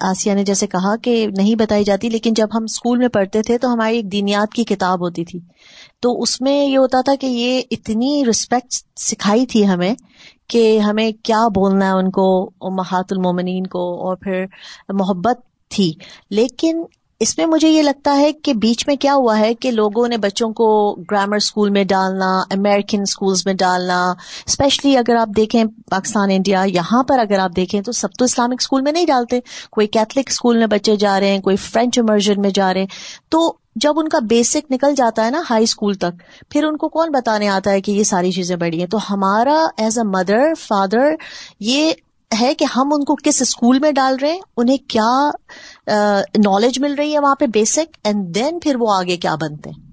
آسیہ 0.00 0.34
نے 0.34 0.44
جیسے 0.44 0.66
کہا 0.66 0.96
کہ 0.96 1.26
نہیں 1.36 1.54
بتائی 1.54 1.84
جاتی 1.84 2.08
لیکن 2.08 2.34
جب 2.34 2.46
ہم 2.54 2.62
اسکول 2.64 2.98
میں 2.98 3.08
پڑھتے 3.08 3.42
تھے 3.42 3.58
تو 3.58 3.72
ہماری 3.72 3.96
ایک 3.96 4.12
دینیات 4.12 4.54
کی 4.54 4.64
کتاب 4.64 5.00
ہوتی 5.00 5.24
تھی۔ 5.24 5.40
تو 6.02 6.20
اس 6.22 6.40
میں 6.40 6.64
یہ 6.66 6.78
ہوتا 6.78 7.00
تھا 7.00 7.14
کہ 7.14 7.26
یہ 7.26 7.62
اتنی 7.70 8.22
رسپیکٹ 8.30 9.00
سکھائی 9.00 9.46
تھی 9.46 9.68
ہمیں 9.68 9.94
کہ 10.48 10.78
ہمیں 10.78 11.10
کیا 11.22 11.46
بولنا 11.48 11.86
ہے 11.86 11.92
ان 11.92 12.10
کو 12.10 12.26
محات 12.76 13.12
المومنین 13.12 13.66
کو 13.66 13.84
اور 14.06 14.16
پھر 14.16 14.44
محبت 14.88 15.40
تھی۔ 15.72 15.92
لیکن 16.30 16.82
اس 17.20 17.38
میں 17.38 17.46
مجھے 17.46 17.68
یہ 17.68 17.82
لگتا 17.82 18.16
ہے 18.16 18.32
کہ 18.32 18.54
بیچ 18.54 18.84
میں 18.86 18.96
کیا 18.96 19.14
ہوا 19.14 19.38
ہے 19.38 19.54
کہ 19.54 19.70
لوگوں 19.70 20.08
نے 20.08 20.16
بچوں 20.16 20.52
کو 20.52 20.96
گرامر 21.10 21.36
اسکول 21.36 21.70
میں 21.70 21.84
ڈالنا 21.84 22.40
امیرکن 22.50 23.00
اسکولس 23.00 23.46
میں 23.46 23.54
ڈالنا 23.54 24.14
اسپیشلی 24.46 24.96
اگر 24.96 25.16
آپ 25.16 25.28
دیکھیں 25.36 25.64
پاکستان، 25.90 26.28
انڈیا، 26.32 26.62
یہاں 26.62 27.02
پر 27.02 27.18
اگر 27.18 27.38
آپ 27.38 27.50
دیکھیں 27.56 27.80
تو 27.80 27.92
سب 27.92 28.08
تو 28.18 28.24
اسلامک 28.24 28.56
اسکول 28.60 28.82
میں 28.82 28.92
نہیں 28.92 29.06
ڈالتے۔ 29.06 29.40
کوئی 29.70 29.86
کیتھلک 29.86 30.24
اسکول 30.28 30.58
میں 30.58 30.66
بچے 30.66 30.96
جا 30.96 31.20
رہے 31.20 31.30
ہیں، 31.30 31.40
کوئی 31.40 31.56
فرینچ 31.56 31.98
امرجن 31.98 32.40
میں 32.40 32.50
جا 32.50 32.74
رہے 32.74 32.80
ہیں۔ 32.80 32.88
تو 33.28 33.54
جب 33.76 33.92
ان 33.96 34.08
کا 34.08 34.18
بیسک 34.18 34.72
نکل 34.72 34.94
جاتا 34.94 35.24
ہے 35.24 35.30
نا 35.30 35.42
ہائی 35.50 35.64
اسکول 35.64 35.94
تک، 35.94 36.22
پھر 36.50 36.64
ان 36.64 36.76
کو 36.76 36.88
کون 36.88 37.10
بتانے 37.10 37.48
آتا 37.48 37.70
ہے 37.70 37.80
کہ 37.80 37.92
یہ 37.92 38.04
ساری 38.04 38.32
چیزیں 38.32 38.56
بڑی 38.56 38.80
ہیں؟ 38.80 38.86
تو 38.86 38.98
ہمارا 39.10 39.66
ایز 39.76 39.98
اے 39.98 40.04
مدر 40.04 40.54
فادر 40.60 41.14
یہ 41.60 41.92
ہے 42.40 42.54
کہ 42.54 42.64
ہم 42.64 42.92
ان 42.92 43.04
کو 43.04 43.16
کس 43.24 43.42
اسکول 43.42 43.78
میں 43.78 43.92
ڈال 43.92 44.16
رہے 44.22 44.32
ہیں؟ 44.32 44.40
انہیں 44.56 44.76
کیا 44.76 45.30
نالج 46.38 46.80
مل 46.80 46.94
رہی 46.94 47.14
ہے 47.14 47.18
وہاں 47.18 47.34
پہ 47.34 47.46
بیسک 47.46 47.96
اینڈ 48.04 48.34
دین 48.34 48.58
پھر 48.60 48.76
وہ 48.78 48.94
آگے 48.94 49.16
کیا 49.16 49.34
بنتے 49.34 49.70
ہیں؟ 49.70 49.90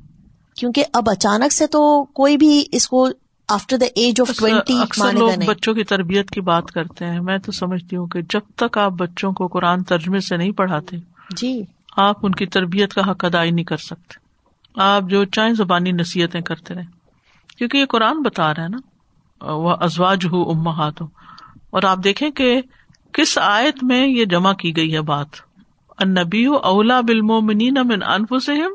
کیونکہ 0.55 0.83
اب 0.93 1.09
اچانک 1.09 1.51
سے 1.51 1.67
تو 1.67 2.03
کوئی 2.03 2.37
بھی 2.37 2.65
اس 2.71 2.87
کو 2.87 3.07
after 3.47 3.77
the 3.77 3.85
age 3.95 4.21
of 4.21 4.37
twenty 4.37 5.45
بچوں 5.45 5.73
کی 5.73 5.83
تربیت 5.83 6.29
کی 6.29 6.41
بات 6.41 6.71
کرتے 6.71 7.05
ہیں۔ 7.05 7.19
میں 7.19 7.37
تو 7.37 7.51
سمجھتی 7.51 7.95
ہوں 7.95 8.07
کہ 8.07 8.21
جب 8.21 8.39
تک 8.55 8.77
آپ 8.77 8.91
بچوں 8.91 9.31
کو 9.31 9.47
قرآن 9.47 9.83
ترجمے 9.83 10.19
سے 10.19 10.37
نہیں 10.37 10.51
پڑھاتے 10.51 10.97
جی۔ 11.37 11.63
آپ 11.97 12.25
ان 12.25 12.31
کی 12.31 12.45
تربیت 12.45 12.93
کا 12.93 13.11
حق 13.11 13.25
ادا 13.25 13.43
نہیں 13.43 13.65
کر 13.65 13.77
سکتے۔ 13.77 14.29
آپ 14.75 15.03
جو 15.03 15.25
چاہیں 15.25 15.53
زبانی 15.53 15.91
نصیحتیں 15.91 16.41
کرتے 16.41 16.73
رہے 16.73 16.83
کیونکہ 17.57 17.77
یہ 17.77 17.85
قرآن 17.85 18.21
بتا 18.21 18.53
رہا 18.53 18.63
ہے 18.63 18.67
نا 18.67 18.77
وہ 19.41 19.75
ازواج 19.79 20.25
ہو 20.25 20.49
امہات 20.51 21.01
ہو 21.01 21.07
اور 21.69 21.83
آپ 21.83 21.97
دیکھیں 22.03 22.31
کہ 22.31 22.61
کس 23.13 23.37
آیت 23.37 23.83
میں 23.83 24.07
یہ 24.07 24.25
جمع 24.25 24.53
کی 24.53 24.77
گئی 24.77 24.95
ہے 24.95 25.01
بات؟ 25.01 25.27
نبی 26.05 26.45
اولا 26.45 27.01
بالمومنین 27.01 27.73
من 27.83 28.03
انفسہم۔ 28.03 28.71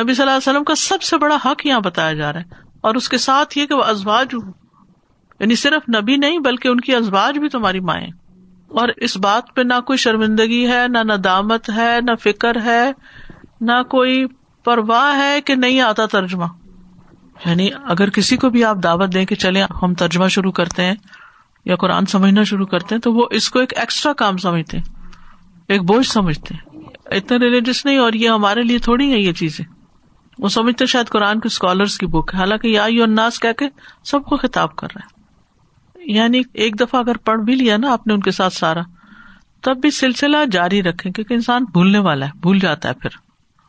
نبی 0.00 0.14
صلی 0.14 0.22
اللہ 0.22 0.30
علیہ 0.30 0.50
وسلم 0.50 0.64
کا 0.64 0.74
سب 0.74 1.02
سے 1.02 1.18
بڑا 1.18 1.36
حق 1.44 1.66
یہاں 1.66 1.80
بتایا 1.80 2.12
جا 2.12 2.32
رہا 2.32 2.40
ہے۔ 2.40 2.44
اور 2.80 2.94
اس 2.94 3.08
کے 3.08 3.18
ساتھ 3.18 3.58
یہ 3.58 3.66
کہ 3.66 3.74
وہ 3.74 3.82
ازواج 3.82 4.34
ہوں۔ 4.34 4.52
یعنی 5.40 5.54
صرف 5.54 5.82
نبی 5.96 6.16
نہیں 6.16 6.38
بلکہ 6.38 6.68
ان 6.68 6.80
کی 6.80 6.94
ازواج 6.94 7.38
بھی 7.38 7.48
تمہاری 7.48 7.80
مائیں 7.80 8.08
اور 8.68 8.88
اس 8.96 9.16
بات 9.16 9.54
پہ 9.54 9.62
نہ 9.62 9.80
کوئی 9.80 9.96
شرمندگی 9.96 10.68
ہے، 10.68 10.88
نہ 10.88 10.98
ندامت 10.98 11.70
ہے، 11.70 11.98
نہ 12.00 12.10
فکر 12.20 12.62
ہے، 12.64 12.92
نہ 13.60 13.82
کوئی 13.82 14.26
پرواہ 14.64 15.18
ہے 15.18 15.40
کہ 15.40 15.54
نہیں 15.54 15.80
آتا 15.80 16.06
ترجمہ۔ 16.06 16.44
یعنی 17.46 17.68
اگر 17.84 18.10
کسی 18.10 18.36
کو 18.36 18.50
بھی 18.50 18.64
آپ 18.64 18.76
دعوت 18.82 19.14
دیں 19.14 19.24
کہ 19.24 19.34
چلے 19.34 19.62
ہم 19.82 19.94
ترجمہ 19.94 20.28
شروع 20.28 20.52
کرتے 20.52 20.84
ہیں 20.84 20.94
یا 21.66 21.76
قرآن 21.76 22.06
سمجھنا 22.06 22.42
شروع 22.42 22.66
کرتے 22.66 22.94
ہیں، 22.94 23.02
تو 23.02 23.12
وہ 23.12 23.26
اس 23.30 23.50
کو 23.50 23.58
ایک 23.58 23.72
ایکسٹرا 23.76 24.12
کام 24.12 24.36
سمجھتے 24.36 24.78
ایک 25.68 25.82
بوجھ 25.82 26.06
سمجھتے 26.06 26.54
اتنے 27.16 27.38
ریلیجس 27.38 27.84
نہیں، 27.86 27.98
اور 27.98 28.12
یہ 28.12 28.28
ہمارے 28.28 28.62
لیے 28.62 28.78
تھوڑی 28.78 29.12
ہے 29.12 29.18
یہ 29.18 29.32
چیزیں۔ 29.32 29.64
وہ 30.38 30.48
سمجھتے 30.48 30.86
شاید 30.86 31.08
قرآن 31.08 31.40
کے 31.40 31.46
اسکالرس 31.46 31.98
کی 31.98 32.06
بک 32.06 32.30
ہے۔ 32.34 32.38
حالانکہ 32.38 32.68
یا 32.68 32.84
الناس 32.84 33.40
کہہ 33.40 33.52
کے 33.52 33.68
سب 34.04 34.24
کو 34.24 34.36
خطاب 34.36 34.76
کر 34.76 34.88
رہا 34.96 35.06
ہے 35.06 36.12
یعنی 36.12 36.42
ایک 36.52 36.80
دفعہ 36.80 37.00
اگر 37.00 37.16
پڑھ 37.16 37.40
بھی 37.40 37.54
لیا 37.54 37.76
نا 37.76 37.92
آپ 37.92 38.06
نے 38.06 38.14
ان 38.14 38.20
کے 38.20 38.30
ساتھ 38.30 38.54
سارا، 38.54 38.80
تب 39.62 39.76
بھی 39.76 39.90
سلسلہ 39.90 40.36
جاری 40.52 40.82
رکھے 40.82 41.10
کیونکہ 41.10 41.34
انسان 41.34 41.64
بھولنے 41.64 41.98
والا 41.98 42.26
ہے، 42.26 42.38
بھول 42.40 42.58
جاتا 42.58 42.88
ہے 42.88 42.94
پھر۔ 42.94 43.10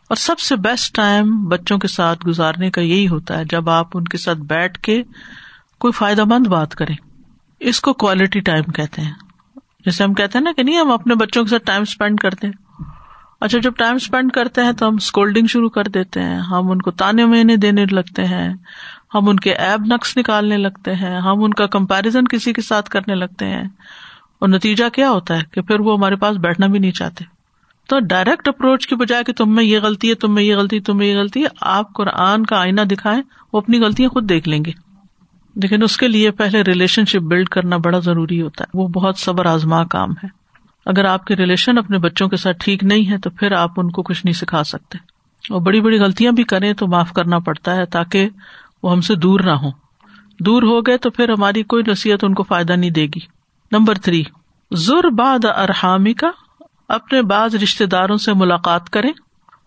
اور 0.10 0.16
سب 0.16 0.40
سے 0.40 0.56
بیسٹ 0.56 0.96
ٹائم 0.96 1.46
بچوں 1.46 1.78
کے 1.78 1.88
ساتھ 1.88 2.28
گزارنے 2.28 2.72
کا 2.72 2.82
یہی 2.82 3.08
ہوتا 3.08 3.38
ہے، 3.40 3.46
جب 3.46 3.70
آپ 3.70 3.98
ان 3.98 4.04
کے 4.04 4.18
ساتھ 4.18 4.38
بیٹھ 4.38 4.80
کے 4.80 5.04
کوئی 5.80 5.92
فائدہ 5.92 6.24
مند 6.24 6.48
بات 6.48 6.76
کریں۔ 6.76 6.96
اس 7.60 7.82
کو 7.82 7.94
کوالٹی 7.94 8.40
ٹائم 8.40 8.64
کہتے 8.64 9.02
ہیں۔ 9.02 9.12
جیسے 9.86 10.04
ہم 10.04 10.14
کہتے 10.14 10.38
ہیں 10.38 10.44
نا 10.44 10.52
کہ 10.58 10.64
نہیں، 10.64 10.80
ہم 10.80 10.92
اپنے 10.92 11.16
بچوں 11.16 11.44
کے 11.44 11.50
ساتھ 11.50 11.64
ٹائم 11.66 11.82
اسپینڈ 11.82 12.20
کرتے 12.20 12.48
ہیں۔ 12.48 12.84
اچھا 13.42 13.60
جب 13.60 13.72
ٹائم 13.78 13.96
اسپینڈ 13.96 14.32
کرتے 14.32 14.62
ہیں 14.62 14.72
تو 14.72 14.88
ہم 14.88 14.94
اسکولڈنگ 14.94 15.48
شروع 15.48 15.70
کر 15.70 15.84
دیتے 15.84 16.22
ہیں۔ 16.22 16.40
ہم 16.40 16.72
ان 16.72 16.82
کو 16.82 16.92
تانے 16.92 17.26
مہینے 17.26 17.56
دینے 17.56 17.86
لگتے 17.92 18.26
ہیں۔ 18.26 18.50
ہم 19.16 19.30
ان 19.30 19.36
کے 19.36 19.54
ایب 19.54 19.86
نقص 19.86 20.18
نکالنے 20.18 20.58
لگتے 20.58 20.96
ہیں۔ 20.96 21.22
ہم 21.22 21.44
ان 21.44 21.54
کا 21.54 21.68
کمپیرزن 21.68 22.26
کسی 22.26 22.54
کے 22.54 22.62
ساتھ 22.62 22.90
کرنے 22.90 23.16
لگتے 23.16 23.46
ہیں۔ 23.46 23.64
اور 24.40 24.50
نتیجہ 24.50 24.90
کیا 24.90 25.10
ہوتا 25.10 25.38
ہے 25.38 25.44
کہ 25.52 25.62
پھر 25.62 25.80
وہ 25.80 25.98
ہمارے 25.98 26.16
پاس 26.16 26.38
بیٹھنا 26.38 26.68
بھی 26.68 26.80
نہیں 26.80 26.92
چاہتے۔ 26.92 27.26
تو 27.90 28.00
ڈائریکٹ 28.00 28.48
اپروچ 28.48 28.88
کی 28.88 28.96
بجائے 28.96 29.24
کہ 29.24 29.34
تم 29.34 29.56
میں 29.56 29.64
یہ 29.64 29.80
غلطی 29.80 30.10
ہے، 30.10 30.16
تم 30.16 30.34
میں 30.34 30.44
یہ 30.44 30.56
غلطی 30.56 30.80
تم 30.80 30.98
میں 30.98 31.08
یہ 31.08 31.18
غلطی 31.18 31.44
ہے، 31.44 31.48
آپ 31.62 31.94
قرآن 31.94 32.46
کا 32.46 32.60
آئینہ 32.60 32.82
دکھائیں، 32.82 33.22
وہ 33.54 33.58
اپنی 33.58 33.80
غلطیاں 33.80 34.10
خود 34.10 34.30
دیکھ 34.30 34.50
لیں 34.50 34.66
گے۔ 34.66 34.87
لیکن 35.62 35.84
اس 35.84 35.98
کے 35.98 36.08
لیے 36.08 36.32
پہلے 36.32 36.62
ریلیشن 36.62 37.06
شپ 37.06 37.24
بلڈ 37.24 37.50
کرنا 37.50 37.78
بڑا 37.78 38.00
ضروری 38.00 38.42
ہوتا 38.42 38.64
ہے۔ 38.64 38.82
وہ 38.82 38.88
بہت 38.88 39.18
صبر 39.18 39.46
آزما 39.46 39.84
کام 39.84 40.12
ہے۔ 40.12 40.28
اگر 40.86 41.06
آپ 41.06 41.26
کے 41.26 41.36
ریلیشن 41.36 41.78
اپنے 41.78 41.98
بچوں 41.98 42.28
کے 42.28 42.38
ساتھ 42.38 42.58
ٹھیک 42.60 42.84
نہیں 42.84 43.12
ہے 43.12 43.18
تو 43.18 43.30
پھر 43.30 43.52
آپ 43.52 43.72
ان 43.78 43.92
کو 43.92 44.04
کچھ 44.04 44.26
نہیں 44.26 44.34
سکھا 44.34 44.64
سکتے۔ 44.64 44.98
اور 45.50 45.62
بڑی 45.62 45.82
بڑی 45.82 46.00
غلطیاں 46.00 46.32
بھی 46.32 46.44
کریں 46.44 46.74
تو 46.74 46.88
معاف 46.88 47.14
کرنا 47.14 47.40
پڑتا 47.40 47.76
ہے 47.76 47.86
تاکہ 47.86 48.30
وہ 48.84 48.92
ہم 48.92 49.02
سے 49.02 49.16
دور 49.16 49.40
نہ 49.40 49.52
ہو 49.52 49.70
دور 50.40 50.64
ہو 50.64 50.82
گئے 50.82 50.98
تو 50.98 51.10
پھر 51.10 51.30
ہماری 51.30 51.64
کوئی 51.64 51.84
نصیحت 51.88 52.24
ان 52.24 52.34
کو 52.34 52.44
فائدہ 52.44 52.74
نہیں 52.74 52.92
دے 52.92 53.06
گی۔ 53.06 53.20
نمبر 53.72 53.96
تھری 53.96 54.24
ضر 54.72 55.10
باد 55.10 55.46
ارحامی 55.46 56.14
کا 56.14 56.32
اپنے 56.90 57.22
بعض 57.22 57.56
رشتے 57.56 57.86
داروں 57.86 58.18
سے 58.18 58.34
ملاقات 58.34 58.90
کریں۔ 58.90 59.12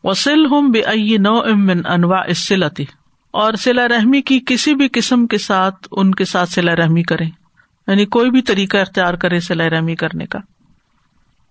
وسل 0.05 0.47
ہوں 0.47 0.69
بے 0.69 1.19
نو 1.19 1.41
امن 1.41 1.87
انواع 1.87 2.23
اسلتی 2.29 2.85
اور 3.31 3.55
سلا 3.55 3.89
رحمی 3.89 4.23
کی 4.23 4.41
کسی 4.47 4.75
بھی 4.75 4.89
قسم 4.93 5.27
کے 5.27 5.39
ساتھ 5.39 5.89
ان 5.91 6.15
کے 6.15 6.25
ساتھ 6.25 6.51
سلا 6.51 6.77
رحمی 6.77 7.03
کرے 7.03 7.25
یعنی 7.87 8.07
کوئی 8.07 8.31
بھی 8.31 8.43
طریقہ 8.43 8.77
اختیار 8.77 9.15
کرے 9.15 9.41
سلا 9.41 9.71
رحمی 9.71 9.95
کرنے 9.95 10.27
کا۔ 10.27 10.39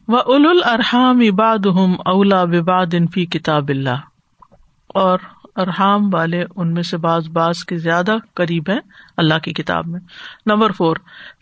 وہ 0.07 0.17
اول 0.17 0.61
الرحام 0.63 1.19
اباد 1.19 1.57
ہم 1.65 1.93
اولا 2.05 2.43
بباد 2.43 2.85
انفی 2.93 3.25
کتاب 3.25 3.69
اللہ۔ 3.69 3.95
اور 4.87 5.19
ارحام 5.55 6.13
والے 6.13 6.43
ان 6.55 6.73
میں 6.73 6.83
سے 6.83 6.97
بعض 6.97 7.29
بعض 7.29 7.63
کے 7.63 7.77
زیادہ 7.77 8.15
قریب 8.33 8.63
ہیں 8.69 8.79
اللہ 9.17 9.39
کی 9.43 9.53
کتاب 9.53 9.87
میں۔ 9.87 9.99
نمبر 10.45 10.71
فور 10.71 10.95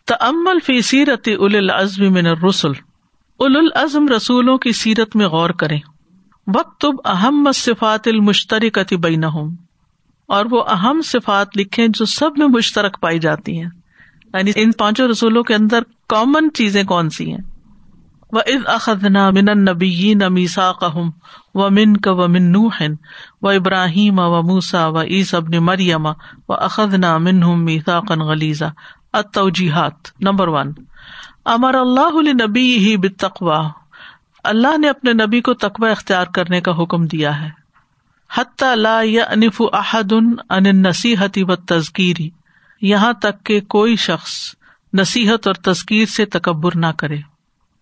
تمل 0.08 0.60
فی 0.66 0.82
سیرت 0.82 1.30
اول 1.38 1.56
العزم 1.56 2.14
من 2.14 2.28
الرسل۔ 2.28 2.72
اول 3.38 3.58
العزم 3.58 4.08
رسولوں 4.08 4.58
کی 4.58 4.72
سیرت 4.72 5.16
میں 5.16 5.28
غور 5.28 5.50
کریں۔ 5.50 5.80
وقت 6.56 6.86
اہم 7.06 7.52
صفات 7.56 8.08
المشترک 8.08 8.94
بین 9.00 9.24
اور 10.28 10.46
وہ 10.52 10.64
اہم 10.70 11.02
صفات 11.02 11.58
لکھے 11.58 11.88
جو 11.88 12.06
سب 12.06 12.32
میں 12.38 12.48
مشترک 12.48 13.02
پائی 13.02 13.20
جاتی 13.20 13.60
ہیں۔ 13.60 13.70
یعنی 14.34 14.52
ان 14.56 14.72
پانچوں 14.72 15.08
رسولوں 15.08 15.44
کے 15.44 15.56
اندر 15.56 15.80
کامن 16.10 16.50
چیزیں 16.54 16.84
کون 16.84 17.10
سی 17.10 17.32
ہیں؟ 17.32 17.42
و 18.32 18.38
از 18.38 18.62
اخذنا 18.66 19.30
من 19.30 19.46
نبی 19.46 20.14
نمیسا 20.14 20.72
قہم 20.72 21.10
و 21.54 21.70
من 21.70 21.98
کا 21.98 22.12
و 22.12 22.28
من 22.28 22.52
نوحن 22.52 22.96
و 23.42 23.50
ابراہیم 23.50 24.20
و 24.20 24.42
موسا 24.42 24.88
و 24.88 25.02
عیس 25.02 25.34
ابن 25.34 25.58
مریم 25.58 26.06
و 26.50 26.54
اخذنا 26.54 27.18
من 27.18 27.64
میسا 27.64 28.00
قن 28.00 28.20
غلیزا 28.20 28.68
اتوجیحات 29.14 29.96
نمبر 30.20 30.48
ون 30.48 30.74
امر 31.46 31.76
اللہ 31.76 32.44
نبی 32.44 32.78
ہی 32.78 32.98
بتقوا 32.98 33.70
اللہ 34.44 34.78
نے 34.78 34.90
اپنے 34.90 35.14
نبی 35.14 35.42
کو 35.42 35.54
تقوی 35.54 35.92
اختیار 35.92 36.26
کرنے 36.26 36.62
کا 36.62 36.72
حکم 36.72 37.06
دیا 37.06 37.42
ہے۔ 37.42 37.67
حتی 38.34 38.76
لا 38.76 39.02
یعنف 39.02 39.62
احد 39.74 40.14
ان 40.50 40.64
نصیحتی 40.64 41.44
و 41.44 41.56
تذکیری 41.56 42.30
یہاں 42.82 43.14
تک 43.14 43.46
کہ 43.46 43.62
کوئی 43.62 43.96
شخص 43.96 44.32
نصیحت 44.94 45.48
اور 45.48 45.56
تذکیر 45.56 46.06
سے 46.06 46.26
تکبر 46.26 46.72
نہ 46.76 46.86
کرے۔ 46.98 47.18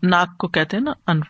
ناک 0.03 0.37
کو 0.37 0.47
کہتے 0.47 0.79
نا، 0.79 0.91
انف۔ 1.07 1.25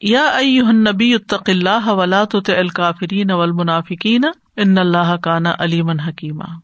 یا 0.00 0.40
نبی 0.72 1.14
اتق 1.14 1.42
اللہ 1.46 1.88
ولا 1.88 2.24
تو 2.24 2.38
الکافرین 2.46 3.30
اول 3.30 3.52
منافقین 3.52 4.24
ان 4.56 4.78
اللہ 4.78 5.16
کانا 5.16 5.52
علیمن 5.58 6.00
حکیمہ 6.00 6.58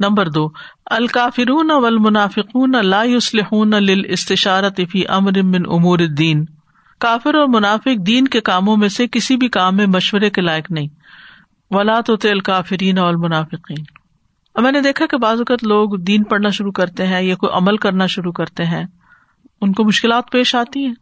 نمبر 0.00 0.28
دو، 0.28 0.48
الکافرون 0.86 1.70
اول 1.70 1.98
منافقون 1.98 2.72
لا 2.82 3.04
يصلحون 3.04 3.70
للاستشارت 3.70 4.80
فی 4.92 5.08
امر 5.08 5.42
من 5.42 5.62
امور 5.70 5.98
الدین۔ 5.98 6.44
کافر 7.00 7.34
اور 7.34 7.48
منافق 7.48 8.06
دین 8.06 8.28
کے 8.28 8.40
کاموں 8.40 8.76
میں 8.76 8.88
سے 8.88 9.06
کسی 9.12 9.36
بھی 9.36 9.48
کام 9.48 9.76
میں 9.76 9.86
مشورے 9.86 10.30
کے 10.30 10.40
لائق 10.40 10.70
نہیں۔ 10.70 10.88
ولا 11.72 12.00
تو 12.00 12.16
الکافرین 12.24 12.98
اول 12.98 13.16
منافقین 13.16 13.84
اب 14.54 14.62
میں 14.62 14.72
نے 14.72 14.80
دیکھا 14.80 15.06
کہ 15.06 15.16
بعض 15.16 15.38
اوقات 15.38 15.64
لوگ 15.64 15.90
دین 15.96 16.22
پڑھنا 16.22 16.48
شروع 16.48 16.72
کرتے 16.72 17.06
ہیں 17.06 17.22
یا 17.22 17.34
کوئی 17.34 17.56
عمل 17.56 17.76
کرنا 17.76 18.06
شروع 18.06 18.32
کرتے 18.32 18.64
ہیں، 18.64 18.84
ان 19.60 19.72
کو 19.72 19.84
مشکلات 19.84 20.30
پیش 20.30 20.54
آتی 20.54 20.86
ہیں۔ 20.86 20.94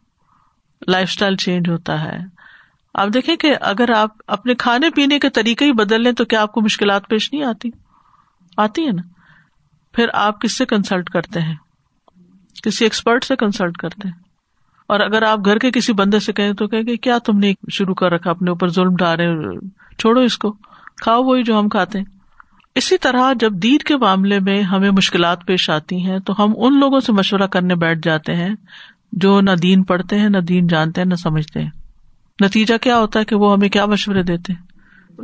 لائف 0.87 1.07
اسٹائل 1.09 1.35
چینج 1.35 1.69
ہوتا 1.69 2.03
ہے۔ 2.03 2.19
آپ 2.93 3.07
دیکھیں 3.13 3.35
کہ 3.35 3.55
اگر 3.61 3.89
آپ 3.95 4.09
اپنے 4.27 4.55
کھانے 4.55 4.89
پینے 4.89 5.19
کے 5.19 5.29
طریقے 5.29 5.65
ہی 5.65 5.71
بدل 5.71 6.03
لیں 6.03 6.11
تو 6.11 6.25
کیا 6.25 6.41
آپ 6.41 6.51
کو 6.51 6.61
مشکلات 6.61 7.07
پیش 7.09 7.33
نہیں 7.33 7.43
آتی؟ 7.43 7.69
آتی 8.57 8.85
ہے 8.85 8.91
نا۔ 8.91 9.01
پھر 9.93 10.07
آپ 10.13 10.41
کس 10.41 10.57
سے 10.57 10.65
کنسلٹ 10.65 11.09
کرتے 11.09 11.41
ہیں؟ 11.41 11.55
کسی 12.63 12.85
ایکسپرٹ 12.85 13.23
سے 13.23 13.35
کنسلٹ 13.35 13.77
کرتے 13.77 14.07
ہیں؟ 14.07 14.30
اور 14.91 14.99
اگر 14.99 15.21
آپ 15.21 15.39
گھر 15.45 15.57
کے 15.57 15.71
کسی 15.71 15.93
بندے 15.93 16.19
سے 16.19 16.33
کہیں 16.33 16.53
تو 16.53 16.67
کہ 16.67 16.97
کیا 16.97 17.17
تم 17.17 17.37
نے 17.37 17.53
شروع 17.71 17.93
کر 17.93 18.11
رکھا، 18.11 18.31
اپنے 18.31 18.49
اوپر 18.49 18.67
ظلم 18.67 18.95
ڈالے 18.95 19.25
چھوڑو 19.97 20.21
اس 20.21 20.37
کو، 20.37 20.51
کھاؤ 21.01 21.23
وہی 21.23 21.43
جو 21.43 21.59
ہم 21.59 21.69
کھاتے 21.69 21.97
ہیں۔ 21.97 22.05
اسی 22.75 22.97
طرح 22.97 23.33
جب 23.39 23.53
دید 23.53 23.83
کے 23.83 23.97
معاملے 23.97 24.39
میں 24.39 24.61
ہمیں 24.61 24.91
مشکلات 24.91 25.45
پیش 25.45 25.69
آتی 25.69 26.05
ہیں 26.05 26.19
تو 26.19 26.43
ہم 26.43 26.53
ان 26.57 26.79
لوگوں 26.79 26.99
سے 26.99 27.11
مشورہ 27.11 27.47
کرنے 27.47 27.75
بیٹھ 27.75 27.99
جاتے 28.03 28.35
ہیں 28.35 28.55
جو 29.11 29.41
نہ 29.41 29.51
دین 29.51 29.83
پڑھتے 29.83 30.19
ہیں، 30.19 30.29
نہ 30.29 30.37
دین 30.37 30.67
جانتے 30.67 31.01
ہیں، 31.01 31.07
نہ 31.07 31.15
سمجھتے 31.15 31.61
ہیں۔ 31.61 31.69
نتیجہ 32.43 32.73
کیا 32.81 32.99
ہوتا 32.99 33.19
ہے 33.19 33.25
کہ 33.25 33.35
وہ 33.35 33.53
ہمیں 33.53 33.69
کیا 33.69 33.85
مشورے 33.85 34.23
دیتے 34.23 34.53
ہیں؟ 34.53 34.61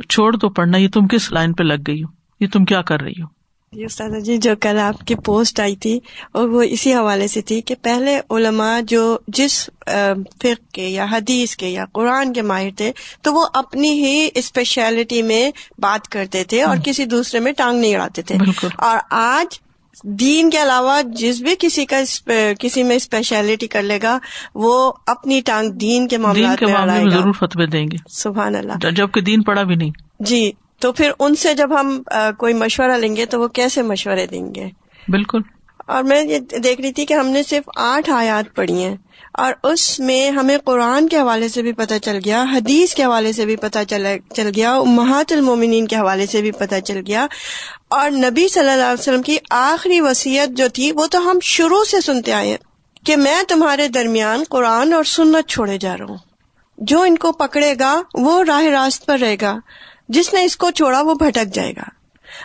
چھوڑ 0.08 0.36
دو 0.36 0.48
پڑھنا، 0.48 0.78
یہ 0.78 0.88
تم 0.88 1.06
کس 1.06 1.32
لائن 1.32 1.52
پہ 1.52 1.62
لگ 1.62 1.82
گئی 1.86 2.02
ہو؟ 2.02 2.08
یہ 2.40 2.46
تم 2.52 2.64
کیا 2.64 2.82
کر 2.82 3.00
رہی 3.00 3.22
ہو؟ 3.22 3.37
جی 3.72 3.84
استاد 3.84 4.10
جی 4.24 4.36
جو 4.38 4.50
کل 4.60 4.78
آپ 4.78 5.06
کی 5.06 5.14
پوسٹ 5.14 5.60
آئی 5.60 5.76
تھی 5.76 6.00
اور 6.32 6.48
وہ 6.48 6.62
اسی 6.62 6.94
حوالے 6.94 7.28
سے 7.28 7.40
تھی 7.40 7.60
کہ 7.60 7.74
پہلے 7.82 8.20
علماء 8.30 8.80
جو 8.80 9.18
جس 9.28 9.70
فق 10.38 10.72
کے 10.72 10.88
یا 10.88 11.06
حدیث 11.12 11.56
کے 11.56 11.68
یا 11.68 11.84
قرآن 11.92 12.32
کے 12.32 12.42
ماہر 12.42 12.68
تھے 12.76 12.92
تو 13.22 13.34
وہ 13.34 13.46
اپنی 13.54 13.88
ہی 13.88 14.28
اسپیشلٹی 14.34 15.22
میں 15.22 15.50
بات 15.78 16.08
کرتے 16.08 16.44
تھے 16.44 16.62
اور 16.62 16.76
کسی 16.84 17.04
دوسرے 17.04 17.40
میں 17.40 17.52
ٹانگ 17.52 17.80
نہیں 17.80 17.94
اڑاتے 17.94 18.22
تھے۔ 18.22 18.36
اور 18.76 18.98
آج 19.10 19.58
دین 20.04 20.50
کے 20.50 20.62
علاوہ 20.62 21.02
جس 21.02 21.40
بھی 21.40 21.54
کسی 21.58 21.86
کا 21.86 22.00
کسی 22.60 22.82
میں 22.82 22.96
اسپیشلٹی 22.96 23.66
کر 23.66 23.82
لے 23.82 23.98
گا 24.02 24.18
وہ 24.54 24.92
اپنی 25.06 25.40
ٹانگ 25.40 25.70
دین 25.70 26.08
کے 26.08 26.16
معاملے 26.16 26.46
میں 26.66 27.10
ضرور 27.10 27.32
فتوی 27.32 27.66
دیں 27.66 27.84
گے۔ 27.84 27.96
سبحان 28.08 28.54
اللہ۔ 28.54 28.90
جبکہ 28.90 29.20
دین 29.20 29.42
پڑا 29.42 29.62
بھی 29.62 29.74
نہیں۔ 29.74 29.90
جی۔ 30.20 30.52
تو 30.80 30.92
پھر 30.92 31.10
ان 31.18 31.34
سے 31.34 31.54
جب 31.54 31.80
ہم 31.80 32.02
کوئی 32.38 32.54
مشورہ 32.54 32.92
لیں 32.92 33.16
گے 33.16 33.26
تو 33.26 33.40
وہ 33.40 33.48
کیسے 33.48 33.82
مشورے 33.82 34.26
دیں 34.26 34.54
گے؟ 34.54 34.66
بالکل۔ 35.08 35.38
اور 35.86 36.02
میں 36.02 36.22
یہ 36.24 36.38
دیکھ 36.38 36.80
رہی 36.80 36.92
تھی 36.92 37.06
کہ 37.06 37.14
ہم 37.14 37.28
نے 37.28 37.42
صرف 37.42 37.68
آٹھ 37.76 38.10
آیات 38.10 38.54
پڑھی 38.54 38.84
ہیں 38.84 38.96
اور 39.32 39.52
اس 39.62 40.00
میں 40.00 40.30
ہمیں 40.30 40.58
قرآن 40.64 41.08
کے 41.08 41.18
حوالے 41.18 41.48
سے 41.48 41.62
بھی 41.62 41.72
پتہ 41.72 41.94
چل 42.02 42.18
گیا 42.24 42.44
حدیث 42.52 42.94
کے 42.94 43.04
حوالے 43.04 43.32
سے 43.32 43.46
بھی 43.46 43.56
پتہ 43.56 43.78
چل 44.34 44.50
گیا 44.56 44.82
محت 44.86 45.32
المومنین 45.32 45.86
کے 45.86 45.96
حوالے 45.96 46.26
سے 46.26 46.42
بھی 46.42 46.50
پتہ 46.50 46.74
چل 46.84 47.00
گیا۔ 47.06 47.26
اور 47.88 48.10
نبی 48.10 48.48
صلی 48.48 48.70
اللہ 48.70 48.84
علیہ 48.84 49.00
وسلم 49.00 49.22
کی 49.22 49.36
آخری 49.50 50.00
وسیعت 50.00 50.48
جو 50.48 50.68
تھی 50.68 50.92
وہ 50.92 51.06
تو 51.06 51.30
ہم 51.30 51.38
شروع 51.42 51.84
سے 51.84 52.00
سنتے 52.00 52.32
آئے 52.32 52.56
کہ 53.06 53.16
میں 53.16 53.42
تمہارے 53.48 53.88
درمیان 53.88 54.42
قرآن 54.50 54.92
اور 54.92 55.04
سنت 55.04 55.48
چھوڑے 55.48 55.78
جا 55.78 55.96
رہا 55.98 56.04
ہوں۔ 56.04 56.18
جو 56.78 57.00
ان 57.00 57.18
کو 57.18 57.32
پکڑے 57.32 57.74
گا 57.80 58.02
وہ 58.14 58.44
راہ 58.44 58.62
راست 58.62 59.06
پر 59.06 59.18
رہے 59.18 59.36
گا۔ 59.40 59.58
جس 60.08 60.34
نے 60.34 60.44
اس 60.44 60.56
کو 60.56 60.70
چھوڑا 60.70 61.00
وہ 61.00 61.14
بھٹک 61.14 61.54
جائے 61.54 61.72
گا۔ 61.72 61.98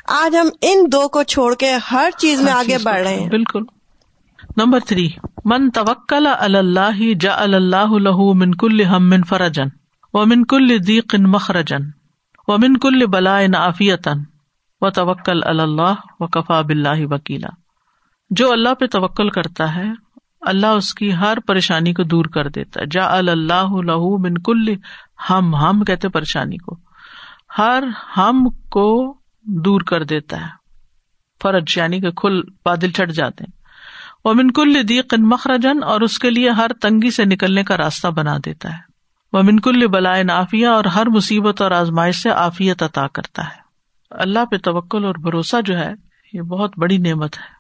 آج 0.08 0.36
ہم 0.36 0.50
ان 0.62 0.86
دو 0.92 1.08
کو 1.08 1.24
چھوڑ 1.24 1.56
کے 1.56 1.74
ہر 1.92 2.10
چیز 2.18 2.42
میں 2.42 2.54
آگے 2.54 2.78
بڑھ 2.78 3.02
رہے 3.02 3.16
ہیں۔ 3.16 3.30
بالکل۔ 3.30 3.64
نمبر 4.58 4.80
تھری 4.80 5.10
من 5.46 5.70
توکل 5.70 6.28
اللہ 6.40 7.14
جا 7.20 7.34
اللہ 7.36 7.92
لہ 7.92 8.34
من 8.34 8.56
کل 8.56 8.86
ہم 8.86 9.10
من 9.10 9.24
فرجن 9.24 9.68
و 10.14 10.26
من 10.26 10.46
کل 10.46 10.88
دیق 10.88 11.16
مخرجن 11.16 11.82
و 12.48 12.58
من 12.58 12.78
کل 12.78 13.06
بلا 13.06 13.40
عافیتن 13.40 14.20
و 14.82 14.90
توکل 14.90 15.44
اللہ 15.44 15.94
و 16.20 16.28
کفا 16.28 16.62
بلّہ 16.62 17.06
وکیلا۔ 17.10 17.48
جو 18.30 18.52
اللہ 18.52 18.74
پہ 18.74 18.86
توکل 18.86 19.30
کرتا 19.30 19.76
ہے 19.76 19.88
اللہ 20.42 20.68
اس 20.68 20.94
کی 20.94 21.14
ہر 21.14 21.40
پریشانی 21.48 21.94
کو 21.94 22.04
دور 22.04 22.26
کر 22.26 22.48
دیتا 22.48 22.82
ہے۔ 22.82 22.86
جا 22.92 23.06
اللہ 23.18 23.68
من 24.20 24.38
کل 24.38 24.74
ہم 25.30 25.56
ہم 25.56 25.84
کہتے 25.84 26.10
پریشانی 26.10 26.58
کو۔ 26.58 26.76
ہر 27.58 27.84
ہم 28.18 28.50
کو 28.70 29.18
دور 29.44 29.82
کر 29.82 30.04
دیتا 30.04 30.42
ہے۔ 30.42 30.48
فرج 31.44 31.74
یعنی 31.76 32.02
کہ 32.02 32.12
کھل 32.12 32.42
بادل 32.66 32.92
چڑھ 32.92 33.12
جاتے 33.12 33.44
ہیں۔ 33.44 33.64
وہ 34.26 34.34
منکل 34.34 34.90
دی 34.90 35.00
مخرجن 35.18 35.84
اور 35.84 36.02
اس 36.02 36.20
کے 36.20 36.30
لیے 36.30 36.50
ہر 36.50 36.72
تنگی 36.82 37.12
سے 37.12 37.26
نکلنے 37.26 37.64
کا 37.64 37.78
راستہ 37.78 38.08
بنا 38.08 38.38
دیتا 38.46 38.70
ہے۔ 38.70 38.80
وہ 39.34 39.42
منکل 39.42 39.88
بلائے 39.88 40.24
نافیہ 40.24 40.68
اور 40.68 40.86
ہر 40.86 41.10
مصیبت 41.10 41.62
اور 41.62 41.72
آزمائش 41.72 42.16
سے 42.16 42.30
عافیت 42.30 42.84
عطا 42.84 43.08
کرتا 43.08 43.44
ہے۔ 43.44 43.64
اللہ 44.12 44.46
پہ 44.46 44.58
توکل 44.58 45.06
اور 45.06 45.16
بھروسہ 45.16 45.62
جو 45.66 45.78
ہے، 45.78 45.94
یہ 46.34 46.42
بہت 46.42 46.72
بڑی 46.78 46.98
نعمت 46.98 47.38
ہے۔ 47.38 47.53